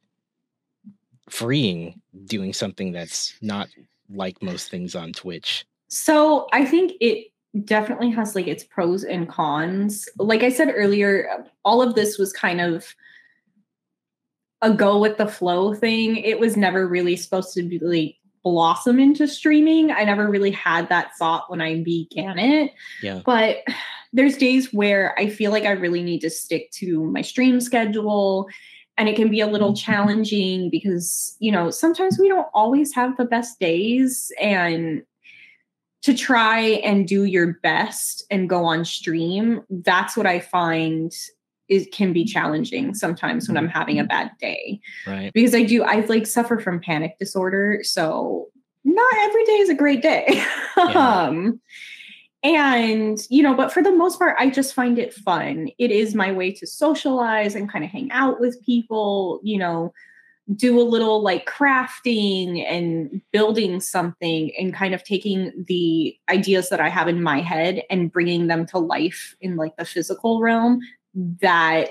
freeing 1.29 2.01
doing 2.25 2.53
something 2.53 2.93
that's 2.93 3.35
not 3.43 3.69
like 4.09 4.43
most 4.43 4.71
things 4.71 4.95
on 4.95 5.13
Twitch? 5.13 5.67
So 5.89 6.47
I 6.53 6.65
think 6.65 6.93
it 7.01 7.33
definitely 7.65 8.11
has 8.11 8.35
like 8.35 8.47
its 8.47 8.65
pros 8.65 9.05
and 9.05 9.29
cons. 9.29 10.09
Like 10.19 10.43
I 10.43 10.51
said 10.51 10.73
earlier, 10.75 11.45
all 11.65 11.83
of 11.83 11.95
this 11.95 12.19
was 12.19 12.33
kind 12.33 12.61
of 12.61 12.95
a 14.63 14.73
go 14.73 14.99
with 14.99 15.19
the 15.19 15.29
flow 15.29 15.75
thing. 15.75 16.17
It 16.17 16.41
was 16.41 16.57
never 16.57 16.87
really 16.87 17.17
supposed 17.17 17.55
to 17.55 17.63
be 17.63 17.79
like 17.79 18.17
blossom 18.43 18.99
into 18.99 19.29
streaming. 19.29 19.91
I 19.91 20.05
never 20.05 20.29
really 20.29 20.51
had 20.51 20.89
that 20.89 21.17
thought 21.19 21.51
when 21.51 21.61
I 21.61 21.83
began 21.83 22.39
it. 22.39 22.73
Yeah. 23.03 23.21
But 23.25 23.59
there's 24.13 24.37
days 24.37 24.73
where 24.73 25.19
I 25.19 25.29
feel 25.29 25.51
like 25.51 25.65
I 25.65 25.73
really 25.73 26.03
need 26.03 26.21
to 26.21 26.31
stick 26.31 26.71
to 26.73 27.05
my 27.05 27.23
stream 27.23 27.61
schedule 27.61 28.49
and 28.97 29.09
it 29.09 29.17
can 29.17 29.31
be 29.31 29.41
a 29.41 29.47
little 29.47 29.73
mm-hmm. 29.73 29.93
challenging 29.93 30.71
because, 30.71 31.37
you 31.39 31.53
know, 31.53 31.71
sometimes 31.71 32.19
we 32.19 32.29
don't 32.29 32.49
always 32.53 32.95
have 32.95 33.17
the 33.17 33.25
best 33.25 33.61
days 33.61 34.33
and 34.41 35.03
to 36.03 36.15
try 36.15 36.61
and 36.61 37.07
do 37.07 37.25
your 37.25 37.55
best 37.63 38.25
and 38.31 38.49
go 38.49 38.65
on 38.65 38.85
stream, 38.85 39.63
that's 39.69 40.17
what 40.17 40.27
I 40.27 40.41
find 40.41 41.13
it 41.69 41.93
can 41.93 42.13
be 42.13 42.25
challenging 42.25 42.95
sometimes 42.95 43.49
when 43.49 43.57
I'm 43.57 43.69
having 43.69 43.99
a 43.99 44.03
mm-hmm. 44.03 44.09
bad 44.09 44.31
day. 44.41 44.81
Right. 45.07 45.33
Because 45.33 45.55
I 45.55 45.63
do, 45.63 45.83
I 45.83 46.01
like 46.01 46.27
suffer 46.27 46.59
from 46.59 46.81
panic 46.81 47.19
disorder. 47.19 47.81
So 47.83 48.49
not 48.85 49.15
every 49.19 49.45
day 49.45 49.53
is 49.59 49.69
a 49.69 49.75
great 49.75 50.03
day. 50.03 50.43
Yeah. 50.79 51.25
um, 51.25 51.61
and, 52.45 53.19
you 53.31 53.43
know, 53.43 53.53
but 53.53 53.73
for 53.73 53.83
the 53.83 53.91
most 53.91 54.17
part, 54.17 54.37
I 54.39 54.49
just 54.49 54.73
find 54.73 54.97
it 54.97 55.13
fun. 55.13 55.71
It 55.77 55.91
is 55.91 56.15
my 56.15 56.31
way 56.31 56.53
to 56.53 56.69
socialize 56.69 57.57
and 57.57 57.69
kind 57.69 57.85
of 57.85 57.91
hang 57.91 58.13
out 58.13 58.39
with 58.39 58.65
people, 58.65 59.41
you 59.43 59.59
know, 59.59 59.93
do 60.55 60.81
a 60.81 60.83
little 60.83 61.21
like 61.21 61.47
crafting 61.47 62.65
and 62.65 63.21
building 63.33 63.81
something 63.81 64.53
and 64.59 64.73
kind 64.73 64.95
of 64.95 65.03
taking 65.03 65.65
the 65.67 66.17
ideas 66.31 66.69
that 66.71 66.81
I 66.81 66.89
have 66.89 67.09
in 67.09 67.23
my 67.23 67.41
head 67.41 67.83
and 67.91 68.11
bringing 68.11 68.47
them 68.47 68.67
to 68.67 68.79
life 68.79 69.35
in 69.41 69.57
like 69.57 69.77
the 69.77 69.85
physical 69.85 70.41
realm 70.41 70.81
that 71.41 71.91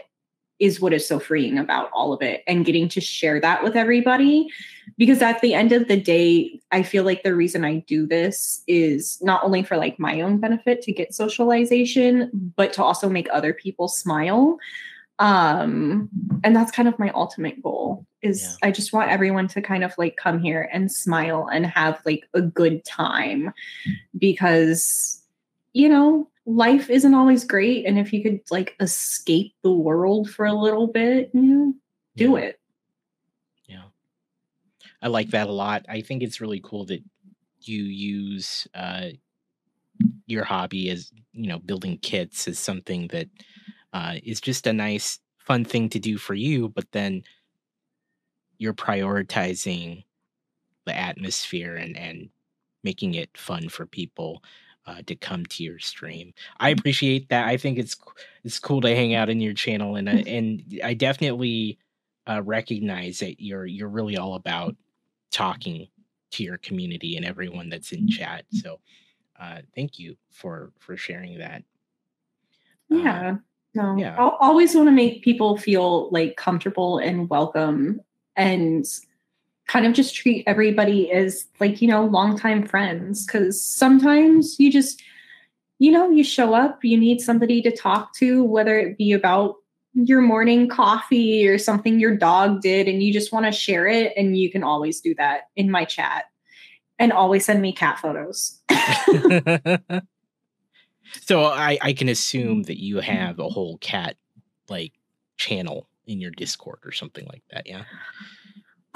is 0.59 0.79
what 0.79 0.93
is 0.93 1.07
so 1.07 1.19
freeing 1.19 1.57
about 1.57 1.89
all 1.93 2.13
of 2.13 2.21
it 2.21 2.43
and 2.47 2.65
getting 2.65 2.89
to 2.89 2.99
share 3.01 3.39
that 3.39 3.63
with 3.63 3.75
everybody. 3.75 4.47
Because 4.97 5.21
at 5.21 5.41
the 5.41 5.53
end 5.53 5.71
of 5.71 5.87
the 5.87 5.99
day 5.99 6.59
i 6.71 6.81
feel 6.81 7.03
like 7.03 7.23
the 7.23 7.35
reason 7.35 7.63
i 7.63 7.79
do 7.87 8.07
this 8.07 8.63
is 8.67 9.19
not 9.21 9.43
only 9.43 9.63
for 9.63 9.77
like 9.77 9.99
my 9.99 10.21
own 10.21 10.39
benefit 10.39 10.81
to 10.81 10.91
get 10.91 11.13
socialization 11.13 12.51
but 12.55 12.73
to 12.73 12.83
also 12.83 13.09
make 13.09 13.27
other 13.31 13.53
people 13.53 13.87
smile. 13.87 14.57
Um 15.19 16.09
and 16.43 16.55
that's 16.55 16.71
kind 16.71 16.87
of 16.87 16.97
my 16.99 17.11
ultimate 17.11 17.61
goal 17.61 18.05
is 18.23 18.41
yeah. 18.41 18.67
i 18.67 18.71
just 18.71 18.93
want 18.93 19.11
everyone 19.11 19.47
to 19.49 19.61
kind 19.61 19.83
of 19.83 19.93
like 19.97 20.15
come 20.15 20.39
here 20.39 20.69
and 20.73 20.91
smile 20.91 21.47
and 21.51 21.65
have 21.67 22.01
like 22.05 22.27
a 22.33 22.41
good 22.41 22.83
time. 22.85 23.53
Because 24.17 25.21
you 25.73 25.89
know 25.89 26.27
life 26.47 26.89
isn't 26.89 27.13
always 27.13 27.43
great 27.43 27.85
and 27.85 27.99
if 27.99 28.13
you 28.13 28.23
could 28.23 28.39
like 28.49 28.73
escape 28.79 29.53
the 29.63 29.71
world 29.71 30.29
for 30.29 30.45
a 30.45 30.53
little 30.53 30.87
bit 30.87 31.29
you 31.33 31.41
know, 31.41 31.73
do 32.15 32.31
yeah. 32.31 32.45
it. 32.45 32.59
Yeah. 33.67 33.83
I 35.01 35.09
like 35.09 35.31
that 35.31 35.49
a 35.49 35.51
lot. 35.51 35.85
I 35.89 35.99
think 35.99 36.23
it's 36.23 36.39
really 36.39 36.61
cool 36.63 36.85
that 36.85 37.03
you 37.61 37.83
use 37.83 38.65
uh 38.73 39.07
your 40.25 40.45
hobby 40.45 40.89
as 40.89 41.11
you 41.33 41.47
know 41.47 41.59
building 41.59 41.97
kits 41.97 42.47
is 42.47 42.59
something 42.59 43.07
that 43.09 43.27
uh 43.91 44.15
is 44.23 44.39
just 44.39 44.67
a 44.67 44.73
nice 44.73 45.19
fun 45.37 45.65
thing 45.65 45.89
to 45.89 45.99
do 45.99 46.17
for 46.17 46.33
you 46.33 46.69
but 46.69 46.85
then 46.91 47.23
you're 48.57 48.73
prioritizing 48.73 50.03
the 50.85 50.95
atmosphere 50.95 51.75
and 51.75 51.97
and 51.97 52.29
making 52.83 53.15
it 53.15 53.35
fun 53.35 53.67
for 53.67 53.85
people 53.85 54.43
uh, 54.87 55.01
to 55.05 55.15
come 55.15 55.45
to 55.45 55.63
your 55.63 55.79
stream. 55.79 56.33
I 56.59 56.73
mm. 56.73 56.79
appreciate 56.79 57.29
that. 57.29 57.47
I 57.47 57.57
think 57.57 57.77
it's 57.77 57.95
it's 58.43 58.59
cool 58.59 58.81
to 58.81 58.95
hang 58.95 59.13
out 59.13 59.29
in 59.29 59.41
your 59.41 59.53
channel, 59.53 59.95
and 59.95 60.09
and 60.09 60.63
I 60.83 60.93
definitely 60.93 61.77
uh, 62.27 62.41
recognize 62.43 63.19
that 63.19 63.41
you're 63.41 63.65
you're 63.65 63.89
really 63.89 64.17
all 64.17 64.35
about 64.35 64.75
talking 65.29 65.87
to 66.31 66.43
your 66.43 66.57
community 66.57 67.17
and 67.17 67.25
everyone 67.25 67.69
that's 67.69 67.91
in 67.91 68.07
chat. 68.07 68.45
So, 68.51 68.79
uh, 69.39 69.59
thank 69.75 69.99
you 69.99 70.15
for 70.31 70.71
for 70.79 70.95
sharing 70.97 71.37
that. 71.39 71.63
Uh, 72.91 72.95
yeah. 72.95 73.35
no. 73.73 73.97
Yeah. 73.97 74.15
I 74.17 74.29
always 74.39 74.73
want 74.73 74.87
to 74.87 74.93
make 74.93 75.23
people 75.23 75.57
feel 75.57 76.09
like 76.11 76.37
comfortable 76.37 76.97
and 76.99 77.29
welcome 77.29 78.01
and 78.37 78.85
kind 79.67 79.85
of 79.85 79.93
just 79.93 80.15
treat 80.15 80.43
everybody 80.47 81.11
as 81.11 81.45
like 81.59 81.81
you 81.81 81.87
know 81.87 82.05
longtime 82.05 82.65
friends. 82.65 83.25
Because 83.25 83.61
sometimes 83.61 84.59
you 84.59 84.71
just 84.71 85.01
you 85.79 85.91
know 85.91 86.09
you 86.09 86.23
show 86.23 86.53
up 86.53 86.83
you 86.83 86.97
need 86.97 87.21
somebody 87.21 87.61
to 87.61 87.75
talk 87.75 88.15
to 88.15 88.43
whether 88.43 88.77
it 88.79 88.97
be 88.97 89.11
about 89.11 89.55
your 89.93 90.21
morning 90.21 90.67
coffee 90.67 91.47
or 91.47 91.57
something 91.57 91.99
your 91.99 92.15
dog 92.15 92.61
did 92.61 92.87
and 92.87 93.01
you 93.01 93.11
just 93.11 93.31
want 93.31 93.45
to 93.45 93.51
share 93.51 93.87
it 93.87 94.13
and 94.15 94.37
you 94.37 94.51
can 94.51 94.63
always 94.63 95.01
do 95.01 95.13
that 95.15 95.49
in 95.55 95.71
my 95.71 95.85
chat. 95.85 96.25
And 96.99 97.11
always 97.11 97.45
send 97.45 97.61
me 97.61 97.73
cat 97.73 97.99
photos. 97.99 98.59
So 101.21 101.45
i 101.45 101.77
i 101.81 101.93
can 101.93 102.09
assume 102.09 102.63
that 102.63 102.81
you 102.81 102.97
mm-hmm. 102.97 103.11
have 103.11 103.39
a 103.39 103.49
whole 103.49 103.77
cat 103.77 104.17
like 104.69 104.93
channel 105.37 105.87
in 106.05 106.19
your 106.21 106.31
discord 106.31 106.79
or 106.83 106.91
something 106.91 107.25
like 107.27 107.43
that 107.51 107.67
yeah 107.67 107.83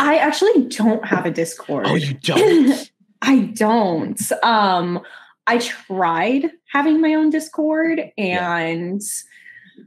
I 0.01 0.17
actually 0.17 0.65
don't 0.65 1.05
have 1.05 1.27
a 1.27 1.31
Discord. 1.31 1.85
Oh, 1.87 1.93
you 1.93 2.15
don't? 2.15 2.91
I 3.21 3.39
don't. 3.53 4.19
Um, 4.41 4.99
I 5.45 5.59
tried 5.59 6.51
having 6.71 7.01
my 7.01 7.13
own 7.13 7.29
Discord 7.29 8.01
and 8.17 8.99
yeah. 8.99 9.83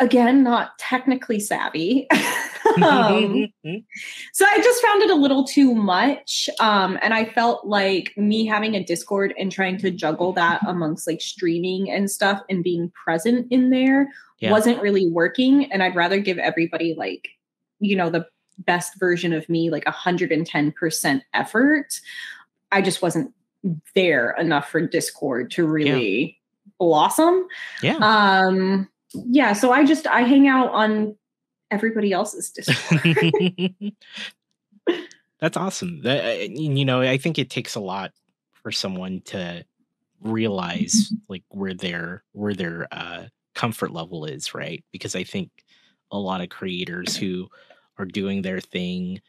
again, 0.00 0.42
not 0.42 0.76
technically 0.80 1.38
savvy. 1.38 2.08
um, 2.82 3.46
so 4.32 4.46
I 4.46 4.58
just 4.58 4.82
found 4.82 5.02
it 5.02 5.10
a 5.10 5.14
little 5.14 5.44
too 5.44 5.76
much. 5.76 6.50
Um, 6.58 6.98
and 7.00 7.14
I 7.14 7.26
felt 7.26 7.64
like 7.66 8.12
me 8.16 8.46
having 8.46 8.74
a 8.74 8.82
Discord 8.82 9.32
and 9.38 9.52
trying 9.52 9.78
to 9.78 9.92
juggle 9.92 10.32
that 10.32 10.60
amongst 10.66 11.06
like 11.06 11.20
streaming 11.20 11.88
and 11.88 12.10
stuff 12.10 12.42
and 12.50 12.64
being 12.64 12.90
present 13.04 13.46
in 13.52 13.70
there 13.70 14.08
yeah. 14.40 14.50
wasn't 14.50 14.82
really 14.82 15.08
working. 15.08 15.70
And 15.70 15.84
I'd 15.84 15.94
rather 15.94 16.18
give 16.18 16.38
everybody 16.38 16.94
like, 16.94 17.28
you 17.78 17.94
know, 17.94 18.10
the 18.10 18.26
best 18.66 18.98
version 18.98 19.32
of 19.32 19.48
me, 19.48 19.70
like 19.70 19.84
110% 19.84 21.22
effort. 21.34 22.00
I 22.72 22.82
just 22.82 23.02
wasn't 23.02 23.32
there 23.94 24.30
enough 24.38 24.70
for 24.70 24.80
Discord 24.80 25.50
to 25.52 25.66
really 25.66 26.20
yeah. 26.20 26.70
blossom. 26.78 27.46
Yeah. 27.82 27.96
Um, 28.00 28.88
yeah. 29.12 29.52
So 29.52 29.72
I 29.72 29.84
just, 29.84 30.06
I 30.06 30.22
hang 30.22 30.48
out 30.48 30.70
on 30.70 31.16
everybody 31.70 32.12
else's 32.12 32.50
Discord. 32.54 33.94
That's 35.40 35.56
awesome. 35.56 36.02
That, 36.02 36.50
you 36.50 36.84
know, 36.84 37.00
I 37.00 37.16
think 37.16 37.38
it 37.38 37.50
takes 37.50 37.74
a 37.74 37.80
lot 37.80 38.12
for 38.62 38.70
someone 38.70 39.22
to 39.26 39.64
realize 40.22 41.12
like 41.28 41.44
where 41.48 41.74
their 41.74 42.22
where 42.32 42.54
their 42.54 42.86
uh 42.92 43.24
comfort 43.54 43.90
level 43.90 44.24
is 44.24 44.54
right 44.54 44.84
because 44.92 45.16
i 45.16 45.24
think 45.24 45.50
a 46.12 46.18
lot 46.18 46.40
of 46.40 46.48
creators 46.48 47.16
who 47.16 47.48
are 48.00 48.06
doing 48.06 48.42
their 48.42 48.60
thing. 48.60 49.20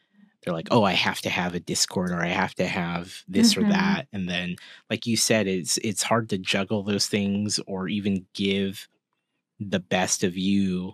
They're 0.44 0.54
like 0.54 0.70
oh 0.72 0.84
i 0.84 0.94
have 0.94 1.22
to 1.22 1.30
have 1.30 1.54
a 1.54 1.60
discord 1.60 2.10
or 2.10 2.24
i 2.24 2.30
have 2.30 2.56
to 2.56 2.66
have 2.66 3.24
this 3.28 3.54
mm-hmm. 3.54 3.68
or 3.68 3.72
that. 3.72 4.08
And 4.12 4.28
then 4.28 4.56
like 4.90 5.06
you 5.06 5.16
said 5.16 5.48
it's 5.48 5.78
it's 5.80 6.04
hard 6.04 6.30
to 6.30 6.38
juggle 6.38 6.84
those 6.84 7.08
things 7.08 7.60
or 7.68 7.88
even 7.88 8.26
give 8.34 8.88
the 9.60 9.80
best 9.80 10.24
of 10.24 10.36
you 10.36 10.94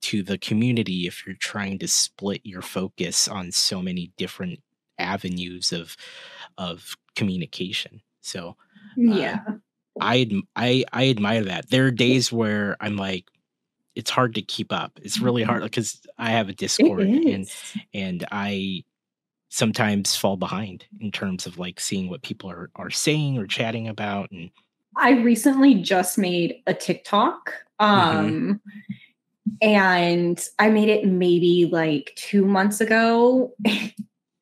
to 0.00 0.22
the 0.22 0.38
community 0.38 1.06
if 1.06 1.26
you're 1.26 1.36
trying 1.36 1.78
to 1.80 1.88
split 1.88 2.40
your 2.44 2.62
focus 2.62 3.28
on 3.28 3.52
so 3.52 3.82
many 3.82 4.12
different 4.16 4.60
avenues 4.98 5.72
of 5.72 5.96
of 6.56 6.96
communication. 7.14 8.00
So 8.20 8.50
uh, 8.50 8.54
yeah. 8.96 9.40
I, 10.00 10.30
I 10.54 10.84
i 10.92 11.08
admire 11.08 11.44
that. 11.44 11.70
There 11.70 11.86
are 11.86 11.90
days 11.90 12.32
where 12.32 12.76
i'm 12.80 12.96
like 12.96 13.26
it's 13.98 14.10
hard 14.10 14.36
to 14.36 14.42
keep 14.42 14.72
up. 14.72 15.00
It's 15.02 15.18
really 15.18 15.42
hard 15.42 15.64
because 15.64 15.94
mm-hmm. 15.94 16.22
I 16.22 16.30
have 16.30 16.48
a 16.48 16.52
Discord 16.52 17.00
and 17.00 17.50
and 17.92 18.24
I 18.30 18.84
sometimes 19.48 20.14
fall 20.14 20.36
behind 20.36 20.86
in 21.00 21.10
terms 21.10 21.46
of 21.46 21.58
like 21.58 21.80
seeing 21.80 22.08
what 22.08 22.22
people 22.22 22.48
are 22.48 22.70
are 22.76 22.90
saying 22.90 23.38
or 23.38 23.46
chatting 23.48 23.88
about 23.88 24.30
and 24.30 24.50
I 24.96 25.20
recently 25.20 25.74
just 25.74 26.16
made 26.16 26.62
a 26.68 26.74
TikTok. 26.74 27.52
Mm-hmm. 27.80 28.18
Um 28.18 28.30
mm-hmm. 28.30 29.56
and 29.62 30.48
I 30.60 30.70
made 30.70 30.90
it 30.90 31.04
maybe 31.04 31.68
like 31.70 32.12
two 32.14 32.46
months 32.46 32.80
ago. 32.80 33.52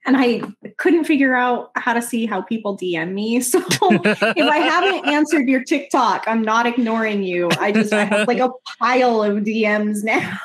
and 0.07 0.16
I 0.16 0.42
couldn't 0.78 1.04
figure 1.04 1.34
out 1.34 1.72
how 1.74 1.92
to 1.92 2.00
see 2.00 2.26
how 2.26 2.40
people 2.40 2.76
DM 2.76 3.12
me. 3.12 3.40
So 3.46 3.61
if 3.80 4.22
I 4.22 4.59
haven't 4.59 5.07
answered 5.09 5.48
your 5.48 5.62
TikTok, 5.64 6.24
I'm 6.26 6.42
not 6.42 6.66
ignoring 6.66 7.22
you. 7.22 7.48
I 7.59 7.72
just 7.72 7.92
I 7.92 8.04
have 8.04 8.28
like 8.28 8.38
a 8.38 8.50
pile 8.78 9.22
of 9.22 9.38
DMs 9.38 10.04
now. 10.04 10.38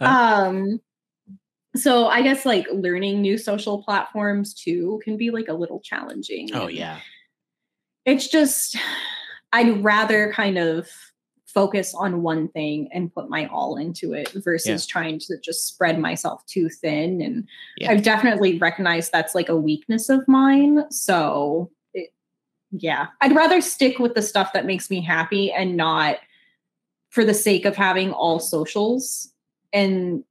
um 0.00 0.80
so 1.74 2.06
I 2.06 2.22
guess 2.22 2.46
like 2.46 2.66
learning 2.72 3.20
new 3.20 3.38
social 3.38 3.82
platforms 3.82 4.54
too 4.54 5.00
can 5.04 5.16
be 5.16 5.30
like 5.30 5.48
a 5.48 5.54
little 5.54 5.80
challenging. 5.80 6.54
Oh 6.54 6.68
yeah. 6.68 7.00
It's 8.04 8.28
just 8.28 8.76
I'd 9.52 9.82
rather 9.82 10.32
kind 10.32 10.58
of 10.58 10.88
focus 11.56 11.94
on 11.94 12.22
one 12.22 12.48
thing 12.48 12.86
and 12.92 13.10
put 13.14 13.30
my 13.30 13.46
all 13.46 13.78
into 13.78 14.12
it 14.12 14.30
versus 14.44 14.86
yeah. 14.86 14.92
trying 14.92 15.18
to 15.18 15.38
just 15.42 15.66
spread 15.66 15.98
myself 15.98 16.44
too 16.44 16.68
thin. 16.68 17.22
And 17.22 17.48
yeah. 17.78 17.92
I've 17.92 18.02
definitely 18.02 18.58
recognized 18.58 19.10
that's 19.10 19.34
like 19.34 19.48
a 19.48 19.56
weakness 19.56 20.10
of 20.10 20.28
mine. 20.28 20.84
So, 20.90 21.70
it, 21.94 22.10
yeah, 22.72 23.06
I'd 23.22 23.34
rather 23.34 23.62
stick 23.62 23.98
with 23.98 24.12
the 24.12 24.20
stuff 24.20 24.52
that 24.52 24.66
makes 24.66 24.90
me 24.90 25.00
happy 25.00 25.50
and 25.50 25.78
not 25.78 26.18
for 27.08 27.24
the 27.24 27.32
sake 27.32 27.64
of 27.64 27.74
having 27.74 28.12
all 28.12 28.38
socials 28.38 29.32
and 29.72 30.24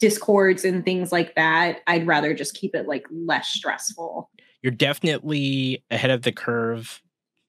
discords 0.00 0.62
and 0.62 0.84
things 0.84 1.10
like 1.10 1.34
that. 1.36 1.80
I'd 1.86 2.06
rather 2.06 2.34
just 2.34 2.54
keep 2.54 2.74
it 2.74 2.86
like 2.86 3.06
less 3.10 3.48
stressful. 3.48 4.28
You're 4.60 4.72
definitely 4.72 5.82
ahead 5.90 6.10
of 6.10 6.20
the 6.20 6.32
curve 6.32 7.00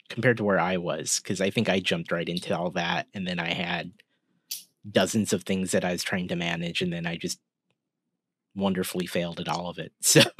compared 0.09 0.37
to 0.37 0.43
where 0.43 0.59
I 0.59 0.77
was 0.77 1.19
because 1.21 1.41
I 1.41 1.49
think 1.49 1.69
I 1.69 1.79
jumped 1.79 2.11
right 2.11 2.27
into 2.27 2.57
all 2.57 2.71
that 2.71 3.07
and 3.13 3.27
then 3.27 3.39
I 3.39 3.53
had 3.53 3.91
dozens 4.89 5.33
of 5.33 5.43
things 5.43 5.71
that 5.71 5.83
I 5.83 5.91
was 5.91 6.03
trying 6.03 6.27
to 6.27 6.35
manage 6.35 6.81
and 6.81 6.93
then 6.93 7.05
I 7.05 7.17
just 7.17 7.39
wonderfully 8.55 9.05
failed 9.05 9.39
at 9.39 9.47
all 9.47 9.69
of 9.69 9.79
it. 9.79 9.91
So 10.01 10.21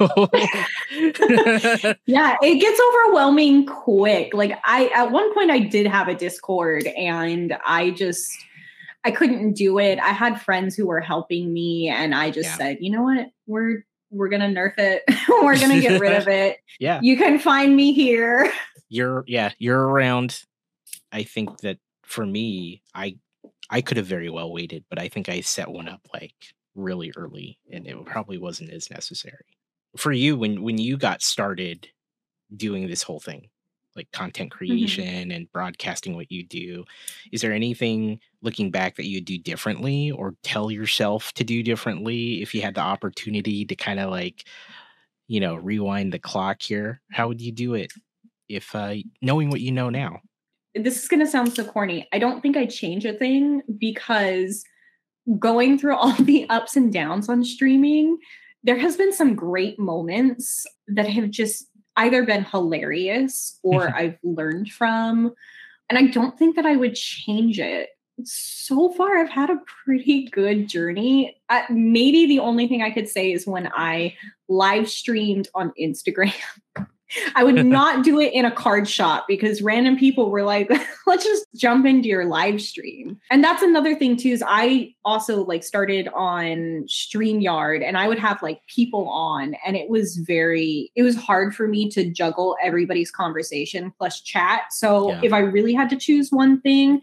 Yeah, 2.06 2.36
it 2.42 2.60
gets 2.60 2.80
overwhelming 2.80 3.66
quick. 3.66 4.32
Like 4.32 4.58
I 4.64 4.90
at 4.94 5.10
one 5.10 5.34
point 5.34 5.50
I 5.50 5.58
did 5.60 5.86
have 5.86 6.08
a 6.08 6.14
Discord 6.14 6.86
and 6.86 7.56
I 7.64 7.90
just 7.90 8.32
I 9.04 9.10
couldn't 9.10 9.52
do 9.52 9.78
it. 9.78 9.98
I 9.98 10.08
had 10.08 10.40
friends 10.40 10.74
who 10.74 10.86
were 10.86 11.00
helping 11.00 11.52
me 11.52 11.88
and 11.88 12.14
I 12.14 12.30
just 12.30 12.50
yeah. 12.50 12.56
said, 12.56 12.78
"You 12.80 12.90
know 12.90 13.02
what? 13.02 13.30
We're 13.46 13.84
we're 14.10 14.28
going 14.28 14.40
to 14.40 14.60
nerf 14.60 14.74
it. 14.78 15.02
we're 15.28 15.58
going 15.58 15.70
to 15.70 15.80
get 15.80 16.00
rid 16.00 16.12
of 16.12 16.28
it. 16.28 16.58
Yeah. 16.78 17.00
You 17.02 17.16
can 17.16 17.38
find 17.38 17.74
me 17.74 17.92
here." 17.92 18.52
you're 18.88 19.24
yeah 19.26 19.50
you're 19.58 19.88
around 19.88 20.42
i 21.12 21.22
think 21.22 21.58
that 21.58 21.78
for 22.04 22.24
me 22.24 22.82
i 22.94 23.16
i 23.70 23.80
could 23.80 23.96
have 23.96 24.06
very 24.06 24.30
well 24.30 24.52
waited 24.52 24.84
but 24.88 24.98
i 24.98 25.08
think 25.08 25.28
i 25.28 25.40
set 25.40 25.68
one 25.68 25.88
up 25.88 26.00
like 26.12 26.34
really 26.74 27.12
early 27.16 27.58
and 27.72 27.86
it 27.86 28.04
probably 28.04 28.38
wasn't 28.38 28.70
as 28.70 28.90
necessary 28.90 29.44
for 29.96 30.12
you 30.12 30.36
when 30.36 30.62
when 30.62 30.78
you 30.78 30.96
got 30.96 31.22
started 31.22 31.88
doing 32.56 32.86
this 32.86 33.02
whole 33.02 33.20
thing 33.20 33.48
like 33.96 34.10
content 34.12 34.50
mm-hmm. 34.50 34.58
creation 34.58 35.04
mm-hmm. 35.04 35.30
and 35.30 35.52
broadcasting 35.52 36.14
what 36.14 36.30
you 36.30 36.44
do 36.44 36.84
is 37.32 37.40
there 37.40 37.52
anything 37.52 38.20
looking 38.42 38.70
back 38.70 38.96
that 38.96 39.06
you'd 39.06 39.24
do 39.24 39.38
differently 39.38 40.10
or 40.10 40.34
tell 40.42 40.70
yourself 40.70 41.32
to 41.32 41.44
do 41.44 41.62
differently 41.62 42.42
if 42.42 42.54
you 42.54 42.62
had 42.62 42.74
the 42.74 42.80
opportunity 42.80 43.64
to 43.64 43.74
kind 43.74 43.98
of 43.98 44.10
like 44.10 44.44
you 45.28 45.40
know 45.40 45.56
rewind 45.56 46.12
the 46.12 46.18
clock 46.18 46.62
here 46.62 47.00
how 47.10 47.26
would 47.26 47.40
you 47.40 47.50
do 47.50 47.74
it 47.74 47.90
if 48.48 48.74
uh, 48.74 48.94
knowing 49.22 49.50
what 49.50 49.60
you 49.60 49.72
know 49.72 49.90
now? 49.90 50.20
This 50.74 51.02
is 51.02 51.08
going 51.08 51.20
to 51.20 51.26
sound 51.26 51.52
so 51.54 51.64
corny. 51.64 52.06
I 52.12 52.18
don't 52.18 52.42
think 52.42 52.56
I'd 52.56 52.70
change 52.70 53.04
a 53.04 53.14
thing 53.14 53.62
because 53.78 54.62
going 55.38 55.78
through 55.78 55.96
all 55.96 56.12
the 56.20 56.48
ups 56.48 56.76
and 56.76 56.92
downs 56.92 57.28
on 57.28 57.44
streaming, 57.44 58.18
there 58.62 58.78
has 58.78 58.96
been 58.96 59.12
some 59.12 59.34
great 59.34 59.78
moments 59.78 60.66
that 60.88 61.08
have 61.08 61.30
just 61.30 61.66
either 61.96 62.24
been 62.24 62.44
hilarious 62.44 63.58
or 63.62 63.94
I've 63.94 64.18
learned 64.22 64.70
from. 64.70 65.34
And 65.88 65.98
I 65.98 66.06
don't 66.08 66.38
think 66.38 66.56
that 66.56 66.66
I 66.66 66.76
would 66.76 66.94
change 66.94 67.58
it. 67.58 67.90
So 68.24 68.90
far, 68.92 69.18
I've 69.18 69.28
had 69.28 69.50
a 69.50 69.60
pretty 69.84 70.28
good 70.28 70.68
journey. 70.68 71.36
Uh, 71.48 71.62
maybe 71.68 72.26
the 72.26 72.38
only 72.38 72.66
thing 72.66 72.82
I 72.82 72.90
could 72.90 73.08
say 73.08 73.30
is 73.30 73.46
when 73.46 73.70
I 73.74 74.16
live 74.48 74.88
streamed 74.88 75.48
on 75.54 75.72
Instagram. 75.80 76.32
I 77.34 77.44
would 77.44 77.64
not 77.66 78.04
do 78.04 78.20
it 78.20 78.32
in 78.32 78.44
a 78.44 78.50
card 78.50 78.88
shop 78.88 79.26
because 79.28 79.62
random 79.62 79.96
people 79.96 80.30
were 80.30 80.42
like, 80.42 80.70
let's 81.06 81.24
just 81.24 81.46
jump 81.54 81.86
into 81.86 82.08
your 82.08 82.24
live 82.24 82.60
stream. 82.60 83.20
And 83.30 83.42
that's 83.42 83.62
another 83.62 83.94
thing 83.94 84.16
too, 84.16 84.30
is 84.30 84.42
I 84.46 84.94
also 85.04 85.44
like 85.44 85.64
started 85.64 86.08
on 86.14 86.84
StreamYard 86.88 87.84
and 87.84 87.96
I 87.96 88.08
would 88.08 88.18
have 88.18 88.42
like 88.42 88.60
people 88.66 89.08
on 89.08 89.54
and 89.66 89.76
it 89.76 89.88
was 89.88 90.16
very, 90.16 90.90
it 90.96 91.02
was 91.02 91.16
hard 91.16 91.54
for 91.54 91.68
me 91.68 91.88
to 91.90 92.10
juggle 92.10 92.56
everybody's 92.62 93.10
conversation 93.10 93.92
plus 93.98 94.20
chat. 94.20 94.72
So 94.72 95.10
yeah. 95.10 95.20
if 95.22 95.32
I 95.32 95.40
really 95.40 95.74
had 95.74 95.90
to 95.90 95.96
choose 95.96 96.30
one 96.30 96.60
thing, 96.60 97.02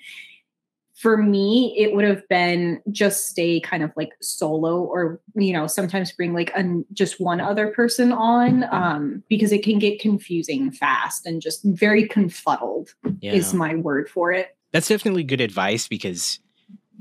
for 1.03 1.17
me 1.17 1.75
it 1.77 1.93
would 1.93 2.05
have 2.05 2.25
been 2.29 2.81
just 2.89 3.27
stay 3.27 3.59
kind 3.59 3.83
of 3.83 3.91
like 3.97 4.13
solo 4.21 4.81
or 4.81 5.19
you 5.35 5.51
know 5.51 5.67
sometimes 5.67 6.13
bring 6.13 6.33
like 6.33 6.49
a, 6.55 6.81
just 6.93 7.19
one 7.19 7.41
other 7.41 7.67
person 7.67 8.13
on 8.13 8.63
um, 8.71 9.21
because 9.27 9.51
it 9.51 9.63
can 9.63 9.77
get 9.79 9.99
confusing 9.99 10.71
fast 10.71 11.25
and 11.25 11.41
just 11.41 11.61
very 11.65 12.07
confuddled 12.07 12.93
yeah. 13.19 13.33
is 13.33 13.53
my 13.53 13.75
word 13.75 14.07
for 14.09 14.31
it 14.31 14.55
that's 14.71 14.87
definitely 14.87 15.25
good 15.25 15.41
advice 15.41 15.89
because 15.89 16.39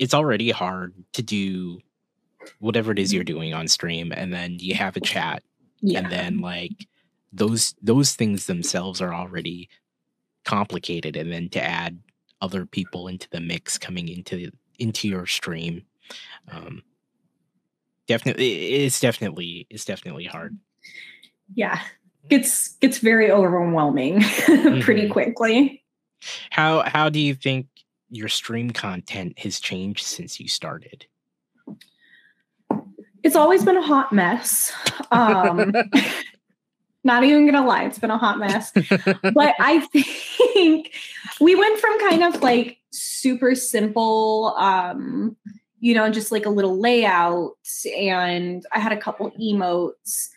it's 0.01 0.15
already 0.15 0.51
hard 0.51 0.93
to 1.13 1.23
do 1.23 1.79
whatever 2.59 2.91
it 2.91 2.99
is 2.99 3.15
you're 3.15 3.23
doing 3.23 3.55
on 3.55 3.69
stream 3.69 4.13
and 4.17 4.35
then 4.35 4.57
you 4.59 4.75
have 4.75 4.97
a 4.97 5.01
chat 5.01 5.45
yeah. 5.81 6.01
and 6.01 6.11
then 6.11 6.41
like 6.41 6.89
those 7.33 7.77
those 7.81 8.17
things 8.17 8.47
themselves 8.47 9.01
are 9.01 9.15
already 9.15 9.69
complicated 10.45 11.15
and 11.15 11.31
then 11.33 11.49
to 11.49 11.63
add 11.63 12.01
other 12.43 12.67
people 12.67 13.09
into 13.09 13.29
the 13.31 13.41
mix 13.41 13.79
coming 13.79 14.09
into 14.09 14.51
into 14.79 15.09
your 15.09 15.27
stream. 15.27 15.83
Um 16.51 16.83
definitely 18.07 18.75
it's 18.85 19.01
definitely 19.01 19.67
it's 19.71 19.87
definitely 19.87 20.27
hard. 20.27 20.59
Yeah 21.55 21.81
gets 22.29 22.77
gets 22.77 22.99
very 22.99 23.31
overwhelming 23.31 24.21
pretty 24.83 25.03
mm-hmm. 25.03 25.13
quickly. 25.13 25.85
How 26.51 26.83
how 26.83 27.09
do 27.09 27.19
you 27.19 27.35
think 27.35 27.67
your 28.11 28.29
stream 28.29 28.71
content 28.71 29.39
has 29.39 29.61
changed 29.61 30.05
since 30.05 30.39
you 30.39 30.49
started? 30.49 31.07
It's 33.23 33.37
always 33.37 33.65
been 33.65 33.77
a 33.77 33.83
hot 33.83 34.13
mess. 34.13 34.73
Um 35.11 35.75
not 37.05 37.25
even 37.25 37.47
gonna 37.47 37.67
lie, 37.67 37.85
it's 37.85 37.99
been 37.99 38.11
a 38.11 38.19
hot 38.19 38.39
mess. 38.39 38.73
but 38.73 39.55
I 39.59 39.81
think 39.93 40.93
we 41.41 41.55
went 41.55 41.81
from 41.81 41.99
kind 42.01 42.23
of 42.23 42.43
like 42.43 42.79
super 42.91 43.55
simple, 43.55 44.55
um, 44.59 45.37
you 45.81 45.95
know, 45.95 46.11
just 46.11 46.31
like 46.33 46.47
a 46.47 46.51
little 46.51 46.79
layout, 46.79 47.57
and 47.97 48.65
I 48.73 48.79
had 48.79 48.93
a 48.93 49.01
couple 49.01 49.31
emotes. 49.33 50.29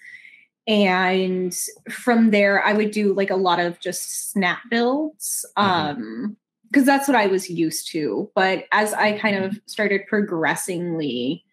And 0.67 1.55
from 1.91 2.31
there, 2.31 2.63
I 2.65 2.73
would 2.73 2.89
do 2.89 3.13
like 3.13 3.29
a 3.29 3.35
lot 3.35 3.59
of 3.59 3.79
just 3.79 4.31
snap 4.31 4.61
builds. 4.69 5.45
Mm-hmm. 5.57 5.69
Um, 5.69 6.37
because 6.75 6.85
that's 6.85 7.07
what 7.07 7.15
I 7.15 7.27
was 7.27 7.49
used 7.49 7.89
to. 7.91 8.29
But 8.35 8.65
as 8.73 8.93
I 8.93 9.17
kind 9.17 9.43
of 9.43 9.57
started 9.65 10.07
progressingly 10.07 11.45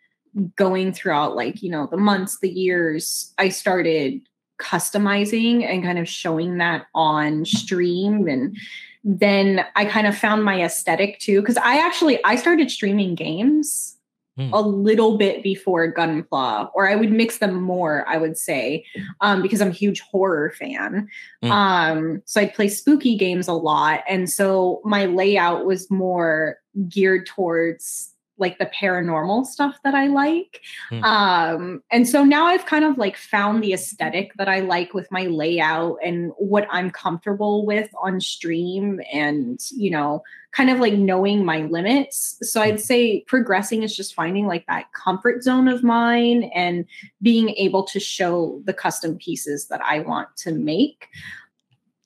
going 0.57 0.93
throughout 0.93 1.37
like, 1.37 1.63
you 1.63 1.71
know, 1.71 1.87
the 1.87 1.97
months, 1.97 2.39
the 2.41 2.51
years, 2.51 3.33
I 3.39 3.51
started 3.51 4.21
customizing 4.61 5.65
and 5.65 5.83
kind 5.83 5.99
of 5.99 6.09
showing 6.09 6.59
that 6.59 6.87
on 6.95 7.45
stream 7.45 8.29
and 8.29 8.57
then 9.05 9.65
I 9.75 9.85
kind 9.85 10.07
of 10.07 10.17
found 10.17 10.45
my 10.45 10.63
aesthetic 10.63 11.19
too 11.19 11.41
because 11.41 11.57
I 11.57 11.79
actually 11.79 12.23
I 12.25 12.37
started 12.37 12.71
streaming 12.71 13.15
games 13.15 13.97
hmm. 14.37 14.51
a 14.53 14.61
little 14.61 15.19
bit 15.19 15.43
before 15.43 15.93
Gunpla, 15.93 16.71
or 16.75 16.89
I 16.89 16.95
would 16.95 17.11
mix 17.11 17.39
them 17.39 17.61
more, 17.61 18.07
I 18.09 18.17
would 18.17 18.39
say, 18.39 18.85
um, 19.21 19.43
because 19.43 19.61
I'm 19.61 19.69
a 19.69 19.73
huge 19.73 20.01
horror 20.01 20.51
fan. 20.51 21.09
Hmm. 21.43 21.51
Um, 21.51 22.23
so 22.27 22.41
I'd 22.41 22.55
play 22.55 22.69
spooky 22.69 23.17
games 23.17 23.49
a 23.49 23.55
lot, 23.55 24.05
and 24.09 24.31
so 24.31 24.81
my 24.85 25.07
layout 25.07 25.67
was 25.67 25.91
more 25.91 26.59
geared 26.89 27.27
towards 27.27 28.12
like 28.43 28.59
the 28.59 28.71
paranormal 28.79 29.47
stuff 29.47 29.79
that 29.85 29.95
I 29.95 30.09
like. 30.09 30.61
Mm. 30.91 31.03
Um, 31.03 31.83
and 31.91 32.07
so 32.07 32.23
now 32.23 32.45
I've 32.45 32.67
kind 32.67 32.85
of 32.85 32.99
like 32.99 33.17
found 33.17 33.63
the 33.65 33.73
aesthetic 33.73 34.35
that 34.35 34.49
I 34.49 34.61
like 34.61 34.93
with 34.93 35.11
my 35.11 35.23
layout 35.23 35.97
and 36.05 36.33
what 36.37 36.69
I'm 36.71 36.91
comfortable 36.91 37.65
with 37.65 37.89
on 38.03 38.21
stream 38.21 39.01
and, 39.11 39.59
you 39.71 39.91
know, 39.91 40.23
kind 40.51 40.69
of 40.69 40.81
like 40.81 40.93
knowing 40.93 41.45
my 41.45 41.63
limits. 41.63 42.37
So 42.43 42.61
I'd 42.61 42.75
hmm. 42.75 42.81
say 42.81 43.21
progressing 43.23 43.83
is 43.83 43.97
just 43.97 44.15
finding 44.15 44.47
like 44.47 44.67
that 44.67 44.93
comfort 44.93 45.43
zone 45.43 45.69
of 45.69 45.83
mine 45.83 46.51
and 46.55 46.85
being 47.23 47.51
able 47.51 47.85
to 47.85 47.99
show 47.99 48.61
the 48.65 48.75
custom 48.75 49.17
pieces 49.17 49.69
that 49.69 49.81
I 49.81 50.01
want 50.01 50.37
to 50.39 50.53
make. 50.53 51.09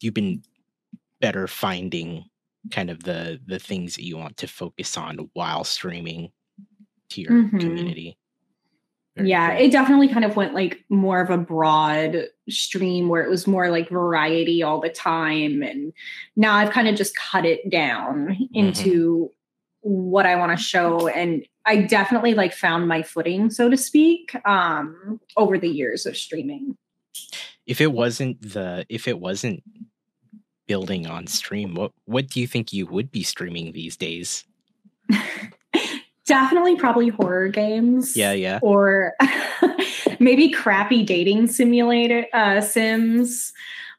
You've 0.01 0.15
been 0.15 0.43
better 1.21 1.49
finding 1.49 2.27
kind 2.71 2.91
of 2.91 3.03
the 3.05 3.41
the 3.47 3.59
things 3.59 3.95
that 3.97 4.05
you 4.05 4.17
want 4.17 4.37
to 4.39 4.49
focus 4.49 4.97
on 4.97 5.31
while 5.35 5.65
streaming 5.65 6.33
to 7.11 7.21
your 7.21 7.31
mm-hmm. 7.31 7.59
community. 7.59 8.19
Very 9.17 9.31
yeah, 9.31 9.57
cool. 9.57 9.65
it 9.65 9.73
definitely 9.73 10.09
kind 10.09 10.25
of 10.25 10.37
went 10.37 10.53
like 10.53 10.85
more 10.91 11.21
of 11.21 11.31
a 11.31 11.39
broad 11.39 12.27
stream 12.51 13.09
where 13.09 13.23
it 13.23 13.31
was 13.31 13.47
more 13.47 13.71
like 13.71 13.89
variety 13.89 14.63
all 14.63 14.81
the 14.81 14.91
time. 14.91 15.63
And 15.63 15.95
now 16.37 16.55
I've 16.55 16.71
kind 16.71 16.87
of 16.87 16.97
just 16.97 17.17
cut 17.17 17.47
it 17.47 17.71
down 17.71 18.29
mm-hmm. 18.29 18.45
into 18.55 19.31
what 19.81 20.27
I 20.27 20.37
want 20.37 20.57
to 20.57 20.63
show. 20.63 21.09
And 21.09 21.47
I 21.65 21.83
definitely 21.83 22.35
like 22.35 22.53
found 22.53 22.89
my 22.89 23.03
footing, 23.03 23.49
so 23.49 23.71
to 23.71 23.77
speak, 23.77 24.37
um, 24.45 25.19
over 25.37 25.59
the 25.59 25.69
years 25.69 26.05
of 26.05 26.17
streaming. 26.17 26.77
If 27.67 27.81
it 27.81 27.93
wasn't 27.93 28.41
the 28.43 28.85
if 28.89 29.09
it 29.09 29.19
wasn't 29.19 29.63
building 30.67 31.07
on 31.07 31.27
stream, 31.27 31.75
what 31.75 31.93
what 32.05 32.29
do 32.29 32.41
you 32.41 32.47
think 32.47 32.73
you 32.73 32.87
would 32.87 33.11
be 33.11 33.23
streaming 33.23 33.73
these 33.73 33.97
days? 33.97 34.45
definitely 36.27 36.77
probably 36.77 37.09
horror 37.09 37.49
games. 37.49 38.17
Yeah, 38.17 38.33
yeah. 38.33 38.59
Or 38.63 39.15
maybe 40.19 40.51
crappy 40.51 41.05
dating 41.05 41.47
simulator 41.47 42.27
uh, 42.33 42.61
sims. 42.61 43.53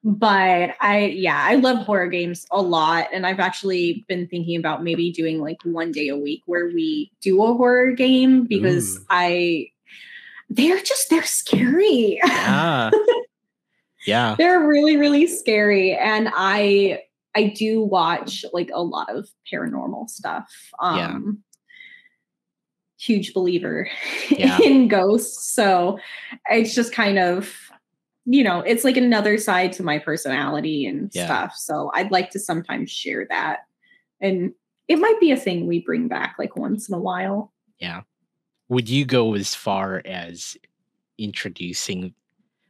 But 0.03 0.75
I 0.79 1.13
yeah, 1.15 1.43
I 1.43 1.55
love 1.55 1.85
horror 1.85 2.07
games 2.07 2.45
a 2.51 2.61
lot. 2.61 3.07
And 3.11 3.25
I've 3.25 3.39
actually 3.39 4.05
been 4.07 4.27
thinking 4.27 4.57
about 4.57 4.83
maybe 4.83 5.11
doing 5.11 5.41
like 5.41 5.57
one 5.63 5.91
day 5.91 6.07
a 6.07 6.17
week 6.17 6.43
where 6.45 6.67
we 6.67 7.11
do 7.21 7.41
a 7.43 7.53
horror 7.53 7.91
game 7.91 8.45
because 8.45 8.97
Ooh. 8.97 9.05
I 9.09 9.67
they're 10.49 10.81
just 10.81 11.09
they're 11.09 11.23
scary. 11.23 12.19
Yeah. 12.23 12.91
yeah. 14.07 14.35
they're 14.37 14.65
really, 14.65 14.97
really 14.97 15.27
scary. 15.27 15.95
And 15.95 16.29
I 16.33 17.01
I 17.35 17.53
do 17.55 17.83
watch 17.83 18.43
like 18.53 18.71
a 18.73 18.81
lot 18.81 19.15
of 19.15 19.29
paranormal 19.51 20.09
stuff. 20.09 20.51
Um 20.79 20.97
yeah 20.97 21.19
huge 22.97 23.33
believer 23.33 23.89
yeah. 24.29 24.57
in 24.61 24.87
ghosts. 24.87 25.51
So 25.53 25.99
it's 26.49 26.73
just 26.75 26.93
kind 26.93 27.19
of, 27.19 27.53
you 28.25 28.43
know, 28.43 28.59
it's 28.59 28.83
like 28.83 28.97
another 28.97 29.37
side 29.37 29.71
to 29.73 29.83
my 29.83 29.99
personality 29.99 30.85
and 30.85 31.09
yeah. 31.13 31.25
stuff. 31.25 31.53
So 31.55 31.91
I'd 31.93 32.11
like 32.11 32.31
to 32.31 32.39
sometimes 32.39 32.91
share 32.91 33.25
that. 33.29 33.59
And 34.19 34.53
it 34.87 34.97
might 34.97 35.19
be 35.19 35.31
a 35.31 35.37
thing 35.37 35.67
we 35.67 35.79
bring 35.79 36.07
back 36.07 36.35
like 36.37 36.57
once 36.57 36.89
in 36.89 36.95
a 36.95 36.99
while. 36.99 37.53
Yeah. 37.79 38.01
Would 38.69 38.89
you 38.89 39.05
go 39.05 39.33
as 39.35 39.55
far 39.55 40.01
as 40.03 40.57
introducing 41.17 42.13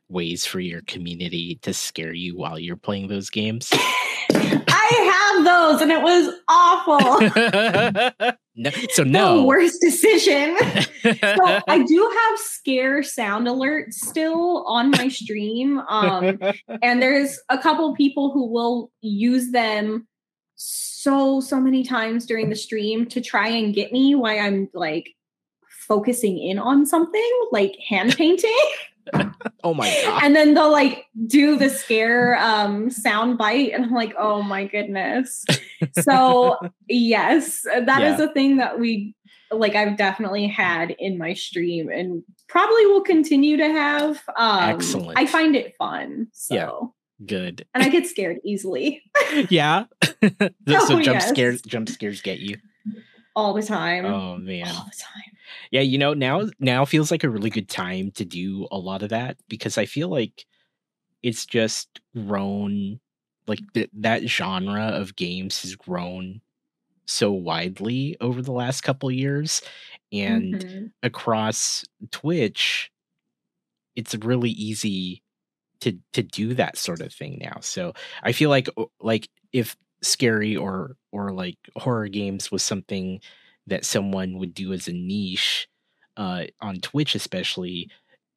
ways 0.10 0.46
for 0.46 0.60
your 0.60 0.82
community 0.84 1.56
to 1.62 1.74
scare 1.74 2.14
you 2.14 2.36
while 2.36 2.58
you're 2.58 2.76
playing 2.76 3.08
those 3.08 3.30
games? 3.30 3.70
I 4.32 5.34
have 5.36 5.46
those 5.46 5.82
and 5.82 5.92
it 5.92 6.02
was 6.02 6.34
awful. 6.48 7.22
no, 8.56 8.70
so 8.92 9.04
no. 9.04 9.38
The 9.38 9.44
worst 9.44 9.82
decision. 9.82 10.58
so 11.04 11.62
I 11.68 11.84
do 11.86 12.12
have 12.30 12.40
scare 12.40 13.04
sound 13.04 13.48
alerts 13.48 13.94
still 13.94 14.66
on 14.66 14.92
my 14.92 15.10
stream. 15.10 15.80
Um, 15.90 16.40
and 16.82 17.02
there's 17.02 17.40
a 17.50 17.58
couple 17.58 17.94
people 17.96 18.32
who 18.32 18.48
will 18.48 18.92
use 19.02 19.52
them 19.52 20.08
so 20.56 21.40
so 21.40 21.60
many 21.60 21.84
times 21.84 22.26
during 22.26 22.50
the 22.50 22.56
stream 22.56 23.06
to 23.06 23.22
try 23.22 23.48
and 23.48 23.76
get 23.76 23.92
me 23.92 24.16
why 24.16 24.40
I'm 24.40 24.68
like 24.74 25.16
focusing 25.88 26.38
in 26.38 26.60
on 26.60 26.86
something 26.86 27.48
like 27.52 27.78
hand 27.88 28.16
painting. 28.18 28.58
Oh 29.64 29.74
my 29.74 29.88
god. 30.04 30.24
And 30.24 30.36
then 30.36 30.54
they'll 30.54 30.72
like 30.72 31.06
do 31.26 31.58
the 31.58 31.70
scare 31.70 32.38
um 32.38 32.90
sound 32.90 33.38
bite 33.38 33.72
and 33.72 33.86
I'm 33.86 33.92
like, 33.92 34.14
"Oh 34.18 34.42
my 34.42 34.66
goodness." 34.66 35.46
so, 36.00 36.58
yes, 36.88 37.62
that 37.64 38.02
yeah. 38.02 38.14
is 38.14 38.20
a 38.20 38.32
thing 38.34 38.58
that 38.58 38.80
we 38.80 39.16
like 39.52 39.76
I've 39.76 39.98
definitely 39.98 40.48
had 40.48 40.92
in 40.92 41.18
my 41.18 41.34
stream 41.34 41.90
and 41.90 42.24
probably 42.48 42.86
will 42.86 43.02
continue 43.02 43.58
to 43.58 43.70
have. 43.70 44.22
Um 44.36 44.70
Excellent. 44.76 45.18
I 45.18 45.26
find 45.26 45.56
it 45.56 45.76
fun. 45.78 46.28
So 46.34 46.56
yeah. 46.56 47.26
Good. 47.26 47.66
And 47.74 47.84
I 47.84 47.90
get 47.90 48.06
scared 48.06 48.38
easily. 48.44 49.02
yeah. 49.50 49.86
so 50.04 50.50
oh, 50.70 51.02
jump 51.02 51.06
yes. 51.06 51.30
scares 51.30 51.62
jump 51.62 51.90
scares 51.90 52.22
get 52.22 52.40
you 52.40 52.58
all 53.36 53.54
the 53.54 53.64
time. 53.64 54.06
Oh 54.06 54.38
man. 54.38 54.68
All 54.68 54.86
the 54.86 54.98
time. 54.98 55.27
Yeah, 55.72 55.82
you 55.82 55.98
know, 55.98 56.14
now 56.14 56.48
now 56.60 56.86
feels 56.86 57.12
like 57.12 57.24
a 57.24 57.30
really 57.30 57.50
good 57.50 57.70
time 57.70 58.12
to 58.12 58.26
do 58.26 58.68
a 58.72 58.78
lot 58.78 59.04
of 59.04 59.10
that 59.10 59.38
because 59.48 59.78
I 59.78 59.86
feel 59.86 60.10
like 60.10 60.46
it's 61.24 61.46
just 61.46 62.00
grown 62.16 63.00
like 63.48 63.60
th- 63.74 63.90
that 63.94 64.28
genre 64.28 64.88
of 64.88 65.16
games 65.16 65.62
has 65.62 65.76
grown 65.76 66.42
so 67.06 67.32
widely 67.32 68.18
over 68.20 68.42
the 68.42 68.52
last 68.52 68.82
couple 68.82 69.10
years 69.10 69.62
and 70.12 70.56
mm-hmm. 70.56 70.86
across 71.04 71.86
Twitch 72.12 72.92
it's 73.96 74.14
really 74.16 74.52
easy 74.52 75.24
to 75.82 75.98
to 76.14 76.24
do 76.24 76.54
that 76.54 76.78
sort 76.78 77.02
of 77.02 77.14
thing 77.14 77.40
now. 77.42 77.58
So 77.62 77.94
I 78.24 78.32
feel 78.32 78.50
like 78.50 78.70
like 79.02 79.30
if 79.52 79.76
scary 80.02 80.56
or 80.56 80.96
or 81.12 81.34
like 81.34 81.58
horror 81.76 82.08
games 82.08 82.52
was 82.52 82.64
something 82.64 83.20
that 83.68 83.86
someone 83.86 84.38
would 84.38 84.54
do 84.54 84.74
as 84.74 84.88
a 84.88 84.94
niche 84.94 85.68
uh, 86.16 86.46
on 86.62 86.78
Twitch, 86.78 87.16
especially, 87.16 87.90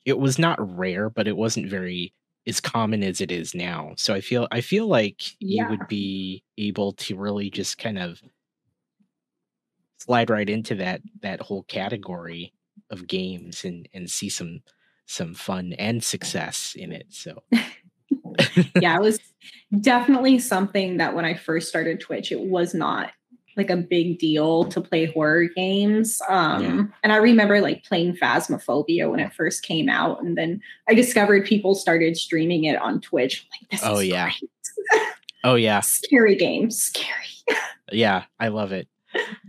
it 0.05 0.19
was 0.19 0.39
not 0.39 0.59
rare, 0.77 1.09
but 1.09 1.27
it 1.27 1.37
wasn't 1.37 1.71
very 1.71 2.13
as 2.47 2.61
common 2.61 3.03
as 3.03 3.21
it 3.21 3.31
is 3.31 3.55
now. 3.55 3.93
So 3.97 4.15
I 4.15 4.21
feel 4.21 4.49
I 4.51 4.61
feel 4.61 4.87
like 4.87 5.23
yeah. 5.41 5.65
you 5.65 5.71
would 5.71 5.89
be 5.89 6.43
able 6.59 6.93
to 6.93 7.17
really 7.17 7.51
just 7.51 7.79
kind 7.79 7.99
of 7.99 8.21
slide 9.99 10.31
right 10.31 10.49
into 10.49 10.75
that 10.77 11.03
that 11.23 11.41
whole 11.41 11.63
category 11.65 12.53
of 12.91 13.07
games 13.07 13.65
and 13.65 13.89
and 13.93 14.11
see 14.11 14.29
some 14.29 14.61
some 15.07 15.35
fun 15.35 15.75
and 15.75 16.03
success 16.03 16.75
in 16.77 16.93
it. 16.93 17.07
So 17.11 17.43
yeah, 18.81 18.97
it 18.97 19.03
was 19.03 19.19
definitely 19.81 20.39
something 20.39 20.99
that 20.99 21.15
when 21.15 21.25
I 21.25 21.35
first 21.35 21.69
started 21.69 22.01
Twitch, 22.01 22.33
it 22.33 22.41
was 22.41 22.75
not 22.75 23.11
like 23.61 23.71
a 23.71 23.77
big 23.77 24.19
deal 24.19 24.65
to 24.65 24.81
play 24.81 25.05
horror 25.05 25.45
games. 25.45 26.21
Um, 26.31 26.63
yeah. 26.63 26.85
And 27.03 27.13
I 27.13 27.17
remember 27.17 27.61
like 27.61 27.85
playing 27.85 28.17
Phasmophobia 28.17 29.11
when 29.11 29.21
it 29.21 29.35
first 29.35 29.63
came 29.63 29.89
out, 29.89 30.23
and 30.23 30.37
then 30.37 30.63
I 30.89 30.95
discovered 30.95 31.45
people 31.45 31.75
started 31.75 32.17
streaming 32.17 32.65
it 32.65 32.81
on 32.81 33.03
Twitch. 33.03 33.47
Like, 33.53 33.71
this 33.71 33.81
oh 33.85 33.99
yeah, 33.99 34.33
oh 35.45 35.57
yeah, 35.57 35.81
scary 35.81 36.37
game, 36.37 36.71
scary. 36.71 37.27
yeah, 37.93 38.25
I 38.39 38.49
love 38.61 38.73
it. 38.73 38.89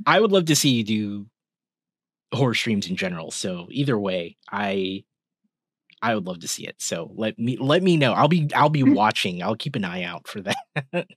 I 0.06 0.20
would 0.20 0.32
love 0.32 0.46
to 0.46 0.56
see 0.56 0.72
you 0.72 0.84
do 0.84 1.26
horror 2.34 2.54
streams 2.54 2.90
in 2.90 2.98
general. 2.98 3.32
So 3.32 3.68
either 3.72 3.98
way, 3.98 4.36
I 4.52 5.06
I 6.02 6.16
would 6.16 6.26
love 6.26 6.40
to 6.40 6.48
see 6.50 6.66
it. 6.68 6.76
So 6.80 7.12
let 7.16 7.40
me 7.40 7.56
let 7.58 7.82
me 7.82 7.96
know. 7.96 8.12
I'll 8.12 8.28
be 8.28 8.50
I'll 8.54 8.70
be 8.70 8.84
watching. 9.00 9.42
I'll 9.42 9.56
keep 9.56 9.78
an 9.78 9.86
eye 9.86 10.04
out 10.04 10.28
for 10.28 10.42
that. 10.42 11.08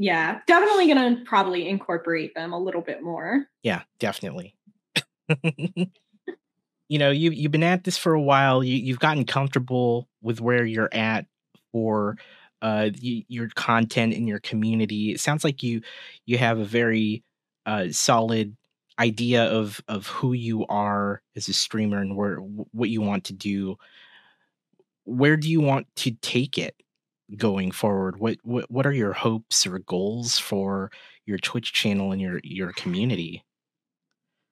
Yeah, 0.00 0.38
definitely 0.46 0.86
gonna 0.86 1.22
probably 1.24 1.68
incorporate 1.68 2.32
them 2.34 2.52
a 2.52 2.58
little 2.58 2.80
bit 2.82 3.02
more. 3.02 3.46
Yeah, 3.64 3.82
definitely. 3.98 4.54
you 5.42 6.98
know, 6.98 7.10
you 7.10 7.32
you've 7.32 7.50
been 7.50 7.64
at 7.64 7.82
this 7.82 7.98
for 7.98 8.14
a 8.14 8.22
while. 8.22 8.62
You 8.62 8.76
you've 8.76 9.00
gotten 9.00 9.24
comfortable 9.24 10.08
with 10.22 10.40
where 10.40 10.64
you're 10.64 10.88
at 10.92 11.26
for 11.72 12.16
uh 12.62 12.90
y- 13.02 13.24
your 13.26 13.48
content 13.56 14.14
in 14.14 14.28
your 14.28 14.38
community. 14.38 15.10
It 15.10 15.18
sounds 15.18 15.42
like 15.42 15.64
you 15.64 15.82
you 16.26 16.38
have 16.38 16.60
a 16.60 16.64
very 16.64 17.24
uh 17.66 17.86
solid 17.90 18.56
idea 19.00 19.46
of 19.46 19.80
of 19.88 20.06
who 20.06 20.32
you 20.32 20.64
are 20.66 21.22
as 21.34 21.48
a 21.48 21.52
streamer 21.52 21.98
and 21.98 22.16
where 22.16 22.36
what 22.36 22.88
you 22.88 23.00
want 23.02 23.24
to 23.24 23.32
do 23.32 23.76
where 25.04 25.36
do 25.36 25.50
you 25.50 25.60
want 25.60 25.86
to 25.96 26.10
take 26.20 26.58
it 26.58 26.74
going 27.36 27.70
forward? 27.70 28.18
What 28.18 28.38
what 28.42 28.70
what 28.70 28.86
are 28.86 28.92
your 28.92 29.12
hopes 29.12 29.66
or 29.66 29.78
goals 29.80 30.38
for 30.38 30.90
your 31.26 31.38
Twitch 31.38 31.72
channel 31.72 32.12
and 32.12 32.20
your 32.20 32.40
your 32.42 32.72
community? 32.72 33.44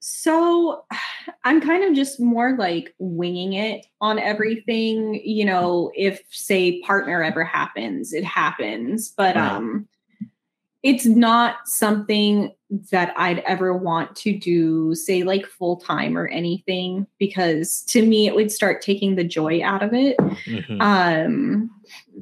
So 0.01 0.85
I'm 1.45 1.61
kind 1.61 1.85
of 1.85 1.95
just 1.95 2.20
more 2.20 2.57
like 2.57 2.95
winging 2.99 3.55
it 3.55 3.87
on 4.01 4.18
everything. 4.18 5.20
You 5.24 5.45
know, 5.45 5.91
if 5.95 6.22
say 6.31 6.81
partner 6.83 7.22
ever 7.22 7.45
happens, 7.45 8.12
it 8.12 8.24
happens. 8.24 9.12
But 9.16 9.37
right. 9.37 9.53
um 9.53 9.89
it's 10.87 11.05
not 11.05 11.66
something 11.66 12.55
that 12.93 13.12
I'd 13.16 13.41
ever 13.41 13.76
want 13.76 14.14
to 14.18 14.39
do, 14.39 14.95
say, 14.95 15.24
like 15.24 15.45
full 15.45 15.78
time 15.78 16.16
or 16.16 16.28
anything, 16.28 17.09
because 17.18 17.80
to 17.89 18.07
me, 18.07 18.28
it 18.28 18.37
would 18.37 18.53
start 18.53 18.82
taking 18.82 19.16
the 19.16 19.24
joy 19.24 19.64
out 19.64 19.82
of 19.82 19.93
it. 19.93 20.16
Mm-hmm. 20.16 20.80
Um, 20.80 21.70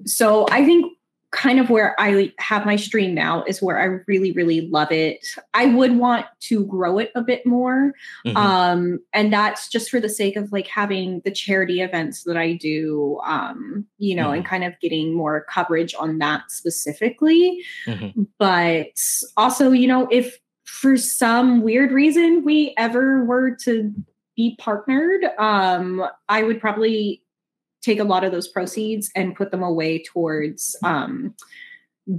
so 0.07 0.47
I 0.51 0.65
think 0.65 0.94
kind 1.35 1.59
of 1.59 1.69
where 1.69 2.01
I 2.01 2.33
have 2.39 2.65
my 2.65 2.77
stream 2.77 3.13
now 3.13 3.43
is 3.45 3.61
where 3.61 3.79
I 3.79 4.01
really, 4.07 4.31
really 4.33 4.69
love 4.69 4.93
it. 4.93 5.27
I 5.53 5.67
would 5.67 5.97
want 5.97 6.27
to 6.43 6.65
grow 6.67 6.99
it 6.99 7.11
a 7.17 7.23
bit 7.23 7.45
more. 7.45 7.93
Mm-hmm. 8.25 8.37
Um, 8.37 9.01
and 9.13 9.33
that's 9.33 9.69
just 9.69 9.91
for 9.91 9.99
the 9.99 10.09
sake 10.09 10.37
of 10.37 10.53
like 10.53 10.69
having 10.69 11.23
the 11.25 11.33
charity 11.33 11.81
events 11.81 12.23
that 12.23 12.37
I 12.37 12.53
do, 12.53 13.21
um, 13.25 13.85
you 13.99 14.15
know, 14.15 14.27
mm-hmm. 14.27 14.35
and 14.35 14.47
kind 14.47 14.63
of 14.63 14.79
getting 14.81 15.13
more 15.13 15.45
coverage 15.51 15.95
on 15.99 16.19
that 16.19 16.53
specifically. 16.53 17.65
Mm-hmm. 17.87 18.23
But 18.39 18.97
also, 19.37 19.73
you 19.73 19.89
know, 19.89 20.07
if 20.13 20.39
for 20.63 20.97
some 20.97 21.63
weird 21.63 21.91
reason 21.91 22.45
we 22.45 22.75
ever 22.77 23.25
were 23.25 23.57
to 23.65 23.93
be 24.37 24.57
partnered, 24.61 25.25
um, 25.39 26.07
I 26.29 26.45
would 26.45 26.61
probably 26.61 27.24
take 27.85 28.01
a 28.01 28.05
lot 28.05 28.25
of 28.25 28.33
those 28.33 28.49
proceeds 28.49 29.11
and 29.15 29.37
put 29.37 29.51
them 29.51 29.63
away 29.63 30.03
towards 30.03 30.75
um, 30.83 31.35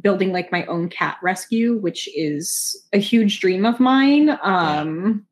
building 0.01 0.31
like 0.31 0.51
my 0.51 0.65
own 0.65 0.89
cat 0.89 1.17
rescue, 1.21 1.77
which 1.77 2.07
is 2.15 2.85
a 2.93 2.97
huge 2.97 3.39
dream 3.39 3.65
of 3.65 3.79
mine. 3.79 4.37
Um, 4.43 5.25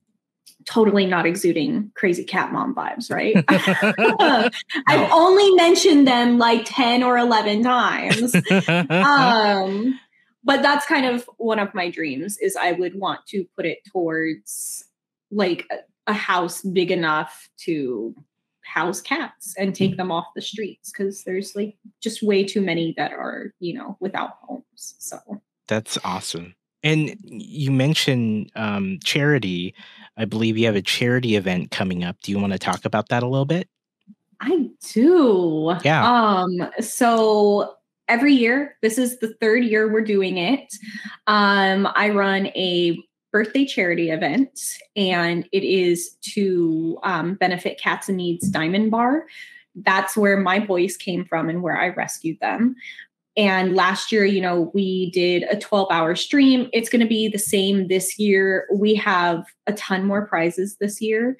totally 0.66 1.06
not 1.06 1.26
exuding 1.26 1.92
crazy 1.96 2.24
cat 2.24 2.52
mom 2.52 2.74
vibes, 2.74 3.12
right? 3.12 3.36
I've 4.88 5.12
only 5.12 5.52
mentioned 5.56 6.08
them 6.08 6.38
like 6.38 6.64
10 6.66 7.04
or 7.04 7.18
11 7.18 7.64
times. 7.64 8.36
um, 8.90 10.00
but 10.44 10.62
that's 10.62 10.86
kind 10.86 11.06
of 11.06 11.30
one 11.38 11.60
of 11.60 11.74
my 11.74 11.90
dreams 11.90 12.38
is 12.38 12.56
I 12.56 12.72
would 12.74 12.96
want 12.96 13.26
to 13.28 13.46
put 13.56 13.66
it 13.66 13.80
towards 13.92 14.86
like 15.32 15.68
a, 15.72 16.12
a 16.12 16.14
house 16.14 16.62
big 16.62 16.92
enough 16.92 17.50
to 17.66 18.16
house 18.66 19.02
cats 19.02 19.54
and 19.58 19.76
take 19.76 19.98
them 19.98 20.12
off 20.12 20.26
the 20.36 20.42
streets 20.42 20.92
because 20.92 21.24
there's 21.24 21.56
like 21.56 21.76
just 22.02 22.24
way 22.24 22.44
too 22.44 22.62
many 22.62 22.94
that 22.98 23.12
are 23.12 23.54
you 23.60 23.74
know 23.74 23.98
without 24.00 24.38
homes 24.42 24.64
so. 24.76 25.18
That's 25.68 25.98
awesome. 26.04 26.56
And 26.84 27.16
you 27.24 27.72
mentioned 27.72 28.52
um, 28.56 29.00
charity. 29.04 29.74
I 30.18 30.26
believe 30.26 30.58
you 30.58 30.66
have 30.66 30.76
a 30.76 30.82
charity 30.82 31.38
event 31.38 31.72
coming 31.72 32.04
up. 32.04 32.18
Do 32.22 32.32
you 32.32 32.40
want 32.40 32.52
to 32.52 32.60
talk 32.60 32.84
about 32.84 33.08
that 33.10 33.24
a 33.24 33.28
little 33.28 33.46
bit? 33.46 33.70
I 34.42 34.70
do. 34.92 35.74
Yeah. 35.84 36.06
Um 36.06 36.70
so 36.82 37.76
every 38.10 38.34
year 38.34 38.76
this 38.82 38.98
is 38.98 39.20
the 39.20 39.34
third 39.36 39.64
year 39.64 39.92
we're 39.92 40.02
doing 40.02 40.38
it. 40.38 40.74
Um 41.28 41.88
i 41.96 42.10
run 42.10 42.48
a 42.48 43.02
birthday 43.34 43.66
charity 43.66 44.12
event, 44.12 44.62
and 44.96 45.50
it 45.52 45.64
is 45.64 46.16
to 46.34 46.98
um, 47.04 47.34
benefit 47.34 47.82
Cats 47.82 48.08
and 48.08 48.18
Needs 48.18 48.48
Diamond 48.48 48.92
Bar. 48.92 49.26
That's 49.76 50.16
where 50.16 50.38
my 50.38 50.60
voice 50.66 50.96
came 50.96 51.26
from 51.26 51.50
and 51.50 51.64
where 51.64 51.78
I 51.78 51.90
rescued 51.90 52.40
them. 52.40 52.76
And 53.36 53.76
last 53.76 54.12
year, 54.12 54.24
you 54.24 54.40
know, 54.40 54.72
we 54.76 55.10
did 55.10 55.44
a 55.50 55.58
12 55.60 55.88
hour 55.92 56.16
stream. 56.16 56.70
It's 56.72 56.90
going 56.90 57.02
to 57.02 57.08
be 57.08 57.28
the 57.28 57.40
same 57.40 57.88
this 57.88 58.20
year. 58.20 58.68
We 58.72 58.94
have 58.96 59.44
a 59.66 59.74
ton 59.74 60.06
more 60.06 60.28
prizes 60.28 60.78
this 60.80 61.02
year. 61.02 61.36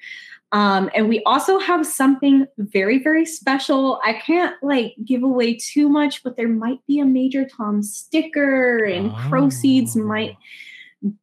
Um, 0.50 0.90
and 0.94 1.08
we 1.08 1.22
also 1.24 1.58
have 1.58 1.86
something 1.86 2.46
very, 2.58 3.02
very 3.02 3.24
special. 3.24 4.00
I 4.04 4.14
can't 4.14 4.54
like 4.62 4.94
give 5.04 5.22
away 5.22 5.54
too 5.54 5.88
much, 5.88 6.22
but 6.22 6.36
there 6.36 6.48
might 6.48 6.84
be 6.86 6.98
a 6.98 7.04
Major 7.04 7.44
Tom 7.44 7.82
sticker, 7.82 8.84
and 8.84 9.10
oh. 9.10 9.26
proceeds 9.28 9.96
might 9.96 10.36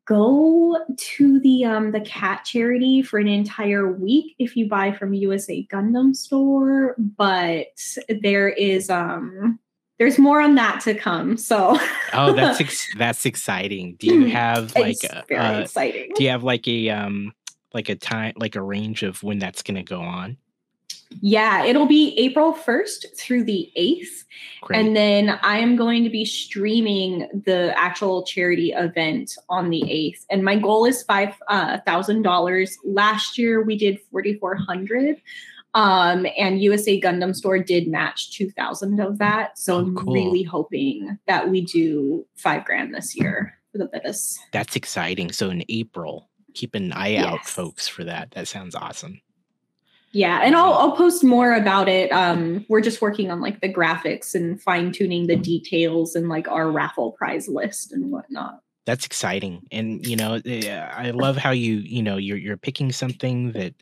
go 0.05 0.77
to 0.95 1.39
the 1.39 1.65
um 1.65 1.91
the 1.91 2.01
cat 2.01 2.45
charity 2.45 3.01
for 3.01 3.19
an 3.19 3.27
entire 3.27 3.91
week 3.91 4.35
if 4.39 4.55
you 4.55 4.67
buy 4.67 4.91
from 4.91 5.13
USA 5.13 5.65
Gundam 5.71 6.15
store, 6.15 6.95
but 6.97 7.67
there 8.21 8.49
is 8.49 8.89
um 8.89 9.59
there's 9.97 10.17
more 10.17 10.41
on 10.41 10.55
that 10.55 10.81
to 10.81 10.95
come. 10.95 11.37
So 11.37 11.77
Oh, 12.13 12.33
that's 12.33 12.59
ex- 12.61 12.93
that's 12.97 13.25
exciting. 13.25 13.95
Do 13.99 14.07
you 14.07 14.25
have 14.27 14.75
like 14.75 15.03
a, 15.03 15.23
very 15.27 15.45
uh, 15.45 15.61
exciting. 15.61 16.11
Do 16.15 16.23
you 16.23 16.29
have 16.29 16.43
like 16.43 16.67
a 16.67 16.89
um 16.89 17.33
like 17.73 17.89
a 17.89 17.95
time 17.95 18.33
like 18.35 18.55
a 18.55 18.61
range 18.61 19.03
of 19.03 19.21
when 19.23 19.39
that's 19.39 19.63
going 19.63 19.75
to 19.75 19.83
go 19.83 20.01
on? 20.01 20.37
Yeah, 21.19 21.65
it'll 21.65 21.87
be 21.87 22.15
April 22.17 22.53
1st 22.53 23.17
through 23.17 23.43
the 23.43 23.71
8th. 23.77 24.23
Great. 24.61 24.79
And 24.79 24.95
then 24.95 25.39
I 25.41 25.57
am 25.57 25.75
going 25.75 26.03
to 26.03 26.09
be 26.09 26.25
streaming 26.25 27.27
the 27.45 27.73
actual 27.77 28.23
charity 28.23 28.71
event 28.71 29.37
on 29.49 29.69
the 29.69 29.81
8th. 29.81 30.25
And 30.29 30.43
my 30.43 30.57
goal 30.57 30.85
is 30.85 31.03
$5,000. 31.03 31.37
Uh, 31.47 32.67
Last 32.85 33.37
year 33.37 33.61
we 33.61 33.77
did 33.77 33.99
4,400. 34.11 35.21
Um, 35.73 36.25
and 36.37 36.61
USA 36.61 36.99
Gundam 36.99 37.35
Store 37.35 37.59
did 37.59 37.87
match 37.87 38.31
2000 38.31 38.99
of 38.99 39.17
that. 39.19 39.57
So 39.57 39.75
oh, 39.75 39.79
I'm 39.79 39.95
really 39.95 40.43
hoping 40.43 41.17
that 41.27 41.49
we 41.49 41.61
do 41.61 42.25
five 42.35 42.65
grand 42.65 42.93
this 42.93 43.15
year 43.15 43.57
for 43.71 43.77
the 43.77 43.85
bidders. 43.85 44.37
That's 44.51 44.75
exciting. 44.75 45.31
So 45.31 45.49
in 45.49 45.63
April, 45.69 46.29
keep 46.53 46.75
an 46.75 46.91
eye 46.91 47.09
yes. 47.09 47.25
out, 47.25 47.45
folks, 47.45 47.87
for 47.87 48.03
that. 48.03 48.31
That 48.31 48.47
sounds 48.47 48.75
awesome. 48.75 49.21
Yeah, 50.13 50.41
and 50.43 50.55
I'll 50.55 50.73
I'll 50.73 50.95
post 50.95 51.23
more 51.23 51.53
about 51.53 51.87
it. 51.87 52.11
Um, 52.11 52.65
we're 52.67 52.81
just 52.81 53.01
working 53.01 53.31
on 53.31 53.39
like 53.39 53.61
the 53.61 53.71
graphics 53.71 54.35
and 54.35 54.61
fine 54.61 54.91
tuning 54.91 55.27
the 55.27 55.37
details 55.37 56.15
and 56.15 56.27
like 56.27 56.47
our 56.49 56.69
raffle 56.69 57.13
prize 57.13 57.47
list 57.47 57.93
and 57.93 58.11
whatnot. 58.11 58.61
That's 58.85 59.05
exciting, 59.05 59.61
and 59.71 60.05
you 60.05 60.17
know, 60.17 60.41
eh, 60.45 60.69
I 60.69 61.11
love 61.11 61.37
how 61.37 61.51
you 61.51 61.75
you 61.75 62.03
know 62.03 62.17
you're 62.17 62.37
you're 62.37 62.57
picking 62.57 62.91
something 62.91 63.53
that 63.53 63.73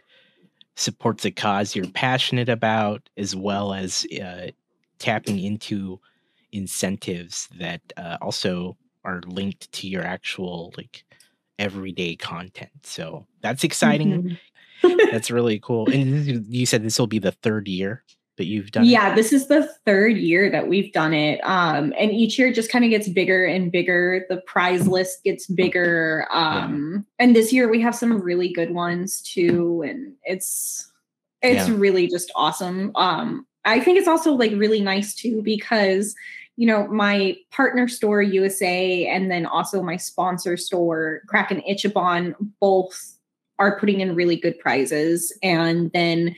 supports 0.76 1.26
a 1.26 1.32
cause 1.32 1.76
you're 1.76 1.88
passionate 1.88 2.50
about, 2.50 3.10
as 3.18 3.36
well 3.36 3.74
as 3.74 4.06
uh, 4.24 4.48
tapping 5.00 5.40
into 5.40 6.00
incentives 6.52 7.50
that 7.58 7.82
uh, 7.98 8.18
also 8.22 8.78
are 9.04 9.22
linked 9.26 9.72
to 9.72 9.88
your 9.88 10.04
actual 10.04 10.74
like 10.78 11.04
everyday 11.58 12.16
content. 12.16 12.72
So 12.84 13.26
that's 13.42 13.64
exciting. 13.64 14.24
Mm-hmm. 14.24 14.34
That's 15.12 15.32
really 15.32 15.60
cool. 15.60 15.90
And 15.90 16.48
you 16.48 16.66
said 16.66 16.84
this 16.84 17.00
will 17.00 17.08
be 17.08 17.20
the 17.20 17.32
third 17.32 17.68
year 17.68 18.04
that 18.40 18.46
you've 18.46 18.72
done 18.72 18.86
yeah 18.86 19.12
it? 19.12 19.16
this 19.16 19.34
is 19.34 19.48
the 19.50 19.70
third 19.86 20.18
year 20.18 20.50
that 20.50 20.70
we've 20.70 20.92
done 20.94 21.14
it 21.14 21.42
um 21.42 21.94
and 22.00 22.12
each 22.12 22.40
year 22.40 22.52
just 22.52 22.72
kind 22.72 22.86
of 22.86 22.90
gets 22.90 23.10
bigger 23.10 23.46
and 23.46 23.70
bigger 23.70 24.26
the 24.30 24.38
prize 24.38 24.88
list 24.88 25.24
gets 25.26 25.46
bigger 25.46 26.26
um 26.32 27.06
yeah. 27.20 27.26
and 27.26 27.36
this 27.36 27.52
year 27.52 27.70
we 27.70 27.82
have 27.82 27.94
some 27.94 28.20
really 28.22 28.52
good 28.52 28.72
ones 28.72 29.22
too 29.22 29.84
and 29.86 30.14
it's 30.24 30.90
it's 31.42 31.68
yeah. 31.68 31.76
really 31.78 32.08
just 32.08 32.32
awesome 32.34 32.94
um 32.96 33.46
i 33.66 33.78
think 33.78 34.00
it's 34.00 34.08
also 34.08 34.34
like 34.34 34.54
really 34.54 34.80
nice 34.80 35.14
too 35.14 35.42
because 35.44 36.16
you 36.56 36.66
know 36.66 36.88
my 36.88 37.36
partner 37.52 37.90
store 37.90 38.22
usa 38.22 39.06
and 39.06 39.30
then 39.30 39.46
also 39.46 39.84
my 39.84 39.98
sponsor 39.98 40.56
store 40.56 41.22
kraken 41.28 41.62
ichiban 41.70 42.34
both 42.62 43.19
are 43.60 43.80
putting 43.80 44.00
in 44.00 44.16
really 44.16 44.36
good 44.36 44.58
prizes. 44.60 45.38
And 45.44 45.92
then 45.92 46.36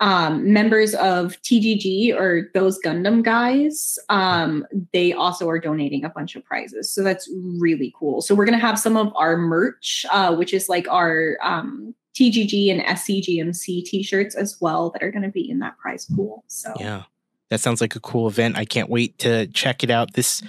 um, 0.00 0.50
members 0.50 0.94
of 0.94 1.36
TGG 1.42 2.14
or 2.14 2.50
those 2.54 2.80
Gundam 2.80 3.22
guys, 3.22 3.98
um, 4.08 4.66
they 4.92 5.12
also 5.12 5.48
are 5.48 5.58
donating 5.58 6.04
a 6.04 6.08
bunch 6.08 6.36
of 6.36 6.44
prizes. 6.44 6.90
So 6.90 7.02
that's 7.02 7.30
really 7.58 7.92
cool. 7.98 8.22
So 8.22 8.34
we're 8.34 8.46
going 8.46 8.58
to 8.58 8.66
have 8.66 8.78
some 8.78 8.96
of 8.96 9.12
our 9.14 9.36
merch, 9.36 10.06
uh, 10.10 10.34
which 10.34 10.54
is 10.54 10.70
like 10.70 10.88
our 10.88 11.36
um, 11.42 11.94
TGG 12.14 12.70
and 12.70 12.80
SCGMC 12.80 13.84
t 13.84 14.02
shirts 14.02 14.34
as 14.34 14.56
well, 14.60 14.90
that 14.90 15.02
are 15.02 15.10
going 15.10 15.22
to 15.22 15.28
be 15.28 15.48
in 15.48 15.58
that 15.58 15.76
prize 15.78 16.06
pool. 16.06 16.44
So, 16.48 16.72
yeah. 16.78 17.04
That 17.50 17.60
sounds 17.60 17.80
like 17.80 17.96
a 17.96 18.00
cool 18.00 18.28
event. 18.28 18.56
I 18.56 18.64
can't 18.64 18.88
wait 18.88 19.18
to 19.18 19.48
check 19.48 19.82
it 19.82 19.90
out 19.90 20.12
this 20.14 20.40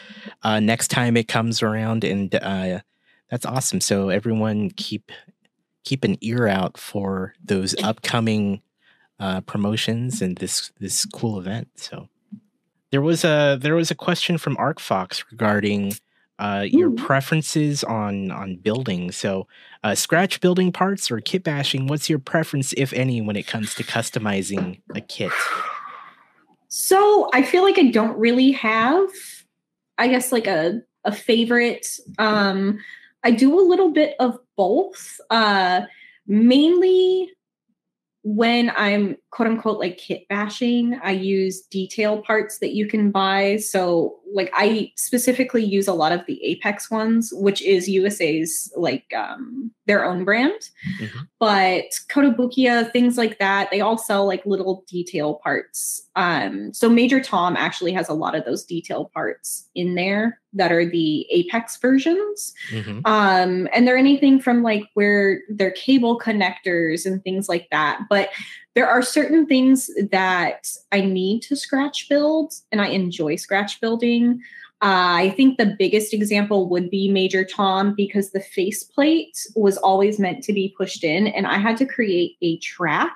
uh, 0.44 0.60
next 0.60 0.90
time 0.90 1.18
it 1.18 1.28
comes 1.28 1.64
around. 1.64 2.04
And 2.04 2.34
uh, 2.36 2.82
that's 3.32 3.46
awesome. 3.46 3.82
So, 3.82 4.10
everyone 4.10 4.70
keep 4.70 5.12
keep 5.84 6.04
an 6.04 6.18
ear 6.22 6.48
out 6.48 6.78
for 6.78 7.34
those 7.44 7.76
upcoming 7.84 8.62
uh, 9.20 9.42
promotions 9.42 10.22
and 10.22 10.38
this 10.38 10.72
this 10.80 11.06
cool 11.06 11.40
event. 11.40 11.70
So 11.76 12.08
there 12.92 13.02
was 13.02 13.24
a 13.24 13.58
there 13.60 13.76
was 13.76 13.92
a 13.92 13.96
question 13.96 14.38
from 14.38 14.58
ArcFox 14.58 15.24
regarding 15.32 15.94
uh, 16.40 16.66
your 16.68 16.90
preferences 16.92 17.84
on 17.84 18.32
on 18.32 18.56
building. 18.56 19.12
So 19.12 19.48
uh, 19.84 19.96
scratch 19.96 20.42
building 20.42 20.72
parts 20.72 21.12
or 21.12 21.22
kit 21.22 21.44
bashing. 21.44 21.88
What's 21.88 22.10
your 22.10 22.20
preference, 22.20 22.74
if 22.78 22.94
any, 22.94 23.22
when 23.22 23.36
it 23.36 23.48
comes 23.48 23.76
to 23.76 23.84
customizing 23.84 24.82
a 24.96 25.02
kit? 25.02 25.32
So 26.68 27.30
I 27.34 27.44
feel 27.44 27.64
like 27.64 27.78
I 27.78 27.92
don't 27.92 28.18
really 28.18 28.52
have, 28.54 29.10
I 29.98 30.08
guess, 30.08 30.32
like 30.32 30.48
a 30.48 30.82
a 31.04 31.12
favorite. 31.12 31.88
Um, 32.18 32.80
I 33.24 33.32
do 33.32 33.60
a 33.60 33.68
little 33.68 33.92
bit 33.92 34.16
of 34.20 34.40
both. 34.58 35.20
Uh, 35.30 35.82
mainly 36.28 37.32
when 38.24 38.72
I'm 38.76 39.18
quote 39.32 39.48
unquote 39.48 39.80
like 39.80 39.98
kit 39.98 40.28
bashing. 40.28 41.00
I 41.02 41.12
use 41.12 41.62
detail 41.62 42.22
parts 42.22 42.60
that 42.60 42.74
you 42.74 42.86
can 42.86 43.12
buy. 43.12 43.58
So 43.58 44.20
like 44.34 44.52
I 44.54 44.92
specifically 44.98 45.64
use 45.64 45.88
a 45.88 45.94
lot 45.94 46.12
of 46.12 46.26
the 46.26 46.44
Apex 46.44 46.92
ones, 46.92 47.32
which 47.34 47.62
is 47.62 47.88
USA's 47.88 48.72
like 48.76 49.06
um 49.16 49.72
their 49.86 50.06
own 50.06 50.26
brand. 50.26 50.70
Mm-hmm. 51.00 51.20
But 51.40 51.86
Kotobukiya, 52.10 52.92
things 52.92 53.18
like 53.18 53.40
that, 53.40 53.70
they 53.72 53.82
all 53.82 53.98
sell 53.98 54.26
like 54.26 54.46
little 54.46 54.84
detail 54.88 55.36
parts. 55.36 56.02
Um 56.18 56.74
so 56.74 56.90
Major 56.90 57.22
Tom 57.22 57.56
actually 57.56 57.94
has 57.94 58.10
a 58.10 58.14
lot 58.14 58.36
of 58.36 58.44
those 58.44 58.66
detail 58.66 59.12
parts 59.14 59.70
in 59.76 59.96
there 59.96 60.40
that 60.54 60.74
are 60.74 60.86
the 60.86 61.26
Apex 61.32 61.78
versions. 61.78 62.54
Mm-hmm. 62.72 63.00
Um 63.06 63.70
and 63.74 63.88
they're 63.88 63.98
anything 63.98 64.42
from 64.42 64.62
like 64.62 64.84
where 64.94 65.40
they're 65.50 65.72
cable 65.72 66.20
connectors 66.20 67.06
and 67.06 67.24
things 67.24 67.48
like 67.48 67.70
that. 67.72 68.02
But 68.10 68.30
there 68.74 68.88
are 68.88 69.02
certain 69.02 69.46
things 69.46 69.90
that 70.12 70.68
I 70.92 71.02
need 71.02 71.42
to 71.44 71.56
scratch 71.56 72.08
build 72.08 72.54
and 72.72 72.82
I 72.82 72.88
enjoy 72.88 73.36
scratch 73.36 73.82
building. 73.82 74.42
Uh, 74.84 75.28
I 75.28 75.34
think 75.38 75.58
the 75.58 75.76
biggest 75.78 76.14
example 76.14 76.68
would 76.70 76.90
be 76.90 77.08
Major 77.08 77.46
Tom 77.46 77.94
because 77.96 78.32
the 78.32 78.40
faceplate 78.40 79.46
was 79.56 79.78
always 79.78 80.20
meant 80.20 80.44
to 80.46 80.54
be 80.54 80.74
pushed 80.76 81.04
in, 81.04 81.28
and 81.28 81.46
I 81.46 81.60
had 81.60 81.78
to 81.78 81.86
create 81.86 82.36
a 82.42 82.58
track 82.58 83.16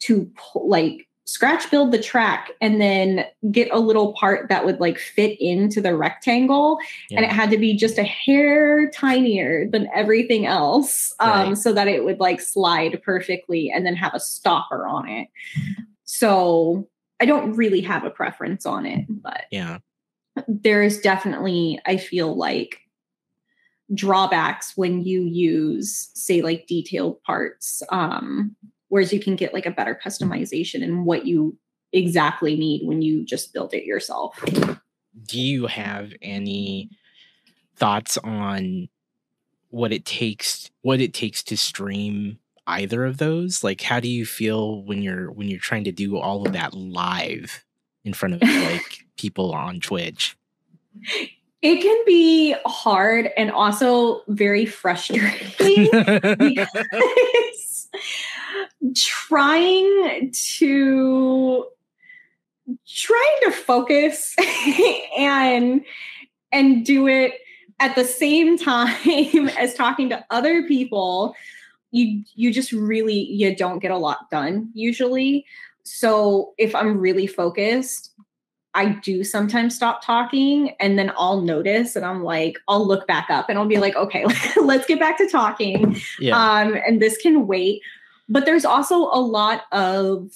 to 0.00 0.30
like 0.54 1.07
scratch 1.28 1.70
build 1.70 1.92
the 1.92 2.02
track 2.02 2.52
and 2.62 2.80
then 2.80 3.22
get 3.50 3.68
a 3.70 3.78
little 3.78 4.14
part 4.14 4.48
that 4.48 4.64
would 4.64 4.80
like 4.80 4.98
fit 4.98 5.38
into 5.38 5.78
the 5.78 5.94
rectangle 5.94 6.78
yeah. 7.10 7.18
and 7.18 7.26
it 7.26 7.30
had 7.30 7.50
to 7.50 7.58
be 7.58 7.76
just 7.76 7.98
a 7.98 8.02
hair 8.02 8.90
tinier 8.92 9.68
than 9.70 9.86
everything 9.94 10.46
else 10.46 11.14
um, 11.20 11.48
right. 11.48 11.58
so 11.58 11.70
that 11.70 11.86
it 11.86 12.02
would 12.02 12.18
like 12.18 12.40
slide 12.40 12.98
perfectly 13.02 13.70
and 13.70 13.84
then 13.84 13.94
have 13.94 14.14
a 14.14 14.20
stopper 14.20 14.86
on 14.86 15.06
it 15.06 15.28
so 16.04 16.88
i 17.20 17.26
don't 17.26 17.52
really 17.52 17.82
have 17.82 18.04
a 18.04 18.10
preference 18.10 18.64
on 18.64 18.86
it 18.86 19.04
but 19.10 19.44
yeah 19.50 19.76
there's 20.48 20.98
definitely 20.98 21.78
i 21.84 21.98
feel 21.98 22.34
like 22.38 22.80
drawbacks 23.92 24.72
when 24.78 25.04
you 25.04 25.24
use 25.24 26.10
say 26.14 26.40
like 26.40 26.66
detailed 26.66 27.22
parts 27.22 27.82
um 27.90 28.56
whereas 28.88 29.12
you 29.12 29.20
can 29.20 29.36
get 29.36 29.54
like 29.54 29.66
a 29.66 29.70
better 29.70 29.98
customization 30.02 30.82
in 30.82 31.04
what 31.04 31.26
you 31.26 31.56
exactly 31.92 32.56
need 32.56 32.86
when 32.86 33.02
you 33.02 33.24
just 33.24 33.52
build 33.52 33.72
it 33.74 33.84
yourself. 33.84 34.42
Do 35.26 35.40
you 35.40 35.66
have 35.66 36.12
any 36.22 36.90
thoughts 37.76 38.18
on 38.18 38.88
what 39.70 39.92
it 39.92 40.04
takes 40.04 40.70
what 40.82 41.00
it 41.00 41.12
takes 41.12 41.42
to 41.44 41.56
stream 41.56 42.38
either 42.66 43.04
of 43.04 43.18
those? 43.18 43.62
Like 43.64 43.80
how 43.80 44.00
do 44.00 44.08
you 44.08 44.26
feel 44.26 44.82
when 44.82 45.02
you're 45.02 45.30
when 45.30 45.48
you're 45.48 45.60
trying 45.60 45.84
to 45.84 45.92
do 45.92 46.18
all 46.18 46.46
of 46.46 46.52
that 46.52 46.74
live 46.74 47.64
in 48.04 48.12
front 48.12 48.34
of 48.34 48.42
like 48.42 49.06
people 49.16 49.52
on 49.52 49.80
Twitch? 49.80 50.36
It 51.60 51.82
can 51.82 52.04
be 52.06 52.54
hard 52.66 53.30
and 53.36 53.50
also 53.50 54.22
very 54.28 54.64
frustrating 54.64 55.90
because 56.38 57.77
trying 58.96 60.30
to 60.32 61.66
trying 62.86 63.38
to 63.42 63.50
focus 63.50 64.34
and 65.18 65.84
and 66.52 66.84
do 66.84 67.06
it 67.06 67.34
at 67.80 67.94
the 67.94 68.04
same 68.04 68.58
time 68.58 69.48
as 69.58 69.74
talking 69.74 70.08
to 70.10 70.24
other 70.30 70.66
people 70.66 71.34
you 71.90 72.22
you 72.34 72.52
just 72.52 72.72
really 72.72 73.18
you 73.18 73.54
don't 73.54 73.78
get 73.78 73.90
a 73.90 73.96
lot 73.96 74.30
done 74.30 74.70
usually. 74.74 75.46
So 75.84 76.52
if 76.58 76.74
i'm 76.74 76.98
really 76.98 77.26
focused 77.26 78.12
I 78.78 78.90
do 78.90 79.24
sometimes 79.24 79.74
stop 79.74 80.04
talking 80.04 80.70
and 80.78 80.96
then 80.96 81.10
I'll 81.16 81.40
notice 81.40 81.96
and 81.96 82.04
I'm 82.06 82.22
like, 82.22 82.58
I'll 82.68 82.86
look 82.86 83.08
back 83.08 83.28
up 83.28 83.48
and 83.48 83.58
I'll 83.58 83.66
be 83.66 83.78
like, 83.78 83.96
okay, 83.96 84.24
let's 84.62 84.86
get 84.86 85.00
back 85.00 85.18
to 85.18 85.28
talking. 85.28 85.96
Yeah. 86.20 86.38
Um, 86.40 86.76
and 86.86 87.02
this 87.02 87.16
can 87.16 87.48
wait. 87.48 87.82
But 88.28 88.46
there's 88.46 88.64
also 88.64 88.94
a 88.94 89.18
lot 89.18 89.62
of, 89.72 90.30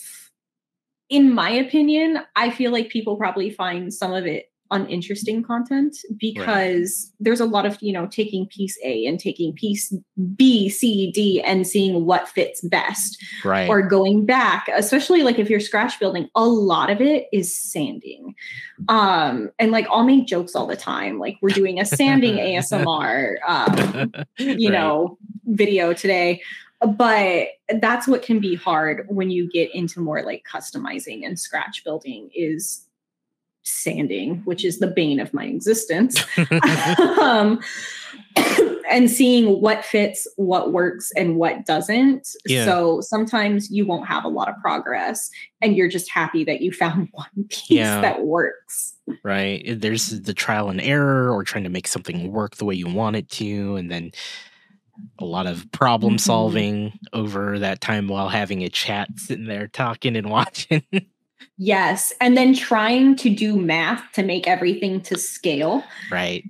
in 1.09 1.32
my 1.32 1.51
opinion, 1.51 2.18
I 2.34 2.51
feel 2.51 2.72
like 2.72 2.88
people 2.88 3.16
probably 3.16 3.49
find 3.49 3.95
some 3.95 4.12
of 4.12 4.26
it 4.26 4.52
uninteresting 4.73 5.43
content 5.43 5.97
because 6.16 7.11
right. 7.11 7.16
there's 7.20 7.41
a 7.41 7.45
lot 7.45 7.66
of 7.66 7.81
you 7.81 7.93
know 7.93 8.07
taking 8.07 8.47
piece 8.47 8.79
A 8.85 9.07
and 9.07 9.20
taking 9.20 9.53
piece 9.53 9.95
B, 10.37 10.68
C, 10.68 11.11
D, 11.12 11.41
and 11.43 11.66
seeing 11.66 12.05
what 12.07 12.29
fits 12.29 12.61
best. 12.62 13.23
Right. 13.45 13.68
Or 13.68 13.83
going 13.83 14.27
back, 14.27 14.68
especially 14.75 15.23
like 15.23 15.39
if 15.39 15.49
you're 15.49 15.61
scratch 15.61 15.99
building, 16.01 16.29
a 16.35 16.45
lot 16.45 16.91
of 16.91 17.01
it 17.01 17.27
is 17.33 17.55
sanding. 17.55 18.35
Um, 18.89 19.51
and 19.59 19.70
like 19.70 19.87
I'll 19.91 20.05
make 20.05 20.27
jokes 20.27 20.57
all 20.57 20.66
the 20.66 20.77
time. 20.77 21.18
Like 21.18 21.37
we're 21.41 21.51
doing 21.51 21.79
a 21.79 21.85
sanding 21.85 22.35
ASMR 22.39 23.37
um, 23.47 24.12
you 24.39 24.70
right. 24.70 24.73
know, 24.73 25.18
video 25.45 25.93
today 25.93 26.41
but 26.87 27.49
that's 27.81 28.09
what 28.09 28.23
can 28.23 28.41
be 28.41 28.55
hard 28.55 29.07
when 29.09 29.31
you 29.31 29.49
get 29.51 29.75
into 29.75 30.01
more 30.01 30.23
like 30.23 30.45
customizing 30.51 31.25
and 31.25 31.39
scratch 31.39 31.85
building 31.85 32.31
is 32.35 32.87
sanding 33.65 34.43
which 34.45 34.65
is 34.65 34.79
the 34.79 34.87
bane 34.87 35.21
of 35.21 35.33
my 35.33 35.45
existence 35.45 36.25
um, 37.21 37.61
and 38.91 39.11
seeing 39.11 39.61
what 39.61 39.85
fits 39.85 40.27
what 40.37 40.73
works 40.73 41.13
and 41.17 41.37
what 41.37 41.65
doesn't 41.65 42.29
yeah. 42.45 42.65
so 42.65 43.01
sometimes 43.01 43.71
you 43.71 43.87
won't 43.87 44.07
have 44.07 44.25
a 44.25 44.29
lot 44.29 44.49
of 44.49 44.57
progress 44.61 45.31
and 45.61 45.77
you're 45.77 45.89
just 45.89 46.11
happy 46.11 46.45
that 46.45 46.61
you 46.61 46.73
found 46.73 47.09
one 47.13 47.45
piece 47.49 47.71
yeah. 47.71 48.01
that 48.01 48.23
works 48.23 48.95
right 49.23 49.65
there's 49.81 50.21
the 50.21 50.35
trial 50.35 50.69
and 50.69 50.81
error 50.81 51.31
or 51.31 51.45
trying 51.45 51.65
to 51.65 51.71
make 51.71 51.87
something 51.87 52.33
work 52.33 52.57
the 52.57 52.65
way 52.65 52.75
you 52.75 52.87
want 52.87 53.17
it 53.17 53.29
to 53.29 53.77
and 53.77 53.91
then 53.91 54.11
a 55.19 55.25
lot 55.25 55.47
of 55.47 55.71
problem 55.73 56.15
mm-hmm. 56.15 56.19
solving 56.19 56.75
mm-hmm. 56.91 57.21
over 57.21 57.59
that 57.59 57.81
time 57.81 58.09
while 58.09 58.29
having 58.29 58.63
a 58.63 58.69
chat 58.69 59.09
sitting 59.17 59.47
there 59.47 59.67
talking 59.67 60.17
and 60.17 60.31
watching. 60.31 60.83
Yes. 61.59 62.12
And 62.20 62.36
then 62.36 62.55
trying 62.55 63.16
to 63.16 63.30
do 63.30 63.57
math 63.57 64.03
to 64.12 64.22
make 64.22 64.47
everything 64.47 65.01
to 65.03 65.18
scale. 65.18 65.84
Right. 66.11 66.45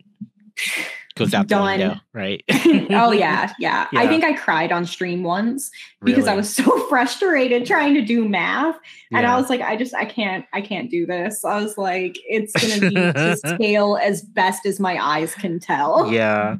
Goes 1.14 1.34
out 1.34 1.46
Done. 1.46 1.78
the 1.78 1.84
window, 1.84 2.00
right? 2.14 2.42
oh 2.90 3.12
yeah, 3.12 3.52
yeah, 3.58 3.86
yeah, 3.92 4.00
I 4.00 4.06
think 4.06 4.24
I 4.24 4.32
cried 4.32 4.72
on 4.72 4.86
stream 4.86 5.22
once 5.22 5.70
because 6.02 6.24
really? 6.24 6.30
I 6.30 6.34
was 6.36 6.54
so 6.54 6.86
frustrated 6.88 7.66
trying 7.66 7.92
to 7.94 8.00
do 8.00 8.26
math. 8.26 8.78
Yeah. 9.10 9.18
And 9.18 9.26
I 9.26 9.38
was 9.38 9.50
like, 9.50 9.60
I 9.60 9.76
just 9.76 9.94
I 9.94 10.06
can't 10.06 10.46
I 10.54 10.62
can't 10.62 10.90
do 10.90 11.04
this. 11.04 11.44
I 11.44 11.62
was 11.62 11.76
like, 11.76 12.18
it's 12.24 12.52
gonna 12.54 12.88
be 12.88 12.94
to 12.94 13.36
scale 13.56 13.98
as 14.02 14.22
best 14.22 14.64
as 14.64 14.80
my 14.80 14.96
eyes 15.04 15.34
can 15.34 15.60
tell. 15.60 16.10
Yeah. 16.10 16.56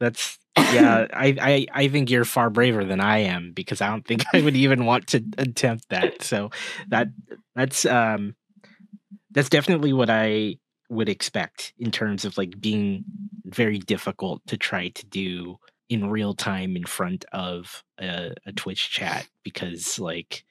That's 0.00 0.38
yeah, 0.72 1.06
I, 1.12 1.36
I 1.40 1.66
I 1.84 1.88
think 1.88 2.10
you're 2.10 2.24
far 2.24 2.50
braver 2.50 2.84
than 2.84 3.00
I 3.00 3.18
am 3.18 3.52
because 3.52 3.80
I 3.80 3.88
don't 3.88 4.06
think 4.06 4.24
I 4.32 4.40
would 4.40 4.56
even 4.56 4.84
want 4.84 5.08
to 5.08 5.24
attempt 5.38 5.88
that. 5.90 6.22
So 6.22 6.50
that 6.88 7.08
that's 7.54 7.84
um 7.86 8.34
that's 9.30 9.48
definitely 9.48 9.92
what 9.92 10.10
I 10.10 10.56
would 10.88 11.08
expect 11.08 11.74
in 11.78 11.90
terms 11.90 12.24
of 12.24 12.38
like 12.38 12.60
being 12.60 13.04
very 13.44 13.78
difficult 13.78 14.46
to 14.46 14.56
try 14.56 14.88
to 14.88 15.06
do 15.06 15.58
in 15.88 16.10
real 16.10 16.34
time 16.34 16.76
in 16.76 16.84
front 16.84 17.24
of 17.32 17.82
a, 17.98 18.32
a 18.46 18.52
Twitch 18.52 18.90
chat 18.90 19.26
because 19.42 19.98
like 19.98 20.44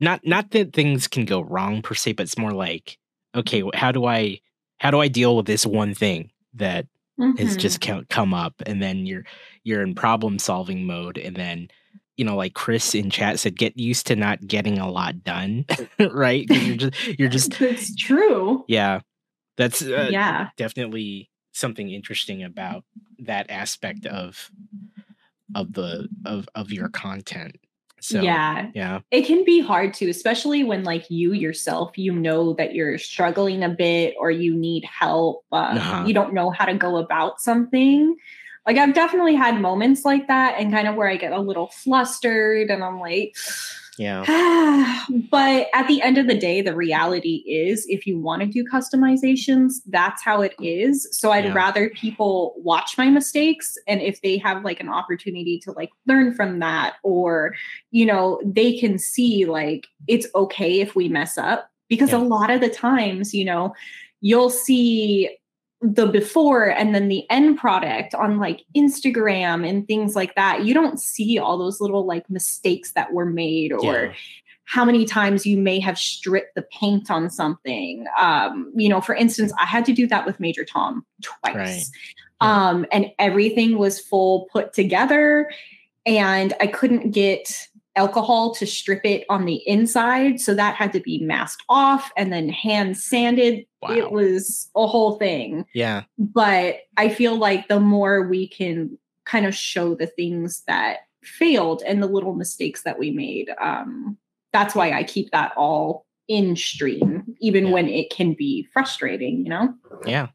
not 0.00 0.20
not 0.24 0.50
that 0.50 0.72
things 0.72 1.08
can 1.08 1.24
go 1.24 1.40
wrong 1.40 1.82
per 1.82 1.94
se, 1.94 2.12
but 2.12 2.24
it's 2.24 2.38
more 2.38 2.52
like 2.52 2.98
okay, 3.34 3.62
how 3.74 3.92
do 3.92 4.04
I 4.04 4.40
how 4.78 4.90
do 4.90 5.00
I 5.00 5.08
deal 5.08 5.36
with 5.36 5.46
this 5.46 5.66
one 5.66 5.94
thing 5.94 6.30
that 6.54 6.86
mm-hmm. 7.18 7.36
has 7.36 7.56
just 7.56 7.80
come 8.08 8.34
up 8.34 8.54
and 8.66 8.82
then 8.82 9.06
you're 9.06 9.24
you're 9.64 9.82
in 9.82 9.94
problem 9.94 10.38
solving 10.38 10.86
mode 10.86 11.18
and 11.18 11.36
then 11.36 11.68
you 12.16 12.24
know 12.24 12.36
like 12.36 12.54
chris 12.54 12.94
in 12.94 13.10
chat 13.10 13.38
said 13.38 13.56
get 13.56 13.78
used 13.78 14.06
to 14.06 14.16
not 14.16 14.46
getting 14.46 14.78
a 14.78 14.90
lot 14.90 15.22
done 15.22 15.64
right? 16.12 16.46
You're 16.48 16.76
just 16.76 17.18
you're 17.18 17.28
just 17.28 17.60
it's 17.60 17.94
true. 17.94 18.64
Yeah. 18.68 19.00
That's 19.56 19.82
uh, 19.82 20.08
yeah. 20.10 20.48
definitely 20.56 21.30
something 21.52 21.90
interesting 21.90 22.44
about 22.44 22.84
that 23.18 23.50
aspect 23.50 24.06
of 24.06 24.50
of 25.54 25.72
the 25.72 26.08
of 26.24 26.48
of 26.54 26.72
your 26.72 26.88
content 26.88 27.56
so, 28.00 28.20
yeah. 28.20 28.70
Yeah. 28.74 29.00
It 29.10 29.26
can 29.26 29.44
be 29.44 29.60
hard 29.60 29.94
too, 29.94 30.08
especially 30.08 30.64
when 30.64 30.84
like 30.84 31.10
you 31.10 31.32
yourself, 31.32 31.96
you 31.96 32.12
know 32.12 32.52
that 32.54 32.74
you're 32.74 32.98
struggling 32.98 33.62
a 33.62 33.68
bit 33.68 34.14
or 34.18 34.30
you 34.30 34.54
need 34.54 34.84
help. 34.84 35.44
Um, 35.52 35.76
uh-huh. 35.78 36.04
You 36.06 36.14
don't 36.14 36.34
know 36.34 36.50
how 36.50 36.64
to 36.64 36.74
go 36.74 36.96
about 36.96 37.40
something. 37.40 38.16
Like 38.66 38.76
I've 38.76 38.94
definitely 38.94 39.34
had 39.34 39.60
moments 39.60 40.04
like 40.04 40.28
that 40.28 40.56
and 40.58 40.72
kind 40.72 40.88
of 40.88 40.94
where 40.94 41.08
I 41.08 41.16
get 41.16 41.32
a 41.32 41.40
little 41.40 41.68
flustered 41.68 42.70
and 42.70 42.84
I'm 42.84 43.00
like, 43.00 43.34
Yeah. 43.98 44.24
but 45.30 45.66
at 45.74 45.88
the 45.88 46.00
end 46.00 46.18
of 46.18 46.28
the 46.28 46.38
day, 46.38 46.62
the 46.62 46.74
reality 46.74 47.42
is 47.46 47.84
if 47.88 48.06
you 48.06 48.18
want 48.18 48.42
to 48.42 48.46
do 48.46 48.64
customizations, 48.64 49.74
that's 49.86 50.22
how 50.22 50.40
it 50.40 50.54
is. 50.60 51.08
So 51.12 51.32
I'd 51.32 51.46
yeah. 51.46 51.52
rather 51.52 51.90
people 51.90 52.54
watch 52.58 52.96
my 52.96 53.10
mistakes 53.10 53.74
and 53.86 54.00
if 54.00 54.22
they 54.22 54.38
have 54.38 54.64
like 54.64 54.80
an 54.80 54.88
opportunity 54.88 55.58
to 55.64 55.72
like 55.72 55.90
learn 56.06 56.32
from 56.32 56.60
that 56.60 56.94
or 57.02 57.54
you 57.90 58.06
know, 58.06 58.40
they 58.44 58.78
can 58.78 58.98
see 58.98 59.44
like 59.44 59.86
it's 60.06 60.26
okay 60.34 60.80
if 60.80 60.94
we 60.94 61.08
mess 61.08 61.36
up 61.36 61.70
because 61.88 62.12
yeah. 62.12 62.18
a 62.18 62.20
lot 62.20 62.50
of 62.50 62.60
the 62.60 62.68
times, 62.68 63.34
you 63.34 63.44
know, 63.44 63.74
you'll 64.20 64.50
see 64.50 65.30
the 65.80 66.06
before 66.06 66.64
and 66.64 66.94
then 66.94 67.08
the 67.08 67.28
end 67.30 67.58
product 67.58 68.14
on 68.14 68.38
like 68.38 68.64
Instagram 68.76 69.68
and 69.68 69.86
things 69.86 70.16
like 70.16 70.34
that, 70.34 70.64
you 70.64 70.74
don't 70.74 70.98
see 70.98 71.38
all 71.38 71.56
those 71.56 71.80
little 71.80 72.04
like 72.04 72.28
mistakes 72.28 72.92
that 72.92 73.12
were 73.12 73.26
made 73.26 73.72
or 73.72 74.06
yeah. 74.06 74.12
how 74.64 74.84
many 74.84 75.04
times 75.04 75.46
you 75.46 75.56
may 75.56 75.78
have 75.78 75.96
stripped 75.96 76.54
the 76.56 76.62
paint 76.62 77.10
on 77.10 77.30
something. 77.30 78.06
Um, 78.18 78.72
you 78.74 78.88
know, 78.88 79.00
for 79.00 79.14
instance, 79.14 79.52
I 79.58 79.66
had 79.66 79.84
to 79.86 79.92
do 79.92 80.06
that 80.08 80.26
with 80.26 80.40
Major 80.40 80.64
Tom 80.64 81.04
twice. 81.22 81.54
Right. 81.54 81.84
Yeah. 82.40 82.68
Um, 82.68 82.86
and 82.90 83.06
everything 83.18 83.78
was 83.78 84.00
full 84.00 84.48
put 84.52 84.72
together 84.72 85.50
and 86.06 86.54
I 86.60 86.66
couldn't 86.66 87.10
get 87.10 87.68
alcohol 87.98 88.54
to 88.54 88.66
strip 88.66 89.04
it 89.04 89.26
on 89.28 89.44
the 89.44 89.56
inside. 89.66 90.40
So 90.40 90.54
that 90.54 90.76
had 90.76 90.92
to 90.92 91.00
be 91.00 91.18
masked 91.18 91.64
off 91.68 92.10
and 92.16 92.32
then 92.32 92.48
hand 92.48 92.96
sanded. 92.96 93.66
Wow. 93.82 93.90
It 93.90 94.12
was 94.12 94.70
a 94.76 94.86
whole 94.86 95.18
thing. 95.18 95.66
Yeah. 95.74 96.04
But 96.16 96.76
I 96.96 97.08
feel 97.08 97.36
like 97.36 97.68
the 97.68 97.80
more 97.80 98.26
we 98.26 98.48
can 98.48 98.96
kind 99.24 99.44
of 99.44 99.54
show 99.54 99.94
the 99.94 100.06
things 100.06 100.62
that 100.68 101.00
failed 101.22 101.82
and 101.84 102.02
the 102.02 102.06
little 102.06 102.34
mistakes 102.34 102.84
that 102.84 102.98
we 102.98 103.10
made, 103.10 103.50
um, 103.60 104.16
that's 104.52 104.74
why 104.74 104.92
I 104.92 105.02
keep 105.02 105.30
that 105.32 105.52
all 105.56 106.06
in 106.28 106.56
stream, 106.56 107.24
even 107.40 107.66
yeah. 107.66 107.72
when 107.72 107.88
it 107.88 108.10
can 108.10 108.32
be 108.32 108.66
frustrating, 108.72 109.42
you 109.44 109.50
know? 109.50 109.74
Yeah. 110.06 110.28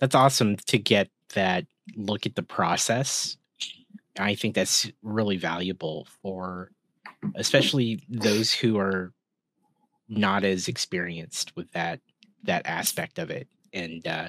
That's 0.00 0.14
awesome 0.14 0.56
to 0.66 0.78
get 0.78 1.08
that 1.34 1.66
look 1.94 2.26
at 2.26 2.34
the 2.34 2.42
process. 2.42 3.36
I 4.18 4.34
think 4.34 4.54
that's 4.54 4.90
really 5.02 5.36
valuable 5.36 6.06
for 6.22 6.70
especially 7.34 8.02
those 8.08 8.52
who 8.52 8.78
are 8.78 9.12
not 10.08 10.44
as 10.44 10.68
experienced 10.68 11.54
with 11.56 11.70
that 11.72 12.00
that 12.44 12.62
aspect 12.66 13.18
of 13.18 13.30
it. 13.30 13.48
And 13.72 14.06
uh 14.06 14.28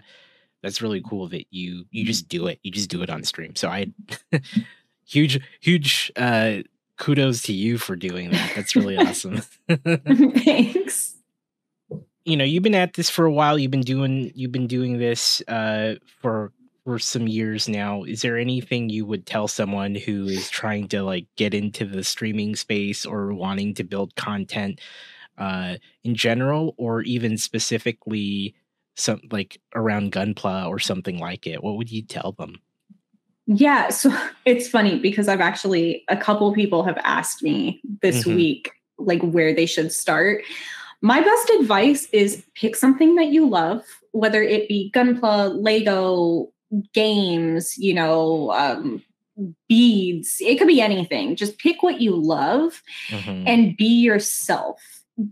that's 0.63 0.81
really 0.81 1.01
cool 1.07 1.27
that 1.29 1.45
you 1.51 1.85
you 1.91 2.05
just 2.05 2.27
do 2.27 2.47
it. 2.47 2.59
You 2.63 2.71
just 2.71 2.89
do 2.89 3.01
it 3.03 3.09
on 3.09 3.23
stream. 3.23 3.55
So 3.55 3.69
i 3.69 3.87
huge 5.05 5.39
huge 5.59 6.11
uh 6.15 6.57
kudos 6.97 7.43
to 7.43 7.53
you 7.53 7.77
for 7.77 7.95
doing 7.95 8.31
that. 8.31 8.53
That's 8.55 8.75
really 8.75 8.97
awesome. 8.97 9.41
Thanks. 9.69 11.15
You 12.25 12.35
know 12.35 12.43
you've 12.43 12.63
been 12.63 12.75
at 12.75 12.93
this 12.93 13.09
for 13.09 13.25
a 13.25 13.31
while. 13.31 13.57
You've 13.57 13.71
been 13.71 13.81
doing 13.81 14.31
you've 14.35 14.51
been 14.51 14.67
doing 14.67 14.97
this 14.97 15.41
uh 15.47 15.95
for 16.21 16.51
for 16.87 16.97
some 16.97 17.27
years 17.27 17.67
now 17.67 18.03
is 18.03 18.21
there 18.21 18.37
anything 18.37 18.87
you 18.87 19.05
would 19.05 19.25
tell 19.25 19.45
someone 19.45 19.93
who 19.93 20.25
is 20.25 20.49
trying 20.49 20.87
to 20.87 21.03
like 21.03 21.25
get 21.35 21.53
into 21.53 21.83
the 21.83 22.01
streaming 22.01 22.55
space 22.55 23.05
or 23.05 23.33
wanting 23.33 23.73
to 23.73 23.83
build 23.83 24.15
content 24.15 24.79
uh 25.37 25.75
in 26.05 26.15
general 26.15 26.73
or 26.77 27.01
even 27.01 27.37
specifically 27.37 28.55
some 28.95 29.19
like 29.31 29.59
around 29.75 30.13
gunpla 30.13 30.65
or 30.69 30.79
something 30.79 31.19
like 31.19 31.45
it? 31.45 31.61
What 31.61 31.75
would 31.75 31.91
you 31.91 32.03
tell 32.03 32.31
them? 32.31 32.55
Yeah 33.47 33.89
so 33.89 34.17
it's 34.45 34.69
funny 34.69 34.97
because 34.97 35.27
i've 35.27 35.41
actually 35.41 36.05
a 36.07 36.15
couple 36.15 36.53
people 36.53 36.83
have 36.83 36.97
asked 37.03 37.43
me 37.43 37.81
this 38.01 38.19
mm-hmm. 38.19 38.35
week 38.35 38.71
like 38.97 39.21
where 39.23 39.53
they 39.53 39.65
should 39.65 39.91
start. 39.91 40.41
My 41.01 41.19
best 41.19 41.49
advice 41.59 42.07
is 42.13 42.45
pick 42.55 42.77
something 42.77 43.15
that 43.15 43.27
you 43.27 43.45
love 43.45 43.83
whether 44.13 44.41
it 44.41 44.69
be 44.69 44.89
gunpla 44.95 45.61
lego 45.61 46.49
games, 46.93 47.77
you 47.77 47.93
know, 47.93 48.51
um, 48.51 49.03
beads. 49.67 50.37
It 50.39 50.57
could 50.57 50.67
be 50.67 50.81
anything. 50.81 51.35
Just 51.35 51.57
pick 51.59 51.83
what 51.83 52.01
you 52.01 52.15
love 52.15 52.81
mm-hmm. 53.09 53.47
and 53.47 53.77
be 53.77 54.01
yourself. 54.01 54.81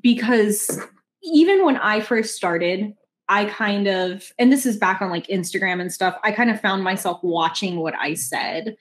Because 0.01 0.79
even 1.23 1.65
when 1.65 1.77
I 1.77 2.01
first 2.01 2.35
started, 2.35 2.93
I 3.27 3.45
kind 3.45 3.87
of, 3.87 4.31
and 4.37 4.51
this 4.51 4.65
is 4.65 4.77
back 4.77 5.01
on 5.01 5.09
like 5.09 5.27
Instagram 5.27 5.81
and 5.81 5.91
stuff, 5.91 6.17
I 6.23 6.31
kind 6.31 6.49
of 6.49 6.61
found 6.61 6.83
myself 6.83 7.19
watching 7.23 7.77
what 7.77 7.95
I 7.95 8.13
said 8.13 8.75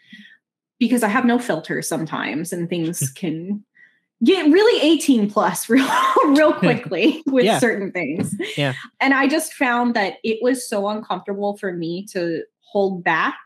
because 0.78 1.02
I 1.02 1.08
have 1.08 1.24
no 1.24 1.38
filter 1.38 1.80
sometimes 1.80 2.52
and 2.52 2.68
things 2.68 3.10
can 3.14 3.64
get 4.24 4.50
really 4.50 4.80
18 4.82 5.30
plus 5.30 5.68
real 5.68 5.88
real 6.26 6.52
quickly 6.52 7.22
with 7.26 7.44
yeah. 7.44 7.58
certain 7.58 7.92
things. 7.92 8.34
Yeah. 8.56 8.74
And 9.00 9.14
I 9.14 9.28
just 9.28 9.54
found 9.54 9.94
that 9.94 10.14
it 10.24 10.38
was 10.42 10.68
so 10.68 10.88
uncomfortable 10.88 11.56
for 11.56 11.72
me 11.72 12.06
to 12.06 12.42
hold 12.60 13.04
back 13.04 13.38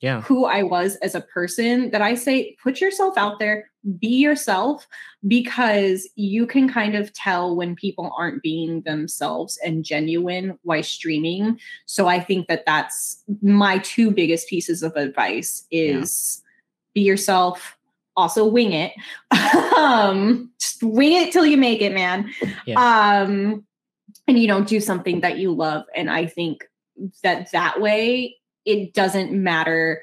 yeah. 0.00 0.22
who 0.22 0.46
I 0.46 0.62
was 0.62 0.96
as 0.96 1.14
a 1.14 1.20
person 1.20 1.90
that 1.90 2.02
I 2.02 2.14
say 2.14 2.56
put 2.62 2.80
yourself 2.80 3.18
out 3.18 3.38
there, 3.38 3.70
be 3.98 4.08
yourself 4.08 4.86
because 5.26 6.08
you 6.16 6.46
can 6.46 6.68
kind 6.68 6.94
of 6.94 7.12
tell 7.12 7.54
when 7.54 7.76
people 7.76 8.12
aren't 8.16 8.42
being 8.42 8.80
themselves 8.82 9.58
and 9.64 9.84
genuine 9.84 10.58
while 10.62 10.82
streaming. 10.82 11.58
So 11.86 12.08
I 12.08 12.20
think 12.20 12.48
that 12.48 12.64
that's 12.66 13.22
my 13.42 13.78
two 13.78 14.10
biggest 14.10 14.48
pieces 14.48 14.82
of 14.82 14.96
advice 14.96 15.66
is 15.70 16.42
yeah. 16.42 16.48
be 16.94 17.00
yourself, 17.02 17.76
also 18.16 18.46
wing 18.46 18.72
it. 18.72 18.92
um, 19.76 20.50
just 20.58 20.82
wing 20.82 21.12
it 21.12 21.32
till 21.32 21.46
you 21.46 21.56
make 21.56 21.80
it, 21.80 21.92
man. 21.92 22.30
Yeah. 22.66 22.80
Um, 22.80 23.64
and 24.26 24.38
you 24.38 24.46
know, 24.46 24.62
do 24.62 24.80
something 24.80 25.20
that 25.20 25.38
you 25.38 25.52
love. 25.52 25.84
And 25.94 26.10
I 26.10 26.26
think 26.26 26.64
that 27.22 27.50
that 27.52 27.80
way 27.80 28.36
it 28.64 28.94
doesn't 28.94 29.32
matter 29.32 30.02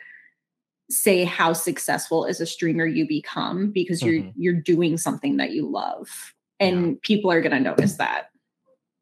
say 0.89 1.25
how 1.25 1.53
successful 1.53 2.25
as 2.25 2.39
a 2.39 2.45
streamer 2.45 2.85
you 2.85 3.07
become 3.07 3.71
because 3.71 4.01
you're 4.01 4.21
mm-hmm. 4.21 4.41
you're 4.41 4.53
doing 4.53 4.97
something 4.97 5.37
that 5.37 5.51
you 5.51 5.69
love 5.69 6.33
and 6.59 6.87
yeah. 6.87 6.93
people 7.01 7.29
are 7.29 7.41
going 7.41 7.51
to 7.51 7.59
notice 7.59 7.95
that 7.95 8.29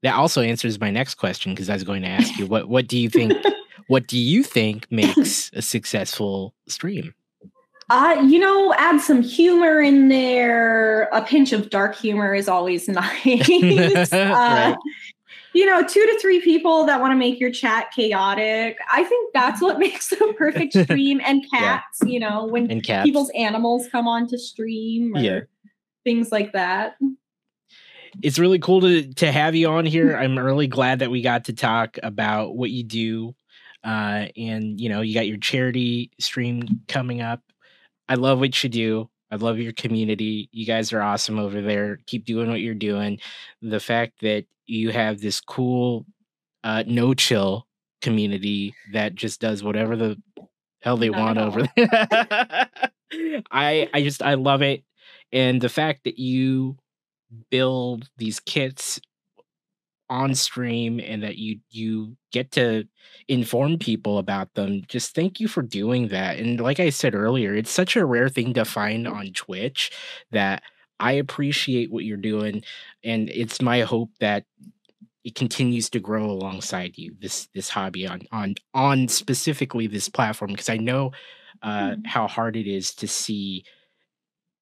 that 0.02 0.16
also 0.16 0.42
answers 0.42 0.80
my 0.80 0.90
next 0.90 1.16
question 1.16 1.54
because 1.54 1.70
i 1.70 1.74
was 1.74 1.84
going 1.84 2.02
to 2.02 2.08
ask 2.08 2.38
you 2.40 2.48
what 2.48 2.68
what 2.68 2.88
do 2.88 2.98
you 2.98 3.08
think 3.08 3.34
what 3.88 4.08
do 4.08 4.18
you 4.18 4.42
think 4.42 4.88
makes 4.92 5.52
a 5.54 5.62
successful 5.62 6.56
stream 6.68 7.14
uh, 7.90 8.24
you 8.26 8.40
know, 8.40 8.74
add 8.78 9.00
some 9.00 9.22
humor 9.22 9.80
in 9.80 10.08
there. 10.08 11.04
A 11.12 11.22
pinch 11.22 11.54
of 11.54 11.70
dark 11.70 11.96
humor 11.96 12.34
is 12.34 12.48
always 12.48 12.88
nice. 12.88 13.50
uh, 14.14 14.18
right. 14.32 14.76
You 15.54 15.66
know, 15.66 15.82
two 15.82 16.06
to 16.06 16.20
three 16.20 16.42
people 16.42 16.86
that 16.86 17.00
want 17.00 17.12
to 17.12 17.16
make 17.16 17.40
your 17.40 17.52
chat 17.52 17.92
chaotic. 17.96 18.78
I 18.92 19.04
think 19.06 19.34
that's 19.34 19.62
what 19.62 19.80
makes 19.80 20.12
a 20.12 20.34
perfect 20.34 20.74
stream. 20.74 21.22
and 21.24 21.50
cats, 21.50 22.00
yeah. 22.02 22.10
you 22.10 22.20
know, 22.20 22.46
when 22.46 22.82
people's 22.82 23.32
animals 23.36 23.88
come 23.90 24.08
on 24.08 24.28
to 24.28 24.38
stream 24.38 25.16
yeah. 25.16 25.42
things 26.04 26.32
like 26.32 26.52
that. 26.54 26.98
It's 28.22 28.40
really 28.40 28.60
cool 28.60 28.82
to 28.82 29.14
to 29.14 29.32
have 29.32 29.56
you 29.56 29.70
on 29.70 29.86
here. 29.86 30.16
I'm 30.16 30.38
really 30.40 30.68
glad 30.68 31.00
that 31.00 31.12
we 31.12 31.22
got 31.22 31.46
to 31.46 31.54
talk 31.54 31.98
about 32.02 32.56
what 32.56 32.72
you 32.72 32.84
do. 32.84 33.36
Uh, 33.84 34.28
and 34.36 34.80
you 34.80 34.90
know, 34.90 35.02
you 35.02 35.14
got 35.14 35.28
your 35.28 35.38
charity 35.38 36.12
stream 36.20 36.82
coming 36.88 37.22
up 37.22 37.42
I 38.08 38.16
love 38.16 38.40
what 38.40 38.64
you 38.64 38.70
do. 38.70 39.10
I 39.32 39.38
love 39.38 39.58
your 39.60 39.74
community. 39.74 40.50
You 40.52 40.66
guys 40.66 40.94
are 40.94 41.02
awesome 41.02 41.40
over 41.40 41.62
there. 41.62 42.00
Keep 42.08 42.26
doing 42.26 42.50
what 42.50 42.62
you're 42.62 42.74
doing. 42.76 43.20
The 43.62 43.80
fact 43.80 44.22
that 44.22 44.46
you 44.68 44.92
have 44.92 45.20
this 45.20 45.42
cool 45.42 46.06
uh, 46.64 46.84
no 46.88 47.14
chill 47.14 47.68
community 48.02 48.76
that 48.94 49.16
just 49.16 49.40
does 49.42 49.64
whatever 49.64 49.96
the 49.96 50.18
hell 50.82 50.98
they 50.98 51.10
Not 51.10 51.20
want 51.20 51.38
over 51.40 51.64
there. 51.76 52.70
I 53.52 53.90
I 53.94 54.04
just 54.04 54.22
I 54.22 54.36
love 54.36 54.62
it. 54.62 54.84
And 55.32 55.62
the 55.62 55.70
fact 55.70 56.04
that 56.06 56.20
you 56.20 56.78
build 57.52 58.10
these 58.18 58.40
kits 58.40 59.00
on 60.10 60.36
stream 60.36 61.00
and 61.00 61.24
that 61.24 61.38
you 61.38 61.60
you 61.70 62.16
get 62.32 62.52
to 62.52 62.84
inform 63.28 63.78
people 63.78 64.18
about 64.18 64.54
them 64.54 64.84
just 64.88 65.16
thank 65.16 65.40
you 65.40 65.48
for 65.48 65.62
doing 65.62 66.10
that 66.10 66.38
and 66.38 66.60
like 66.60 66.80
i 66.80 66.90
said 66.90 67.16
earlier 67.16 67.56
it's 67.56 67.72
such 67.72 67.96
a 67.96 68.06
rare 68.06 68.30
thing 68.30 68.54
to 68.54 68.64
find 68.64 69.08
on 69.08 69.32
twitch 69.34 69.92
that 70.32 70.62
i 71.00 71.14
appreciate 71.14 71.92
what 71.92 72.04
you're 72.04 72.18
doing 72.18 72.62
and 73.04 73.30
it's 73.30 73.62
my 73.62 73.82
hope 73.82 74.12
that 74.20 74.46
it 75.24 75.34
continues 75.34 75.90
to 75.90 76.00
grow 76.00 76.26
alongside 76.26 76.98
you 76.98 77.16
this 77.20 77.48
this 77.56 77.70
hobby 77.70 78.08
on 78.08 78.22
on 78.32 78.54
on 78.76 79.08
specifically 79.08 79.88
this 79.88 80.08
platform 80.08 80.52
because 80.52 80.70
i 80.70 80.78
know 80.78 81.12
uh, 81.64 81.92
mm-hmm. 81.92 82.02
how 82.06 82.28
hard 82.28 82.56
it 82.56 82.68
is 82.68 82.94
to 82.94 83.08
see 83.08 83.64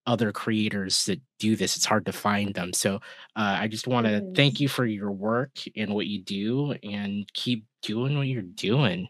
other 0.05 0.31
creators 0.31 1.05
that 1.05 1.21
do 1.39 1.55
this. 1.55 1.75
It's 1.75 1.85
hard 1.85 2.05
to 2.05 2.11
find 2.11 2.53
them. 2.53 2.73
So 2.73 2.95
uh, 3.35 3.57
I 3.59 3.67
just 3.67 3.87
want 3.87 4.07
to 4.07 4.31
thank 4.35 4.59
you 4.59 4.67
for 4.67 4.85
your 4.85 5.11
work 5.11 5.51
and 5.75 5.93
what 5.93 6.07
you 6.07 6.21
do 6.21 6.75
and 6.83 7.31
keep 7.33 7.65
doing 7.81 8.17
what 8.17 8.27
you're 8.27 8.41
doing. 8.41 9.07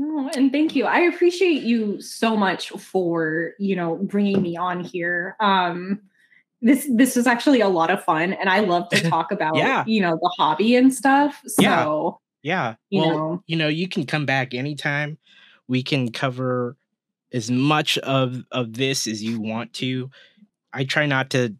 Oh, 0.00 0.30
and 0.34 0.50
thank 0.50 0.74
you. 0.74 0.86
I 0.86 1.00
appreciate 1.00 1.62
you 1.62 2.00
so 2.00 2.36
much 2.36 2.70
for, 2.70 3.52
you 3.58 3.76
know, 3.76 3.96
bringing 3.96 4.40
me 4.40 4.56
on 4.56 4.82
here. 4.82 5.36
Um, 5.40 6.00
this 6.62 6.88
this 6.94 7.16
is 7.16 7.26
actually 7.26 7.60
a 7.60 7.68
lot 7.68 7.90
of 7.90 8.02
fun 8.04 8.32
and 8.32 8.48
I 8.48 8.60
love 8.60 8.88
to 8.90 9.00
talk 9.10 9.32
about 9.32 9.56
yeah. 9.56 9.82
you 9.84 10.00
know 10.00 10.16
the 10.20 10.32
hobby 10.38 10.76
and 10.76 10.94
stuff. 10.94 11.42
So 11.46 12.20
yeah. 12.42 12.74
yeah. 12.90 13.00
well, 13.00 13.10
know. 13.10 13.42
you 13.46 13.56
know, 13.56 13.68
you 13.68 13.88
can 13.88 14.06
come 14.06 14.24
back 14.24 14.54
anytime. 14.54 15.18
We 15.68 15.82
can 15.82 16.10
cover 16.12 16.76
as 17.32 17.50
much 17.50 17.98
of 17.98 18.44
of 18.50 18.74
this 18.74 19.06
as 19.06 19.22
you 19.22 19.40
want 19.40 19.72
to. 19.74 20.10
I 20.72 20.84
try 20.84 21.06
not 21.06 21.30
to 21.30 21.54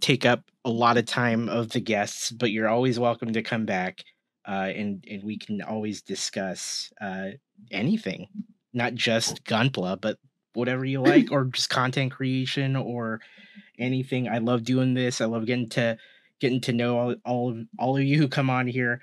take 0.00 0.24
up 0.24 0.44
a 0.64 0.70
lot 0.70 0.96
of 0.96 1.06
time 1.06 1.48
of 1.48 1.70
the 1.70 1.80
guests, 1.80 2.30
but 2.30 2.50
you're 2.50 2.68
always 2.68 2.98
welcome 2.98 3.32
to 3.32 3.42
come 3.42 3.66
back, 3.66 4.04
uh, 4.46 4.70
and 4.74 5.04
and 5.10 5.22
we 5.22 5.38
can 5.38 5.62
always 5.62 6.02
discuss 6.02 6.92
uh, 7.00 7.30
anything, 7.70 8.28
not 8.72 8.94
just 8.94 9.44
Gunpla, 9.44 10.00
but 10.00 10.18
whatever 10.54 10.84
you 10.84 11.00
like, 11.00 11.32
or 11.32 11.44
just 11.44 11.70
content 11.70 12.12
creation 12.12 12.76
or 12.76 13.20
anything. 13.78 14.28
I 14.28 14.38
love 14.38 14.64
doing 14.64 14.94
this. 14.94 15.20
I 15.20 15.26
love 15.26 15.46
getting 15.46 15.68
to 15.70 15.96
getting 16.40 16.60
to 16.62 16.72
know 16.72 16.98
all 16.98 17.14
all 17.24 17.50
of, 17.50 17.66
all 17.78 17.96
of 17.96 18.02
you 18.02 18.18
who 18.18 18.28
come 18.28 18.50
on 18.50 18.66
here. 18.66 19.00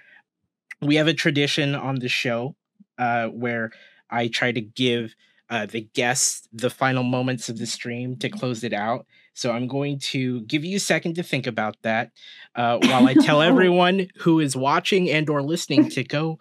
We 0.81 0.95
have 0.95 1.07
a 1.07 1.13
tradition 1.13 1.75
on 1.75 1.95
the 1.95 2.07
show 2.07 2.55
uh, 2.97 3.27
where 3.27 3.71
I 4.09 4.27
try 4.27 4.51
to 4.53 4.61
give 4.61 5.13
uh, 5.49 5.65
the 5.65 5.81
guests 5.93 6.47
the 6.53 6.69
final 6.69 7.03
moments 7.03 7.49
of 7.49 7.57
the 7.57 7.65
stream 7.65 8.15
to 8.17 8.29
close 8.29 8.63
it 8.63 8.73
out. 8.73 9.05
So 9.33 9.51
I'm 9.51 9.67
going 9.67 9.99
to 9.99 10.41
give 10.41 10.65
you 10.65 10.77
a 10.77 10.81
second 10.81 11.15
to 11.15 11.23
think 11.23 11.47
about 11.47 11.77
that 11.83 12.11
uh, 12.55 12.77
while 12.83 13.07
I 13.07 13.13
tell 13.13 13.41
everyone 13.41 14.07
who 14.19 14.39
is 14.39 14.55
watching 14.55 15.09
and 15.09 15.29
or 15.29 15.41
listening 15.41 15.89
to 15.91 16.03
go 16.03 16.39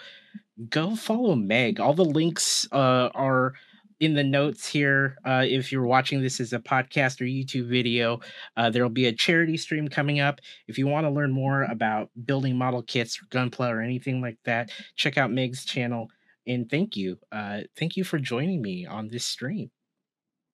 go 0.69 0.97
follow 0.97 1.37
Meg. 1.37 1.79
All 1.79 1.95
the 1.95 2.05
links 2.05 2.67
uh, 2.73 3.11
are 3.15 3.55
in 4.01 4.15
the 4.15 4.25
notes 4.25 4.69
here. 4.69 5.17
Uh, 5.25 5.45
if 5.47 5.73
you're 5.73 5.87
watching 5.87 6.23
this 6.23 6.41
as 6.41 6.53
a 6.53 6.59
podcast 6.59 7.21
or 7.21 7.25
YouTube 7.25 7.69
video, 7.69 8.21
uh, 8.57 8.71
there 8.71 8.83
will 8.83 8.91
be 8.91 9.07
a 9.07 9.13
charity 9.13 9.57
stream 9.57 9.89
coming 9.89 10.21
up. 10.21 10.41
If 10.67 10.79
you 10.79 10.87
want 10.87 11.07
to 11.07 11.11
learn 11.11 11.33
more 11.33 11.65
about 11.65 12.11
building 12.25 12.57
model 12.57 12.83
kits 12.83 13.21
or 13.21 13.27
gunpla 13.27 13.71
or 13.71 13.81
anything 13.81 14.21
like 14.21 14.39
that, 14.45 14.71
check 14.97 15.19
out 15.19 15.33
Meg's 15.33 15.65
channel 15.65 16.09
and 16.49 16.68
thank 16.68 16.96
you. 16.96 17.18
Uh, 17.30 17.61
thank 17.76 17.96
you 17.96 18.05
for 18.05 18.18
joining 18.18 18.62
me 18.62 18.86
on 18.86 19.09
this 19.09 19.24
stream. 19.24 19.70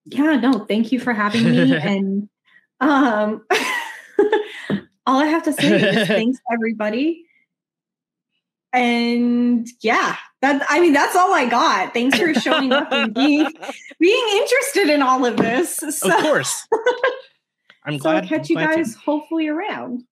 Yeah, 0.05 0.35
no, 0.35 0.65
thank 0.65 0.91
you 0.91 0.99
for 0.99 1.13
having 1.13 1.45
me. 1.45 1.75
and 1.81 2.29
um, 2.79 3.45
all 5.07 5.19
I 5.19 5.25
have 5.25 5.43
to 5.43 5.53
say 5.53 5.81
is 5.81 6.07
thanks, 6.07 6.39
everybody. 6.51 7.25
And 8.73 9.65
yeah, 9.81 10.17
that 10.41 10.65
I 10.69 10.81
mean 10.81 10.91
that's 10.91 11.15
all 11.15 11.33
I 11.33 11.47
got. 11.47 11.93
Thanks 11.93 12.19
for 12.19 12.33
showing 12.33 12.73
up 12.73 12.91
and 12.91 13.13
being 13.13 13.49
being 13.99 14.27
interested 14.33 14.89
in 14.89 15.01
all 15.01 15.25
of 15.25 15.37
this. 15.37 15.77
So. 15.77 16.13
Of 16.13 16.21
course. 16.23 16.67
I'm 17.85 17.97
glad. 17.97 18.11
So 18.11 18.17
I'll 18.17 18.27
catch 18.27 18.49
you 18.49 18.57
guys 18.57 18.93
to. 18.93 18.99
hopefully 18.99 19.47
around. 19.47 20.03